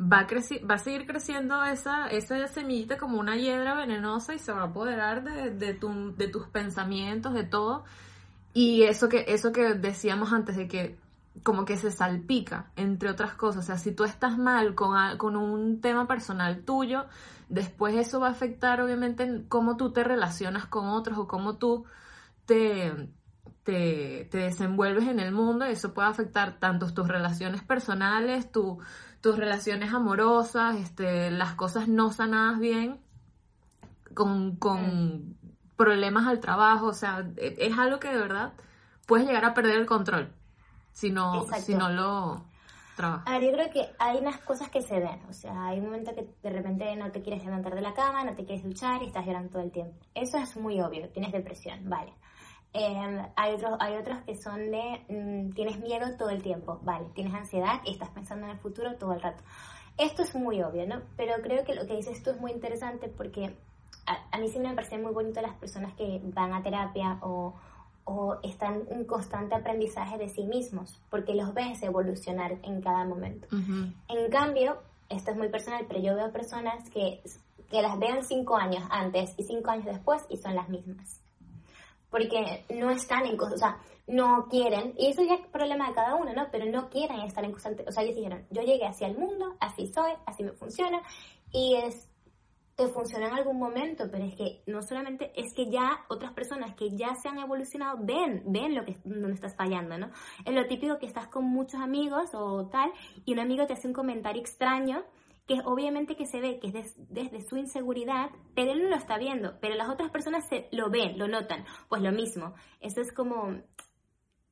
va 0.01 0.21
a, 0.21 0.27
va 0.71 0.75
a 0.77 0.79
seguir 0.79 1.07
creciendo 1.07 1.65
esa, 1.65 2.07
esa 2.09 2.47
semillita 2.47 2.97
como 2.97 3.19
una 3.19 3.37
hiedra 3.37 3.75
venenosa 3.75 4.35
y 4.35 4.39
se 4.39 4.53
va 4.53 4.63
a 4.63 4.67
apoderar 4.67 5.25
de, 5.25 5.75
tu- 5.75 6.15
de 6.17 6.29
tus 6.29 6.47
pensamientos, 6.49 7.35
de 7.35 7.45
todo. 7.45 7.85
Y 8.53 8.85
eso 8.85 9.09
que, 9.09 9.25
eso 9.29 9.53
que 9.53 9.75
decíamos 9.75 10.33
antes 10.33 10.57
de 10.57 10.69
que 10.69 10.97
como 11.43 11.65
que 11.65 11.77
se 11.77 11.91
salpica, 11.91 12.71
entre 12.77 13.11
otras 13.11 13.35
cosas. 13.35 13.65
O 13.65 13.67
sea, 13.67 13.79
si 13.79 13.93
tú 13.93 14.05
estás 14.05 14.39
mal 14.39 14.75
con, 14.77 15.19
con 15.19 15.37
un 15.37 15.81
tema 15.81 16.07
personal 16.07 16.65
tuyo, 16.65 17.07
después 17.49 17.97
eso 17.97 18.21
va 18.21 18.29
a 18.29 18.33
afectar 18.33 18.81
obviamente 18.81 19.25
en 19.25 19.45
cómo 19.49 19.77
tú 19.77 19.93
te 19.93 20.05
relacionas 20.05 20.67
con 20.67 20.87
otros 20.89 21.19
o 21.19 21.27
cómo 21.29 21.57
tú 21.59 21.85
te, 22.47 22.93
te, 23.65 24.27
te 24.31 24.39
desenvuelves 24.39 25.09
en 25.09 25.21
el 25.21 25.33
mundo. 25.33 25.67
Y 25.69 25.73
eso 25.73 25.95
puede 25.95 26.09
afectar 26.09 26.59
tanto 26.59 26.93
tus 26.93 27.09
relaciones 27.09 27.63
personales, 27.63 28.51
tu- 28.53 28.79
tus 29.21 29.37
relaciones 29.39 29.93
amorosas, 29.95 30.77
este, 30.77 31.31
las 31.31 31.55
cosas 31.55 31.89
no 31.89 32.11
sanadas 32.13 32.59
bien, 32.59 33.01
con, 34.15 34.57
con 34.57 35.37
problemas 35.77 36.27
al 36.27 36.41
trabajo. 36.41 36.87
O 36.87 36.93
sea, 36.95 37.27
e- 37.37 37.57
es 37.59 37.79
algo 37.79 37.99
que 38.01 38.09
de 38.09 38.19
verdad 38.19 38.53
puedes 39.07 39.27
llegar 39.27 39.45
a 39.45 39.55
perder 39.55 39.77
el 39.79 39.87
control 39.87 40.33
si 40.93 41.11
no, 41.11 41.43
Exacto. 41.43 41.65
si 41.65 41.75
no 41.75 41.89
lo 41.89 42.45
trabajas. 42.97 43.27
A 43.27 43.39
ver, 43.39 43.51
yo 43.51 43.53
creo 43.53 43.71
que 43.73 43.89
hay 43.99 44.19
unas 44.19 44.39
cosas 44.39 44.69
que 44.71 44.81
se 44.83 45.01
ven. 45.01 45.21
O 45.29 45.33
sea, 45.33 45.67
hay 45.67 45.79
un 45.81 45.87
momento 45.87 46.15
que 46.15 46.29
de 46.43 46.51
repente 46.51 46.95
no 46.97 47.11
te 47.11 47.23
quieres 47.23 47.45
levantar 47.45 47.75
de 47.75 47.81
la 47.81 47.93
cama, 47.95 48.25
no 48.25 48.35
te 48.35 48.45
quieres 48.45 48.63
duchar 48.65 49.03
y 49.03 49.07
estás 49.07 49.27
llorando 49.27 49.51
todo 49.51 49.63
el 49.63 49.73
tiempo. 49.73 49.95
Eso 50.15 50.37
es 50.39 50.57
muy 50.57 50.81
obvio, 50.81 51.09
tienes 51.09 51.33
depresión, 51.33 51.89
vale. 51.89 52.13
Eh, 52.75 53.23
hay, 53.37 53.55
otros, 53.55 53.77
hay 53.79 53.97
otros 53.97 54.19
que 54.23 54.37
son 54.37 54.71
de 54.71 55.01
mm, 55.09 55.53
tienes 55.55 55.79
miedo 55.79 56.17
todo 56.19 56.31
el 56.31 56.43
tiempo, 56.43 56.81
vale. 56.83 57.07
Tienes 57.15 57.33
ansiedad 57.33 57.81
y 57.85 57.93
estás 57.93 58.11
pensando 58.11 58.47
en 58.47 58.53
el 58.53 58.59
futuro 58.59 58.97
todo 58.97 59.13
el 59.13 59.21
rato. 59.21 59.43
Esto 59.97 60.23
es 60.23 60.35
muy 60.35 60.61
obvio, 60.63 60.87
¿no? 60.87 61.01
Pero 61.17 61.35
creo 61.41 61.65
que 61.65 61.75
lo 61.75 61.87
que 61.87 61.95
dices 61.97 62.23
tú 62.23 62.31
es 62.31 62.41
muy 62.41 62.51
interesante 62.51 63.09
porque 63.09 63.57
a, 64.07 64.19
a 64.33 64.39
mí 64.39 64.49
siempre 64.49 64.71
me 64.71 64.75
parecen 64.75 65.03
muy 65.03 65.13
bonito 65.13 65.41
las 65.41 65.55
personas 65.55 65.95
que 65.95 66.21
van 66.25 66.53
a 66.53 66.63
terapia 66.65 67.19
o, 67.23 67.55
o 68.05 68.39
están 68.43 68.83
en 68.91 69.05
constante 69.05 69.55
aprendizaje 69.55 70.19
de 70.19 70.29
sí 70.29 70.45
mismos, 70.45 71.01
porque 71.11 71.35
los 71.35 71.55
ves 71.55 71.83
evolucionar 71.83 72.59
en 72.63 72.83
cada 72.83 73.05
momento. 73.05 73.49
En 74.09 74.31
cambio, 74.31 74.79
esto 75.09 75.31
es 75.31 75.37
muy 75.37 75.49
personal, 75.49 75.85
pero 75.89 76.01
yo 76.01 76.15
veo 76.15 76.31
personas 76.31 76.89
que, 76.91 77.23
que 77.71 77.83
las 77.83 77.99
veo 77.99 78.23
cinco 78.23 78.57
años 78.57 78.85
antes 78.91 79.35
y 79.39 79.45
cinco 79.45 79.71
años 79.71 79.87
después 79.87 80.25
y 80.29 80.37
son 80.37 80.55
las 80.55 80.69
mismas. 80.69 81.24
Porque 82.15 82.65
no 82.73 82.91
están 82.93 83.27
en 83.27 83.37
cosas, 83.37 83.55
o 83.55 83.59
sea, 83.59 83.77
no 84.07 84.47
quieren, 84.49 84.95
y 84.97 85.09
eso 85.09 85.25
ya 85.25 85.35
es 85.35 85.47
problema 85.49 85.89
de 85.89 85.95
cada 85.95 86.15
uno, 86.15 86.33
¿no? 86.33 86.47
Pero 86.53 86.65
no 86.67 86.89
quieren 86.89 87.19
estar 87.23 87.45
en 87.45 87.51
constante, 87.51 87.85
o 87.89 87.91
sea, 87.91 88.05
ellos 88.05 88.15
dijeron, 88.15 88.47
yo 88.51 88.63
llegué 88.63 88.87
hacia 88.87 89.09
el 89.09 89.19
mundo, 89.19 89.57
así 89.59 89.89
soy, 89.93 90.13
así 90.25 90.45
me 90.45 90.53
funciona, 90.53 91.03
y 91.51 91.75
es, 91.75 92.09
te 92.77 92.87
funciona 92.87 93.27
en 93.27 93.35
algún 93.35 93.59
momento, 93.59 94.05
pero 94.13 94.25
es 94.27 94.37
que 94.37 94.63
no 94.69 94.81
solamente, 94.81 95.33
es 95.35 95.53
que 95.57 95.69
ya 95.69 96.05
otras 96.09 96.33
personas 96.35 96.77
que 96.77 96.97
ya 96.97 97.17
se 97.17 97.29
han 97.29 97.41
evolucionado 97.41 97.99
ven, 98.01 98.45
ven 98.47 98.77
lo 98.77 98.85
que, 98.85 98.97
donde 99.03 99.33
estás 99.33 99.57
fallando, 99.57 99.99
¿no? 99.99 100.13
Es 100.45 100.55
lo 100.55 100.69
típico 100.69 101.01
que 101.01 101.07
estás 101.07 101.27
con 101.27 101.47
muchos 101.47 101.81
amigos 101.81 102.31
o 102.33 102.69
tal, 102.69 102.93
y 103.25 103.33
un 103.33 103.41
amigo 103.41 103.67
te 103.67 103.73
hace 103.73 103.89
un 103.89 103.93
comentario 103.93 104.41
extraño, 104.41 105.03
que 105.47 105.61
obviamente 105.65 106.17
que 106.17 106.27
se 106.27 106.41
ve 106.41 106.59
que 106.59 106.69
es 106.69 106.73
des- 106.73 106.95
desde 107.11 107.43
su 107.43 107.57
inseguridad, 107.57 108.31
pero 108.55 108.73
él 108.73 108.83
no 108.83 108.89
lo 108.89 108.97
está 108.97 109.19
viendo, 109.19 109.59
pero 109.61 109.75
las 109.75 109.89
otras 109.89 110.11
personas 110.11 110.49
se, 110.49 110.69
lo 110.73 110.91
ven, 110.91 111.19
lo 111.19 111.29
notan. 111.29 111.65
Pues 111.89 112.01
lo 112.03 112.13
mismo, 112.13 112.55
eso 112.81 113.01
es 113.01 113.13
como 113.13 113.61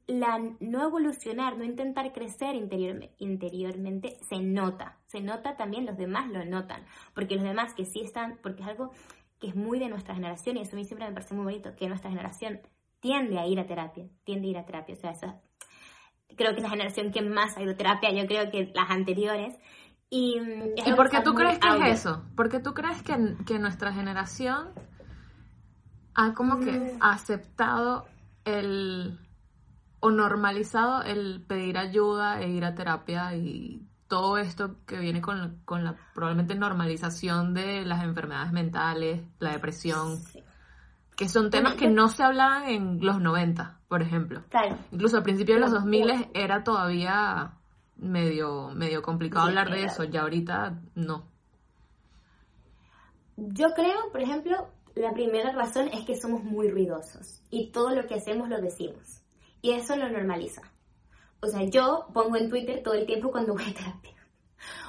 la 0.06 0.38
no 0.60 0.82
evolucionar, 0.82 1.56
no 1.56 1.64
intentar 1.64 2.12
crecer 2.12 2.56
interiorme- 2.56 3.12
interiormente, 3.18 4.16
se 4.28 4.40
nota, 4.40 4.98
se 5.06 5.20
nota 5.20 5.56
también, 5.56 5.86
los 5.86 5.96
demás 5.96 6.28
lo 6.30 6.44
notan, 6.44 6.84
porque 7.14 7.36
los 7.36 7.44
demás 7.44 7.72
que 7.74 7.84
sí 7.84 8.00
están, 8.02 8.38
porque 8.42 8.62
es 8.62 8.68
algo 8.68 8.90
que 9.38 9.48
es 9.48 9.56
muy 9.56 9.78
de 9.78 9.88
nuestra 9.88 10.14
generación, 10.14 10.56
y 10.56 10.60
eso 10.62 10.76
a 10.76 10.78
mí 10.78 10.84
siempre 10.84 11.06
me 11.08 11.14
parece 11.14 11.34
muy 11.34 11.44
bonito, 11.44 11.74
que 11.76 11.88
nuestra 11.88 12.10
generación 12.10 12.60
tiende 13.00 13.38
a 13.38 13.46
ir 13.46 13.58
a 13.60 13.66
terapia, 13.66 14.06
tiende 14.24 14.48
a 14.48 14.50
ir 14.50 14.58
a 14.58 14.66
terapia, 14.66 14.94
o 14.94 14.98
sea, 14.98 15.10
esa, 15.12 15.40
creo 16.36 16.50
que 16.52 16.58
es 16.58 16.62
la 16.62 16.70
generación 16.70 17.10
que 17.12 17.22
más 17.22 17.56
ha 17.56 17.62
ido 17.62 17.72
a 17.72 17.76
terapia, 17.76 18.10
yo 18.12 18.26
creo 18.26 18.50
que 18.50 18.70
las 18.74 18.90
anteriores, 18.90 19.58
y, 20.14 20.36
¿Y 20.84 20.92
por 20.92 21.08
qué 21.08 21.22
tú 21.22 21.32
crees 21.34 21.58
que 21.58 21.68
es 21.68 22.00
eso? 22.00 22.22
¿Por 22.36 22.50
qué 22.50 22.60
tú 22.60 22.74
crees 22.74 23.02
que, 23.02 23.34
que 23.46 23.58
nuestra 23.58 23.92
generación 23.94 24.68
ha 26.14 26.34
como 26.34 26.58
que 26.60 26.72
Mm. 26.72 26.98
aceptado 27.00 28.04
el 28.44 29.18
o 30.00 30.10
normalizado 30.10 31.02
el 31.02 31.42
pedir 31.46 31.78
ayuda 31.78 32.40
e 32.42 32.50
ir 32.50 32.64
a 32.64 32.74
terapia 32.74 33.34
y 33.36 33.86
todo 34.08 34.36
esto 34.36 34.76
que 34.86 34.98
viene 34.98 35.22
con, 35.22 35.62
con 35.64 35.84
la 35.84 35.94
probablemente 36.12 36.54
normalización 36.56 37.54
de 37.54 37.84
las 37.86 38.02
enfermedades 38.04 38.52
mentales, 38.52 39.22
la 39.38 39.52
depresión, 39.52 40.18
Sí. 40.18 40.42
que 41.16 41.28
son 41.28 41.48
temas 41.50 41.74
que 41.76 41.88
no 41.88 42.08
se 42.08 42.22
hablaban 42.24 42.64
en 42.68 42.98
los 43.00 43.20
90, 43.20 43.78
por 43.88 44.02
ejemplo. 44.02 44.42
Claro. 44.50 44.76
Incluso 44.90 45.16
al 45.16 45.22
principio 45.22 45.54
de 45.54 45.60
los 45.62 45.70
No, 45.70 45.76
2000 45.78 46.28
era 46.34 46.62
todavía 46.64 47.52
medio, 48.02 48.70
medio 48.74 49.00
complicado 49.02 49.46
hablar 49.46 49.70
de 49.70 49.84
eso, 49.84 50.04
ya 50.04 50.22
ahorita 50.22 50.80
no. 50.94 51.24
Yo 53.36 53.72
creo, 53.74 54.10
por 54.10 54.20
ejemplo, 54.20 54.68
la 54.94 55.12
primera 55.12 55.52
razón 55.52 55.88
es 55.88 56.04
que 56.04 56.20
somos 56.20 56.44
muy 56.44 56.68
ruidosos 56.68 57.40
y 57.50 57.70
todo 57.70 57.90
lo 57.90 58.06
que 58.06 58.16
hacemos 58.16 58.48
lo 58.48 58.60
decimos. 58.60 59.22
Y 59.62 59.72
eso 59.72 59.96
lo 59.96 60.08
normaliza. 60.08 60.62
O 61.40 61.46
sea, 61.46 61.64
yo 61.64 62.06
pongo 62.12 62.36
en 62.36 62.50
Twitter 62.50 62.82
todo 62.82 62.94
el 62.94 63.06
tiempo 63.06 63.30
cuando 63.30 63.54
voy 63.54 63.64
a 63.64 63.74
terapia. 63.74 64.12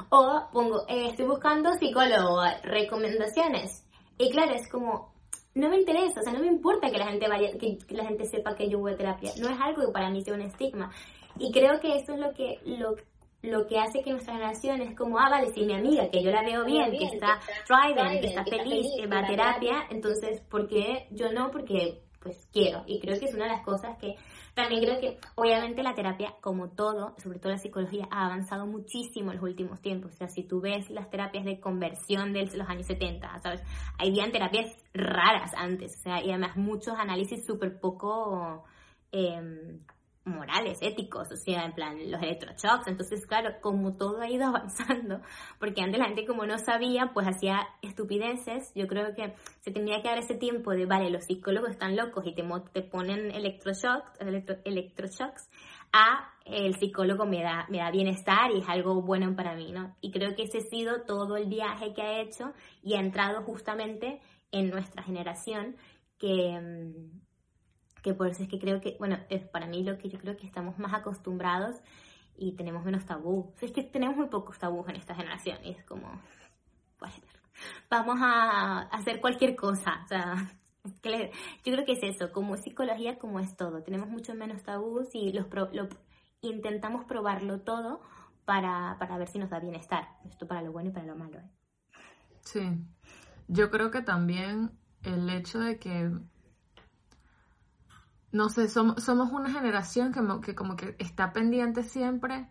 O 0.09 0.49
pongo, 0.51 0.85
eh, 0.87 1.07
estoy 1.09 1.25
buscando 1.25 1.73
psicólogo, 1.73 2.41
recomendaciones. 2.63 3.85
Y 4.17 4.29
claro, 4.29 4.53
es 4.53 4.69
como, 4.69 5.13
no 5.55 5.69
me 5.69 5.79
interesa, 5.79 6.19
o 6.19 6.23
sea, 6.23 6.33
no 6.33 6.39
me 6.39 6.47
importa 6.47 6.89
que 6.91 6.97
la 6.97 7.07
gente 7.07 7.27
vaya, 7.27 7.57
que, 7.57 7.77
que 7.77 7.95
la 7.95 8.05
gente 8.05 8.25
sepa 8.25 8.55
que 8.55 8.69
yo 8.69 8.79
voy 8.79 8.93
a 8.93 8.97
terapia. 8.97 9.31
No 9.39 9.49
es 9.49 9.59
algo 9.59 9.85
que 9.85 9.91
para 9.91 10.09
mí 10.09 10.23
sea 10.23 10.33
un 10.33 10.41
estigma. 10.41 10.91
Y 11.39 11.51
creo 11.51 11.79
que 11.79 11.95
eso 11.97 12.13
es 12.13 12.19
lo 12.19 12.33
que, 12.33 12.59
lo, 12.65 12.95
lo 13.43 13.67
que 13.67 13.77
hace 13.77 14.01
que 14.01 14.11
nuestra 14.11 14.33
generación 14.33 14.81
es 14.81 14.95
como, 14.95 15.19
ah, 15.19 15.29
vale, 15.29 15.51
si 15.53 15.65
mi 15.65 15.73
amiga, 15.73 16.09
que 16.09 16.23
yo 16.23 16.31
la 16.31 16.43
veo 16.43 16.63
bien, 16.63 16.91
que 16.91 17.05
está 17.05 17.39
thriving, 17.67 18.21
que 18.21 18.27
está 18.27 18.43
feliz, 18.45 18.87
que 18.97 19.07
va 19.07 19.19
a 19.19 19.27
terapia, 19.27 19.87
entonces, 19.89 20.41
¿por 20.41 20.67
qué 20.67 21.07
yo 21.11 21.31
no? 21.31 21.51
Porque, 21.51 22.01
pues, 22.21 22.47
quiero. 22.53 22.83
Y 22.87 22.99
creo 22.99 23.19
que 23.19 23.25
es 23.25 23.33
una 23.33 23.45
de 23.45 23.51
las 23.51 23.65
cosas 23.65 23.97
que, 23.97 24.15
también 24.53 24.81
creo 24.83 24.99
que, 24.99 25.17
obviamente, 25.35 25.81
la 25.81 25.95
terapia, 25.95 26.35
como 26.39 26.69
todo, 26.69 27.15
sobre 27.17 27.39
todo 27.39 27.51
la 27.51 27.57
psicología, 27.57 28.07
ha 28.11 28.27
avanzado 28.27 28.65
muchísimo 28.65 29.31
en 29.31 29.37
los 29.37 29.43
últimos 29.43 29.81
tiempos. 29.81 30.13
O 30.13 30.15
sea, 30.15 30.27
si 30.29 30.43
tú 30.43 30.61
ves 30.61 30.89
las 30.89 31.09
terapias 31.09 31.43
de 31.43 31.59
conversión 31.59 32.31
de 32.31 32.45
los 32.55 32.69
años 32.69 32.85
70, 32.85 33.39
¿sabes? 33.39 33.61
Habían 33.97 34.31
terapias 34.31 34.73
raras 34.93 35.51
antes, 35.57 35.97
o 35.97 36.03
sea, 36.03 36.23
y 36.23 36.29
además 36.29 36.55
muchos 36.55 36.95
análisis 36.97 37.45
súper 37.45 37.79
poco... 37.79 38.63
em, 39.11 39.79
morales, 40.25 40.77
éticos, 40.81 41.31
o 41.31 41.35
sea, 41.35 41.65
en 41.65 41.73
plan 41.73 41.97
los 42.09 42.21
electroshocks. 42.21 42.87
Entonces, 42.87 43.25
claro, 43.25 43.55
como 43.61 43.95
todo 43.95 44.21
ha 44.21 44.29
ido 44.29 44.45
avanzando, 44.47 45.21
porque 45.59 45.81
antes 45.81 45.99
la 45.99 46.05
gente 46.05 46.25
como 46.25 46.45
no 46.45 46.57
sabía, 46.57 47.11
pues 47.13 47.27
hacía 47.27 47.67
estupideces, 47.81 48.71
yo 48.75 48.87
creo 48.87 49.13
que 49.15 49.33
se 49.61 49.71
tenía 49.71 50.01
que 50.01 50.09
dar 50.09 50.17
ese 50.17 50.35
tiempo 50.35 50.71
de, 50.71 50.85
vale, 50.85 51.09
los 51.09 51.25
psicólogos 51.25 51.71
están 51.71 51.95
locos 51.95 52.25
y 52.25 52.33
te, 52.33 52.43
te 52.71 52.81
ponen 52.81 53.31
electroshocks, 53.31 54.19
electro- 54.19 54.61
electroshocks, 54.63 55.49
a 55.91 56.29
el 56.45 56.75
psicólogo 56.75 57.25
me 57.25 57.41
da, 57.41 57.67
me 57.69 57.77
da 57.77 57.91
bienestar 57.91 58.51
y 58.51 58.59
es 58.59 58.69
algo 58.69 59.01
bueno 59.01 59.35
para 59.35 59.55
mí, 59.55 59.71
¿no? 59.71 59.95
Y 60.01 60.11
creo 60.11 60.35
que 60.35 60.43
ese 60.43 60.57
ha 60.57 60.61
sido 60.61 61.03
todo 61.03 61.37
el 61.37 61.47
viaje 61.47 61.93
que 61.93 62.01
ha 62.01 62.19
hecho 62.21 62.53
y 62.81 62.95
ha 62.95 62.99
entrado 62.99 63.43
justamente 63.43 64.19
en 64.51 64.69
nuestra 64.69 65.03
generación 65.03 65.75
que... 66.17 66.91
que 68.03 68.13
por 68.13 68.27
eso 68.27 68.43
es 68.43 68.49
que 68.49 68.59
creo 68.59 68.79
que, 68.81 68.95
bueno, 68.99 69.17
es 69.29 69.43
para 69.47 69.65
mí 69.65 69.83
lo 69.83 69.97
que 69.97 70.09
yo 70.09 70.19
creo 70.19 70.37
que 70.37 70.45
estamos 70.45 70.77
más 70.77 70.93
acostumbrados 70.93 71.77
y 72.37 72.51
tenemos 72.55 72.83
menos 72.85 73.05
tabú. 73.05 73.51
O 73.55 73.57
sea, 73.57 73.67
es 73.67 73.73
que 73.73 73.83
tenemos 73.83 74.15
muy 74.15 74.27
pocos 74.27 74.59
tabús 74.59 74.87
en 74.89 74.97
esta 74.97 75.15
generación 75.15 75.57
y 75.63 75.71
es 75.71 75.83
como, 75.85 76.21
whatever. 77.01 77.29
vamos 77.89 78.19
a 78.21 78.81
hacer 78.91 79.19
cualquier 79.21 79.55
cosa. 79.55 80.01
O 80.03 80.07
sea, 80.07 80.51
yo 80.83 81.71
creo 81.73 81.85
que 81.85 81.93
es 81.93 82.03
eso, 82.03 82.31
como 82.31 82.57
psicología, 82.57 83.17
como 83.17 83.39
es 83.39 83.55
todo. 83.55 83.81
Tenemos 83.83 84.09
mucho 84.09 84.35
menos 84.35 84.61
tabús 84.63 85.15
y 85.15 85.31
los 85.31 85.45
pro- 85.47 85.69
lo- 85.71 85.87
intentamos 86.41 87.05
probarlo 87.05 87.61
todo 87.61 88.01
para, 88.43 88.97
para 88.99 89.17
ver 89.17 89.29
si 89.29 89.39
nos 89.39 89.49
da 89.49 89.59
bienestar. 89.61 90.09
Esto 90.29 90.45
para 90.45 90.61
lo 90.61 90.73
bueno 90.73 90.89
y 90.89 90.93
para 90.93 91.05
lo 91.05 91.15
malo. 91.15 91.37
¿eh? 91.39 91.49
Sí. 92.41 92.69
Yo 93.47 93.71
creo 93.71 93.91
que 93.91 94.01
también 94.01 94.71
el 95.03 95.29
hecho 95.29 95.59
de 95.59 95.79
que, 95.79 96.11
no 98.33 98.49
sé, 98.49 98.67
somos, 98.67 99.01
somos 99.01 99.31
una 99.31 99.49
generación 99.51 100.11
que, 100.11 100.19
que 100.45 100.53
como 100.55 100.75
que 100.75 100.95
está 100.99 101.31
pendiente 101.31 101.83
siempre 101.83 102.49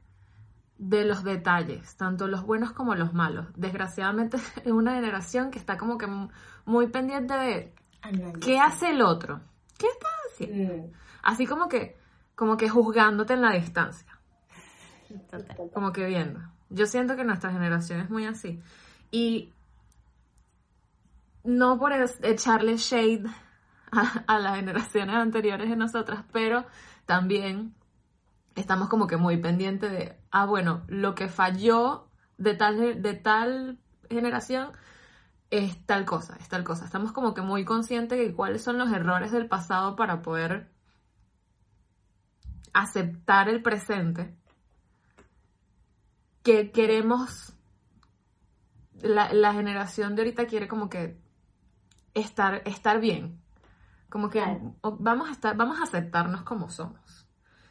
de 0.78 1.04
los 1.04 1.22
detalles, 1.22 1.96
tanto 1.96 2.26
los 2.28 2.42
buenos 2.44 2.72
como 2.72 2.94
los 2.94 3.12
malos. 3.12 3.46
Desgraciadamente 3.56 4.38
es 4.64 4.72
una 4.72 4.94
generación 4.94 5.50
que 5.50 5.58
está 5.58 5.76
como 5.76 5.98
que 5.98 6.06
mu- 6.06 6.30
muy 6.64 6.86
pendiente 6.86 7.34
de 7.34 7.74
qué 8.40 8.58
hace 8.58 8.90
el 8.90 9.02
otro, 9.02 9.40
qué 9.78 9.86
está 9.88 10.08
haciendo. 10.32 10.74
Mm, 10.88 10.92
Así 11.22 11.46
como 11.46 11.68
que, 11.68 11.96
como 12.34 12.56
que 12.56 12.68
juzgándote 12.68 13.34
en 13.34 13.42
la 13.42 13.52
distancia. 13.52 14.08
total. 15.30 15.70
como 15.74 15.92
que 15.92 16.06
viendo. 16.06 16.40
Yo 16.70 16.86
siento 16.86 17.16
que 17.16 17.24
nuestra 17.24 17.52
generación 17.52 18.00
es 18.00 18.08
muy 18.10 18.24
así. 18.26 18.60
Y 19.10 19.52
no 21.44 21.78
por 21.78 21.92
echarle 21.92 22.76
shade 22.76 23.24
a, 24.26 24.38
las 24.38 24.56
generaciones 24.56 25.14
anteriores 25.14 25.68
de 25.68 25.76
nosotras, 25.76 26.24
pero 26.32 26.64
también 27.06 27.74
estamos 28.54 28.88
como 28.88 29.06
que 29.06 29.16
muy 29.16 29.36
pendientes 29.36 29.90
de, 29.90 30.18
ah, 30.30 30.46
bueno, 30.46 30.82
lo 30.88 31.14
que 31.14 31.28
falló 31.28 32.08
de 32.38 32.54
tal, 32.54 33.02
de 33.02 33.14
tal 33.14 33.78
generación 34.10 34.72
es 35.50 35.84
tal 35.84 36.04
cosa, 36.06 36.36
es 36.40 36.48
tal 36.48 36.64
cosa. 36.64 36.86
Estamos 36.86 37.12
como 37.12 37.34
que 37.34 37.42
muy 37.42 37.64
conscientes 37.64 38.18
de 38.18 38.34
cuáles 38.34 38.62
son 38.62 38.78
los 38.78 38.90
errores 38.90 39.32
del 39.32 39.48
pasado 39.48 39.96
para 39.96 40.22
poder 40.22 40.70
aceptar 42.72 43.48
el 43.48 43.62
presente 43.62 44.34
que 46.42 46.72
queremos, 46.72 47.52
la, 49.02 49.32
la 49.34 49.52
generación 49.52 50.16
de 50.16 50.22
ahorita 50.22 50.46
quiere 50.46 50.66
como 50.66 50.88
que 50.88 51.18
estar, 52.14 52.62
estar 52.64 52.98
bien. 52.98 53.41
Como 54.12 54.28
que 54.28 54.40
Claro. 54.42 54.76
vamos 55.00 55.30
a 55.30 55.32
estar, 55.32 55.56
vamos 55.56 55.80
a 55.80 55.84
aceptarnos 55.84 56.42
como 56.42 56.68
somos. 56.68 57.26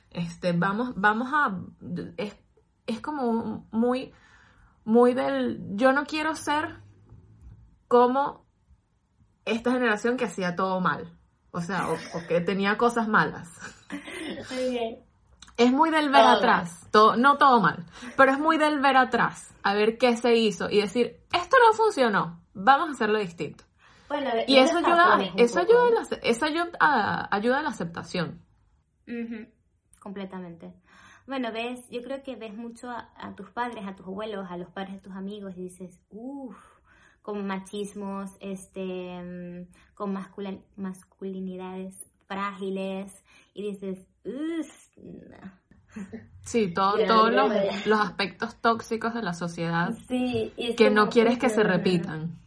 Este, 0.10 0.54
vamos, 0.54 0.94
vamos 0.96 1.30
a, 1.32 1.56
es, 2.18 2.36
es 2.88 3.00
como 3.00 3.68
muy, 3.70 4.12
muy 4.84 5.14
del, 5.14 5.62
yo 5.76 5.94
no 5.94 6.06
quiero 6.06 6.34
ser 6.34 6.82
como 7.88 8.48
esta 9.46 9.72
generación 9.72 10.18
que 10.18 10.26
hacía 10.26 10.56
todo 10.56 10.82
mal. 10.82 11.16
O 11.52 11.62
sea, 11.62 11.90
o, 11.90 11.94
o 11.94 12.28
que 12.28 12.42
tenía 12.42 12.76
cosas 12.76 13.08
malas. 13.08 13.48
Es 15.58 15.72
muy 15.72 15.92
del 15.92 16.10
ver 16.10 16.24
Todo 16.24 16.38
atrás, 16.38 16.88
todo, 16.90 17.16
no 17.18 17.38
todo 17.38 17.62
mal, 17.62 17.86
pero 18.18 18.32
es 18.32 18.40
muy 18.40 18.58
del 18.58 18.80
ver 18.80 18.98
atrás, 18.98 19.54
a 19.62 19.76
ver 19.76 20.00
qué 20.00 20.18
se 20.18 20.36
hizo 20.36 20.72
y 20.72 20.82
decir, 20.82 21.20
esto 21.32 21.58
no 21.64 21.74
funcionó, 21.78 22.42
vamos 22.56 22.90
a 22.90 22.92
hacerlo 22.94 23.20
distinto. 23.20 23.64
Bueno, 24.12 24.30
Y 24.48 24.58
eso 24.58 24.78
ayuda, 24.78 25.24
eso 25.38 25.60
ayuda, 25.60 25.88
a 25.88 25.90
la, 25.92 26.18
eso 26.24 26.46
ayuda, 26.46 26.70
a, 26.80 27.36
ayuda 27.36 27.60
a 27.60 27.64
la 27.64 27.70
aceptación. 27.70 28.42
Completamente. 30.00 30.74
Bueno, 31.28 31.52
ves, 31.52 31.88
yo 31.90 32.02
creo 32.02 32.24
que 32.24 32.36
ves 32.36 32.54
mucho 32.56 32.90
a, 32.90 33.10
a 33.16 33.36
tus 33.36 33.50
padres, 33.52 33.86
a 33.88 33.96
tus 33.96 34.08
abuelos, 34.08 34.48
a 34.50 34.58
los 34.58 34.70
padres 34.70 34.96
de 34.96 35.00
tus 35.00 35.14
amigos 35.16 35.54
y 35.56 35.62
dices, 35.64 36.02
uff, 36.10 36.58
con 37.22 37.46
machismos, 37.46 38.32
este, 38.40 39.22
mm, 39.22 39.94
con 39.94 40.12
mascula- 40.14 40.60
masculinidades 40.76 41.96
frágiles 42.28 43.24
y 43.54 43.62
dices, 43.72 44.08
uff, 44.26 44.88
Sí, 46.44 46.74
todo- 46.74 46.98
todos 47.08 47.32
los, 47.32 47.86
los 47.86 48.00
aspectos 48.02 48.56
tóxicos 48.62 49.14
de 49.14 49.22
la 49.22 49.34
sociedad 49.34 49.94
sí, 50.08 50.54
y 50.58 50.72
es 50.72 50.76
que 50.76 50.90
no 50.90 51.10
quieres 51.10 51.38
que 51.38 51.50
se 51.50 51.64
repitan. 51.64 52.41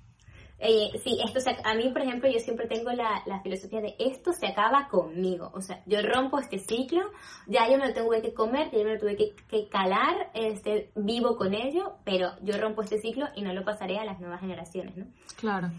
Eh, 0.66 0.98
sí, 1.04 1.18
esto 1.22 1.40
se, 1.40 1.50
a 1.62 1.74
mí, 1.74 1.90
por 1.90 2.00
ejemplo, 2.00 2.26
yo 2.30 2.38
siempre 2.40 2.66
tengo 2.66 2.90
la, 2.90 3.22
la 3.26 3.42
filosofía 3.42 3.82
de 3.82 3.96
esto 3.98 4.32
se 4.32 4.46
acaba 4.46 4.88
conmigo. 4.88 5.50
O 5.52 5.60
sea, 5.60 5.82
yo 5.84 6.00
rompo 6.00 6.38
este 6.38 6.58
ciclo, 6.58 7.02
ya 7.46 7.68
yo 7.68 7.76
me 7.76 7.88
lo 7.88 7.92
tengo 7.92 8.10
que 8.10 8.32
comer, 8.32 8.70
ya 8.70 8.78
yo 8.78 8.84
me 8.84 8.94
lo 8.94 8.98
tuve 8.98 9.16
que, 9.16 9.34
que 9.46 9.68
calar, 9.68 10.30
este, 10.32 10.90
vivo 10.96 11.36
con 11.36 11.52
ello, 11.52 11.98
pero 12.04 12.30
yo 12.40 12.56
rompo 12.56 12.80
este 12.82 12.98
ciclo 12.98 13.26
y 13.36 13.42
no 13.42 13.52
lo 13.52 13.62
pasaré 13.62 13.98
a 13.98 14.06
las 14.06 14.20
nuevas 14.20 14.40
generaciones, 14.40 14.96
¿no? 14.96 15.06
Claro. 15.36 15.70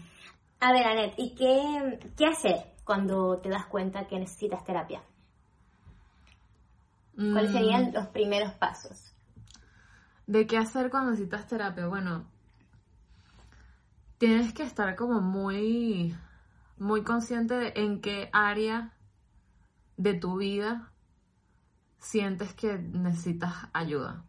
A 0.60 0.72
ver, 0.72 0.86
Anet, 0.86 1.14
¿y 1.16 1.34
qué, 1.34 1.98
qué 2.16 2.26
hacer 2.26 2.74
cuando 2.84 3.40
te 3.40 3.48
das 3.48 3.66
cuenta 3.66 4.06
que 4.06 4.20
necesitas 4.20 4.64
terapia? 4.64 5.02
¿Cuáles 7.32 7.50
Mm, 7.50 7.52
serían 7.52 7.92
los 7.92 8.06
primeros 8.08 8.52
pasos? 8.52 9.12
¿De 10.26 10.46
qué 10.46 10.58
hacer 10.58 10.90
cuando 10.90 11.10
necesitas 11.10 11.46
terapia? 11.48 11.86
Bueno, 11.88 12.30
tienes 14.18 14.52
que 14.52 14.62
estar 14.62 14.96
como 14.96 15.20
muy, 15.20 16.16
muy 16.78 17.02
consciente 17.02 17.54
de 17.54 17.72
en 17.76 18.00
qué 18.00 18.30
área 18.32 18.94
de 19.96 20.14
tu 20.14 20.36
vida 20.38 20.92
sientes 21.98 22.52
que 22.54 22.78
necesitas 22.78 23.68
ayuda. 23.72 24.24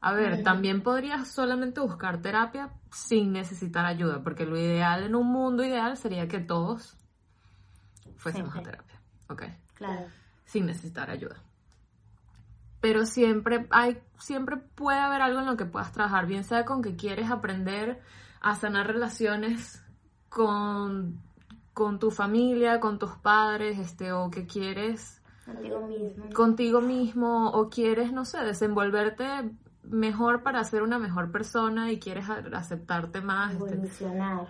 A 0.00 0.12
ver, 0.12 0.42
también 0.42 0.82
podrías 0.82 1.28
solamente 1.28 1.80
buscar 1.80 2.22
terapia 2.22 2.72
sin 2.90 3.32
necesitar 3.32 3.84
ayuda, 3.84 4.22
porque 4.22 4.46
lo 4.46 4.56
ideal 4.56 5.02
en 5.02 5.14
un 5.14 5.26
mundo 5.26 5.62
ideal 5.62 5.96
sería 5.98 6.26
que 6.26 6.40
todos 6.40 6.96
fuésemos 8.16 8.56
a 8.56 8.62
terapia, 8.62 9.02
¿ok? 9.28 9.42
Claro. 9.74 10.06
Sin 10.46 10.66
necesitar 10.66 11.10
ayuda. 11.10 11.42
pero 12.80 13.04
siempre 13.04 13.66
hay, 13.70 14.00
siempre 14.18 14.56
puede 14.56 14.98
haber 14.98 15.22
algo 15.22 15.40
en 15.40 15.46
lo 15.46 15.56
que 15.56 15.66
puedas 15.66 15.92
trabajar, 15.92 16.26
bien 16.26 16.44
sea 16.44 16.64
con 16.64 16.82
que 16.82 16.96
quieres 16.96 17.30
aprender 17.30 18.00
a 18.40 18.54
sanar 18.54 18.86
relaciones 18.86 19.84
con, 20.28 21.20
con 21.74 21.98
tu 21.98 22.10
familia, 22.10 22.80
con 22.80 22.98
tus 22.98 23.12
padres, 23.16 23.78
este, 23.78 24.12
o 24.12 24.30
que 24.30 24.46
quieres 24.46 25.20
Contigo 25.44 25.86
mismo. 25.86 26.24
contigo 26.34 26.80
mismo, 26.80 27.50
o 27.50 27.68
quieres, 27.68 28.12
no 28.12 28.24
sé, 28.24 28.38
desenvolverte 28.44 29.26
mejor 29.82 30.42
para 30.42 30.62
ser 30.64 30.82
una 30.82 30.98
mejor 30.98 31.32
persona 31.32 31.90
y 31.90 31.98
quieres 31.98 32.26
aceptarte 32.28 33.20
más. 33.20 33.54
este, 33.54 33.74
Evolucionar. 33.74 34.46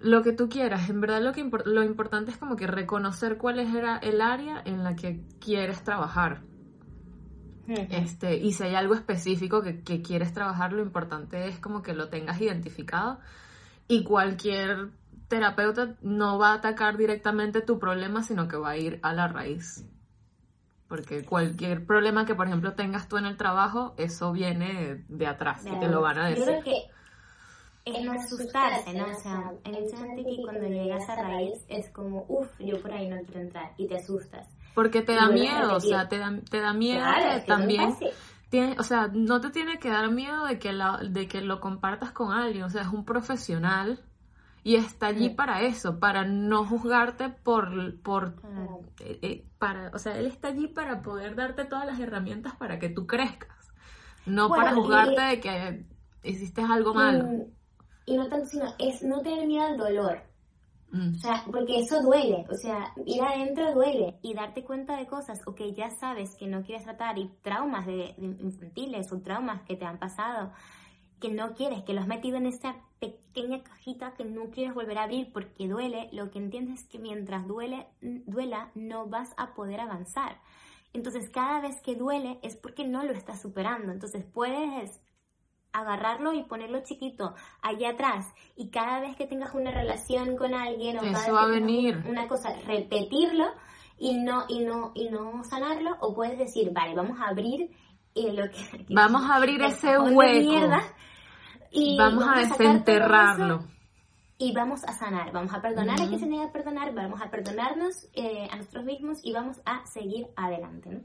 lo 0.00 0.22
que 0.22 0.32
tú 0.32 0.48
quieras, 0.48 0.88
en 0.88 1.00
verdad 1.00 1.20
lo, 1.20 1.32
que 1.32 1.50
lo 1.64 1.82
importante 1.82 2.30
es 2.30 2.38
como 2.38 2.56
que 2.56 2.66
reconocer 2.66 3.36
cuál 3.36 3.58
es 3.58 3.74
era 3.74 3.98
el 3.98 4.20
área 4.20 4.62
en 4.64 4.84
la 4.84 4.96
que 4.96 5.22
quieres 5.40 5.82
trabajar. 5.82 6.42
Este, 7.68 8.36
y 8.36 8.52
si 8.52 8.62
hay 8.62 8.74
algo 8.74 8.94
específico 8.94 9.62
que, 9.62 9.82
que 9.82 10.00
quieres 10.00 10.32
trabajar, 10.32 10.72
lo 10.72 10.82
importante 10.82 11.48
es 11.48 11.58
como 11.58 11.82
que 11.82 11.92
lo 11.92 12.08
tengas 12.08 12.40
identificado 12.40 13.18
y 13.88 14.04
cualquier 14.04 14.88
terapeuta 15.28 15.96
no 16.00 16.38
va 16.38 16.52
a 16.52 16.54
atacar 16.54 16.96
directamente 16.96 17.60
tu 17.60 17.78
problema, 17.78 18.22
sino 18.22 18.48
que 18.48 18.56
va 18.56 18.70
a 18.70 18.76
ir 18.78 18.98
a 19.02 19.12
la 19.12 19.28
raíz. 19.28 19.84
Porque 20.88 21.22
cualquier 21.22 21.84
problema 21.84 22.24
que, 22.24 22.34
por 22.34 22.46
ejemplo, 22.46 22.72
tengas 22.72 23.08
tú 23.08 23.18
en 23.18 23.26
el 23.26 23.36
trabajo, 23.36 23.94
eso 23.98 24.32
viene 24.32 25.04
de 25.08 25.26
atrás 25.26 25.66
y 25.66 25.78
te 25.78 25.88
lo 25.88 26.00
van 26.00 26.18
a 26.18 26.30
Yo 26.30 26.36
decir. 26.46 26.62
creo 26.62 26.64
que 26.64 26.82
es 27.84 28.04
no 28.04 28.12
asustarse, 28.12 28.94
¿no? 28.94 29.06
O 29.06 29.14
sea, 29.14 29.52
hay 29.64 29.72
mucha 29.72 29.96
gente 29.98 30.24
que 30.24 30.42
cuando 30.42 30.66
llegas 30.66 31.06
a 31.08 31.16
raíz 31.22 31.64
es 31.68 31.90
como, 31.90 32.24
uff, 32.28 32.48
yo 32.58 32.80
por 32.80 32.92
ahí 32.92 33.08
no 33.08 33.16
quiero 33.24 33.40
entrar 33.40 33.72
y 33.76 33.86
te 33.86 33.96
asustas. 33.96 34.48
Porque 34.78 35.02
te 35.02 35.14
da 35.16 35.28
miedo, 35.28 35.74
o 35.74 35.80
sea, 35.80 36.08
te 36.08 36.18
da, 36.18 36.32
te 36.48 36.60
da 36.60 36.72
miedo 36.72 37.00
Claro, 37.00 37.30
que 37.30 37.36
es 37.38 37.44
que 37.44 37.50
no 37.50 37.56
también 37.58 37.96
tiene, 38.48 38.76
o 38.78 38.84
sea, 38.84 39.10
no 39.12 39.40
te 39.40 39.50
tiene 39.50 39.80
que 39.80 39.88
dar 39.90 40.08
miedo 40.12 40.46
de 40.46 40.60
que, 40.60 40.72
la, 40.72 40.98
de 40.98 41.26
que 41.26 41.40
lo 41.40 41.58
compartas 41.58 42.12
con 42.12 42.30
alguien, 42.30 42.62
o 42.62 42.70
sea, 42.70 42.82
es 42.82 42.88
un 42.88 43.04
profesional 43.04 44.00
y 44.62 44.76
está 44.76 45.08
allí 45.08 45.30
Sí. 45.30 45.34
para 45.34 45.62
eso, 45.62 45.98
para 45.98 46.24
no 46.24 46.64
juzgarte 46.64 47.28
por, 47.28 48.00
por 48.02 48.36
Claro. 48.40 48.80
eh, 49.00 49.18
eh, 49.22 49.44
para, 49.58 49.90
o 49.94 49.98
sea, 49.98 50.16
él 50.16 50.26
está 50.26 50.46
allí 50.46 50.68
para 50.68 51.02
poder 51.02 51.34
darte 51.34 51.64
todas 51.64 51.84
las 51.84 51.98
herramientas 51.98 52.54
para 52.54 52.78
que 52.78 52.88
tú 52.88 53.04
crezcas, 53.04 53.72
no 54.26 54.46
Bueno, 54.48 54.62
para 54.64 54.76
y- 54.76 54.80
juzgarte 54.80 55.20
de 55.22 55.40
que 55.40 55.84
hiciste 56.22 56.62
algo 56.62 56.94
malo. 56.94 57.24
Y, 58.06 58.12
y 58.14 58.16
no 58.16 58.28
tanto, 58.28 58.46
sino 58.46 58.72
es 58.78 59.02
no 59.02 59.20
tener 59.22 59.44
miedo 59.48 59.66
al 59.66 59.76
dolor. 59.76 60.22
Mm. 60.90 61.16
O 61.16 61.18
sea, 61.18 61.44
porque 61.50 61.80
eso 61.80 62.02
duele, 62.02 62.46
o 62.50 62.54
sea, 62.54 62.94
ir 63.04 63.22
adentro 63.22 63.74
duele 63.74 64.18
y 64.22 64.34
darte 64.34 64.64
cuenta 64.64 64.96
de 64.96 65.06
cosas 65.06 65.40
o 65.46 65.54
que 65.54 65.74
ya 65.74 65.90
sabes 65.90 66.34
que 66.36 66.46
no 66.46 66.62
quieres 66.62 66.84
tratar 66.84 67.18
y 67.18 67.30
traumas 67.42 67.86
de, 67.86 68.14
de 68.16 68.42
infantiles 68.42 69.12
o 69.12 69.20
traumas 69.20 69.62
que 69.62 69.76
te 69.76 69.84
han 69.84 69.98
pasado 69.98 70.52
que 71.20 71.30
no 71.30 71.54
quieres, 71.54 71.82
que 71.82 71.94
lo 71.94 72.00
has 72.00 72.06
metido 72.06 72.36
en 72.36 72.46
esa 72.46 72.76
pequeña 73.00 73.62
cajita 73.62 74.14
que 74.14 74.24
no 74.24 74.50
quieres 74.50 74.74
volver 74.74 74.98
a 74.98 75.04
abrir 75.04 75.32
porque 75.32 75.68
duele, 75.68 76.08
lo 76.12 76.30
que 76.30 76.38
entiendes 76.38 76.82
es 76.82 76.88
que 76.88 76.98
mientras 76.98 77.46
duele, 77.46 77.86
duela 78.00 78.70
no 78.74 79.06
vas 79.06 79.30
a 79.36 79.54
poder 79.54 79.80
avanzar. 79.80 80.40
Entonces 80.92 81.28
cada 81.30 81.60
vez 81.60 81.80
que 81.82 81.96
duele 81.96 82.38
es 82.42 82.56
porque 82.56 82.86
no 82.86 83.02
lo 83.04 83.12
estás 83.12 83.40
superando. 83.40 83.92
Entonces 83.92 84.24
puedes 84.24 85.00
agarrarlo 85.72 86.32
y 86.32 86.42
ponerlo 86.44 86.80
chiquito 86.82 87.34
allá 87.62 87.90
atrás 87.90 88.26
y 88.56 88.70
cada 88.70 89.00
vez 89.00 89.16
que 89.16 89.26
tengas 89.26 89.54
una 89.54 89.70
relación 89.70 90.36
con 90.36 90.54
alguien 90.54 90.98
o 90.98 91.02
Eso 91.02 91.32
va 91.32 91.42
a 91.42 91.46
que 91.46 91.52
venir. 91.52 92.02
una 92.08 92.26
cosa 92.28 92.50
repetirlo 92.66 93.46
y 93.98 94.14
no 94.18 94.44
y 94.48 94.60
no 94.64 94.92
y 94.94 95.08
no 95.10 95.42
sanarlo 95.44 95.96
o 96.00 96.14
puedes 96.14 96.38
decir 96.38 96.70
vale 96.72 96.94
vamos 96.94 97.18
a 97.20 97.28
abrir 97.28 97.70
eh, 98.14 98.32
lo 98.32 98.50
que 98.50 98.86
Vamos 98.94 99.22
a 99.28 99.34
abrir 99.36 99.60
ese 99.62 99.98
hueco. 99.98 100.48
mierda 100.48 100.82
y 101.70 101.96
Vamos 101.98 102.24
a 102.26 102.38
desenterrarlo. 102.40 103.64
y 104.38 104.52
vamos 104.52 104.82
a 104.84 104.92
sanar, 104.92 105.32
vamos 105.32 105.52
a 105.52 105.60
perdonar 105.60 105.98
a 105.98 106.02
Ujú. 106.02 106.08
quien 106.08 106.20
se 106.20 106.26
niega 106.26 106.46
a 106.46 106.52
perdonar, 106.52 106.94
vamos 106.94 107.20
a 107.20 107.28
perdonarnos 107.30 108.08
eh, 108.14 108.48
a 108.50 108.56
nosotros 108.56 108.84
mismos 108.84 109.18
y 109.22 109.32
vamos 109.32 109.60
a 109.66 109.84
seguir 109.86 110.28
adelante. 110.36 110.88
¿no? 110.90 111.00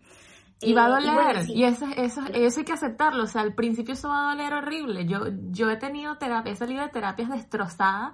Y 0.66 0.74
va 0.74 0.86
a 0.86 1.00
Eh, 1.00 1.06
doler, 1.06 1.50
y 1.50 1.64
eso, 1.64 1.86
eso, 1.96 2.22
eso 2.34 2.60
hay 2.60 2.66
que 2.66 2.74
aceptarlo, 2.74 3.24
o 3.24 3.28
sea, 3.28 3.42
al 3.42 3.54
principio 3.54 3.94
eso 3.94 4.10
va 4.10 4.30
a 4.30 4.36
doler 4.36 4.54
horrible. 4.54 5.06
Yo, 5.06 5.22
yo 5.50 5.70
he 5.70 5.78
tenido 5.78 6.18
terapia, 6.18 6.52
he 6.52 6.56
salido 6.56 6.82
de 6.84 6.90
terapias 6.90 7.30
destrozadas 7.30 8.14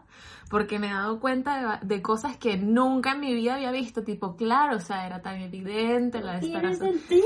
porque 0.50 0.80
me 0.80 0.88
he 0.88 0.93
dado 0.93 1.20
cuenta 1.20 1.80
de, 1.80 1.95
de 1.95 2.02
cosas 2.02 2.38
que 2.38 2.58
nunca 2.58 3.12
en 3.12 3.20
mi 3.20 3.34
vida 3.34 3.56
había 3.56 3.72
visto, 3.72 4.04
tipo, 4.04 4.36
claro, 4.36 4.78
o 4.78 4.80
sea, 4.80 5.06
era 5.06 5.22
tan 5.22 5.39
evidente 5.41 6.22
la 6.22 6.39
Tiene 6.39 6.74
sentido. 6.76 7.24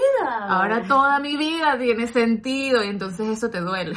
Ahora 0.47 0.85
toda 0.87 1.19
mi 1.19 1.37
vida 1.37 1.77
tiene 1.77 2.07
sentido 2.07 2.83
y 2.83 2.89
entonces 2.89 3.27
eso 3.29 3.49
te 3.49 3.61
duele. 3.61 3.95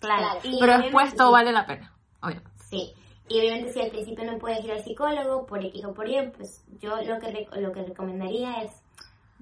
Claro. 0.00 0.40
y 0.42 0.58
Pero 0.58 0.78
después 0.78 1.14
todo 1.14 1.30
vale 1.30 1.52
la 1.52 1.66
pena, 1.66 1.92
obviamente. 2.20 2.50
Sí. 2.68 2.92
Y 3.28 3.38
obviamente 3.38 3.72
si 3.72 3.80
al 3.80 3.90
principio 3.90 4.30
no 4.30 4.38
puedes 4.38 4.62
ir 4.64 4.72
al 4.72 4.82
psicólogo 4.82 5.46
por 5.46 5.64
X 5.64 5.84
o 5.84 5.94
por 5.94 6.08
Y, 6.08 6.32
pues 6.36 6.64
yo 6.80 6.96
lo 6.96 7.18
que, 7.18 7.48
lo 7.60 7.72
que 7.72 7.82
recomendaría 7.84 8.62
es 8.62 8.81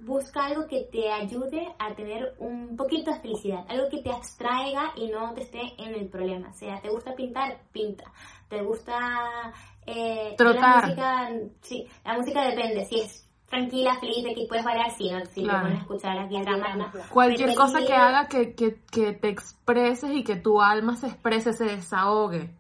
busca 0.02 0.46
algo 0.46 0.66
que 0.66 0.88
te 0.90 1.10
ayude 1.10 1.74
a 1.78 1.94
tener 1.94 2.34
un 2.38 2.76
poquito 2.76 3.12
de 3.12 3.20
felicidad, 3.20 3.64
algo 3.68 3.88
que 3.88 4.02
te 4.02 4.10
abstraiga 4.10 4.92
y 4.96 5.08
no 5.08 5.32
te 5.34 5.42
esté 5.42 5.60
en 5.78 5.94
el 5.94 6.08
problema. 6.08 6.48
O 6.50 6.54
sea, 6.54 6.80
¿te 6.80 6.88
gusta 6.88 7.14
pintar? 7.14 7.58
Pinta. 7.72 8.04
¿Te 8.48 8.62
gusta... 8.62 9.52
Eh, 9.86 10.34
Trotar. 10.36 10.82
La 10.82 10.86
música, 10.86 11.30
sí, 11.62 11.86
la 12.04 12.14
música 12.18 12.44
depende. 12.48 12.84
Si 12.86 13.00
es 13.00 13.26
tranquila, 13.48 13.98
feliz, 13.98 14.22
de 14.22 14.34
que 14.34 14.46
puedes 14.48 14.64
bailar, 14.64 14.90
sí, 14.92 15.10
¿no? 15.10 15.24
Si 15.26 15.42
Claro. 15.42 15.58
te 15.58 15.62
pones 15.64 15.78
a 15.78 15.82
escuchar 15.82 16.18
aquí 16.18 16.40
dramas, 16.40 16.76
no. 16.76 16.92
Cualquier 17.10 17.48
Pero 17.50 17.60
cosa 17.60 17.80
que 17.84 17.92
haga 17.92 18.28
que, 18.28 18.54
que, 18.54 18.80
que 18.92 19.12
te 19.12 19.28
expreses 19.28 20.10
y 20.12 20.22
que 20.22 20.36
tu 20.36 20.60
alma 20.60 20.96
se 20.96 21.08
exprese, 21.08 21.52
se 21.52 21.64
desahogue. 21.64 22.50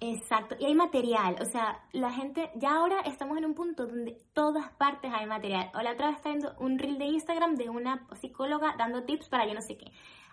Exacto, 0.00 0.54
y 0.60 0.64
hay 0.64 0.76
material, 0.76 1.34
o 1.40 1.44
sea, 1.44 1.82
la 1.92 2.12
gente, 2.12 2.52
ya 2.54 2.76
ahora 2.76 3.00
estamos 3.00 3.36
en 3.36 3.44
un 3.44 3.54
punto 3.54 3.88
donde 3.88 4.16
todas 4.32 4.70
partes 4.74 5.10
hay 5.12 5.26
material. 5.26 5.72
O 5.74 5.82
la 5.82 5.92
otra 5.92 6.06
vez 6.06 6.16
estaba 6.16 6.36
viendo 6.36 6.54
un 6.60 6.78
reel 6.78 6.98
de 6.98 7.06
Instagram 7.06 7.56
de 7.56 7.68
una 7.68 8.06
psicóloga 8.20 8.76
dando 8.78 9.02
tips 9.02 9.28
para 9.28 9.44
yo 9.46 9.54
no 9.54 9.60
sé 9.60 9.76
qué. 9.76 9.90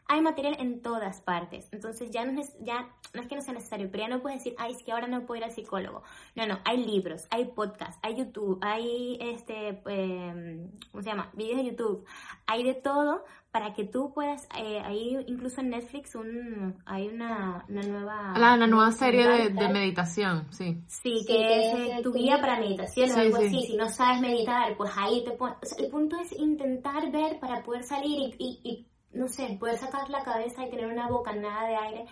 Hay 0.08 0.22
material 0.22 0.56
en 0.60 0.82
todas 0.82 1.22
partes, 1.22 1.68
entonces 1.72 2.12
ya 2.12 2.26
no 2.26 2.40
es, 2.40 2.56
ya, 2.60 2.90
no 3.14 3.22
es 3.22 3.28
que 3.28 3.36
no 3.36 3.42
sea 3.42 3.54
necesario, 3.54 3.90
pero 3.92 4.04
ya 4.04 4.10
no 4.10 4.22
puedes 4.22 4.40
decir, 4.40 4.56
ay, 4.58 4.74
es 4.74 4.84
que 4.84 4.92
ahora 4.92 5.08
no 5.08 5.26
puedo 5.26 5.40
ir 5.40 5.46
al 5.46 5.52
psicólogo. 5.52 6.04
No, 6.36 6.46
no, 6.46 6.60
hay 6.64 6.86
libros, 6.86 7.28
hay 7.32 7.46
podcasts, 7.46 8.00
hay 8.04 8.16
YouTube, 8.18 8.60
hay, 8.62 9.18
este, 9.20 9.82
eh, 9.88 10.68
¿cómo 10.92 11.02
se 11.04 11.10
llama? 11.10 11.30
Videos 11.34 11.58
de 11.58 11.66
YouTube, 11.66 12.06
hay 12.46 12.64
de 12.64 12.76
todo 12.76 13.24
para 13.56 13.74
que 13.74 13.86
tú 13.86 14.12
puedas, 14.14 14.50
eh, 14.58 14.82
hay 14.84 15.18
incluso 15.28 15.62
en 15.62 15.70
Netflix 15.70 16.14
un, 16.14 16.76
hay 16.86 17.08
una, 17.08 17.64
una 17.70 17.82
nueva... 17.84 18.34
La, 18.38 18.58
la 18.58 18.68
nueva 18.68 18.92
serie 18.92 19.50
de, 19.50 19.70
meditación, 19.70 20.46
sí. 20.52 20.78
Sí, 20.88 21.20
Sí, 21.20 21.26
que 21.26 21.38
que 21.38 21.92
es 21.94 22.00
eh, 22.00 22.04
tu 22.04 22.12
guía 22.12 22.42
para 22.42 22.60
meditación 22.60 23.12
o 23.12 23.14
Sí, 23.14 23.20
algo 23.22 23.38
sí. 23.38 23.46
así. 23.46 23.62
Si 23.68 23.78
no 23.78 23.88
sabes 23.88 24.20
meditar, 24.20 24.76
pues 24.76 24.92
ahí 24.98 25.24
te 25.24 25.32
pones. 25.32 25.56
O 25.64 25.66
sea, 25.66 25.86
el 25.86 25.90
punto 25.90 26.18
es 26.20 26.34
intentar 26.34 27.10
ver 27.14 27.40
para 27.40 27.64
poder 27.64 27.84
salir 27.84 28.20
y, 28.20 28.36
y, 28.38 28.60
y, 28.70 28.88
no 29.16 29.28
sé, 29.28 29.58
poder 29.60 29.78
sacar 29.78 30.10
la 30.10 30.24
cabeza 30.24 30.66
y 30.66 30.70
tener 30.70 30.88
una 30.88 31.08
bocanada 31.08 31.68
de 31.68 31.76
aire 31.76 32.06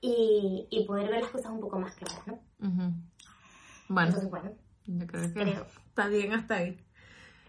y, 0.00 0.66
y 0.70 0.84
poder 0.86 1.08
ver 1.10 1.22
las 1.22 1.30
cosas 1.30 1.50
un 1.52 1.60
poco 1.60 1.78
más 1.78 1.94
claras, 1.94 2.26
¿no? 2.26 2.38
Bueno, 3.88 4.08
Entonces, 4.08 4.30
bueno, 4.30 4.50
yo 4.86 5.06
creo 5.06 5.22
que 5.22 5.32
creo. 5.32 5.66
está 5.88 6.08
bien 6.08 6.32
hasta 6.34 6.54
ahí. 6.56 6.78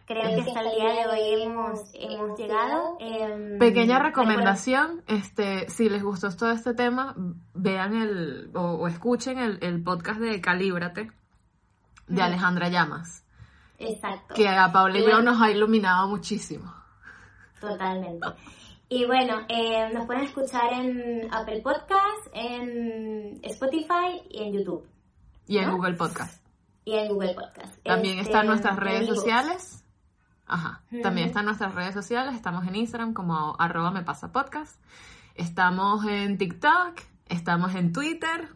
creo 0.06 0.24
que 0.36 0.42
hasta 0.50 0.62
el 0.62 0.72
día 0.76 0.94
de 0.94 1.08
hoy 1.08 1.44
hemos, 1.44 1.80
hemos 1.94 2.40
llegado. 2.40 2.98
em, 3.00 3.60
Pequeña 3.60 4.00
recomendación, 4.00 5.04
este, 5.08 5.70
si 5.70 5.90
les 5.90 6.02
gustó 6.02 6.36
todo 6.36 6.52
este 6.52 6.74
tema, 6.74 7.16
vean 7.54 7.94
el, 7.96 8.52
o, 8.56 8.62
o 8.74 8.88
escuchen 8.88 9.38
el, 9.38 9.60
el 9.62 9.84
podcast 9.84 10.20
de 10.20 10.40
Calíbrate, 10.42 11.12
de. 12.08 12.22
Alejandra 12.22 12.70
Llamas, 12.70 13.24
Exacto. 13.78 14.34
que 14.34 14.48
a 14.48 14.72
Paula 14.72 14.98
y 14.98 15.02
Y 15.02 15.04
yo 15.06 15.12
bueno. 15.16 15.32
nos 15.34 15.42
ha 15.42 15.52
iluminado 15.52 16.08
muchísimo. 16.08 16.74
Totalmente. 17.60 18.26
Y 18.92 19.06
bueno, 19.06 19.46
eh, 19.48 19.92
nos 19.94 20.08
pueden 20.08 20.24
escuchar 20.24 20.74
en 20.74 21.32
Apple 21.32 21.62
Podcast, 21.62 22.28
en 22.34 23.40
Spotify 23.44 24.24
y 24.30 24.44
en 24.44 24.54
YouTube. 24.54 24.88
Y 25.46 25.60
en 25.60 25.68
¿No? 25.68 25.78
Google 25.78 25.94
Podcast. 25.94 26.44
Y 26.86 26.96
en 26.96 27.08
Google 27.10 27.36
Podcast. 27.36 27.78
También 27.84 28.18
Este, 28.18 28.32
están 28.32 28.48
nuestras 28.48 28.78
redes 28.78 29.06
sociales. 29.06 29.86
Ajá. 30.48 30.82
También 31.04 31.28
están 31.28 31.46
nuestras 31.46 31.76
redes 31.76 31.94
sociales. 31.94 32.34
Estamos 32.34 32.68
en 32.68 32.76
Instagram 32.76 33.14
como 33.14 33.56
arroba 33.60 33.92
me 33.92 34.02
pasa 34.02 34.32
podcast. 34.32 34.82
Estamos 35.36 36.04
en 36.06 36.40
TikTok. 36.40 37.00
Estamos 37.28 37.76
en 37.76 37.94
Twitter. 37.94 38.50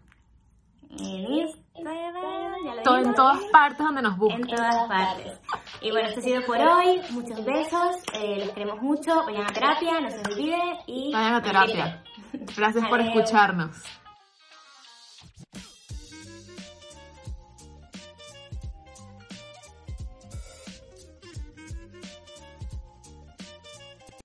En 1.00 1.34
Instagram, 1.34 2.56
ya 2.66 2.76
lo 2.76 2.84
to- 2.84 2.96
digo. 2.98 3.10
en 3.10 3.16
todas 3.16 3.40
partes 3.52 3.78
donde 3.86 4.02
nos 4.02 4.18
buscan. 4.18 4.42
En 4.42 4.48
todas 4.48 4.88
partes. 4.88 5.40
Y 5.82 5.92
bueno, 5.92 6.08
esto 6.08 6.20
ha 6.20 6.24
sido 6.24 6.42
por 6.46 6.58
hoy. 6.60 7.02
Muchos 7.12 7.44
besos. 7.46 7.98
eh, 8.14 8.38
les 8.38 8.50
queremos 8.52 8.82
mucho. 8.82 9.26
Vayan 9.26 9.44
a 9.46 9.54
terapia, 9.54 10.00
no 10.00 10.10
se 10.10 10.18
les 10.18 10.28
olvide. 10.28 10.62
Y 10.88 11.12
Vayan 11.14 11.34
a 11.36 11.42
terapia. 11.42 12.04
Gracias 12.56 12.88
por 12.88 13.02
escucharnos. 13.02 13.76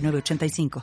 906985. 0.00 0.68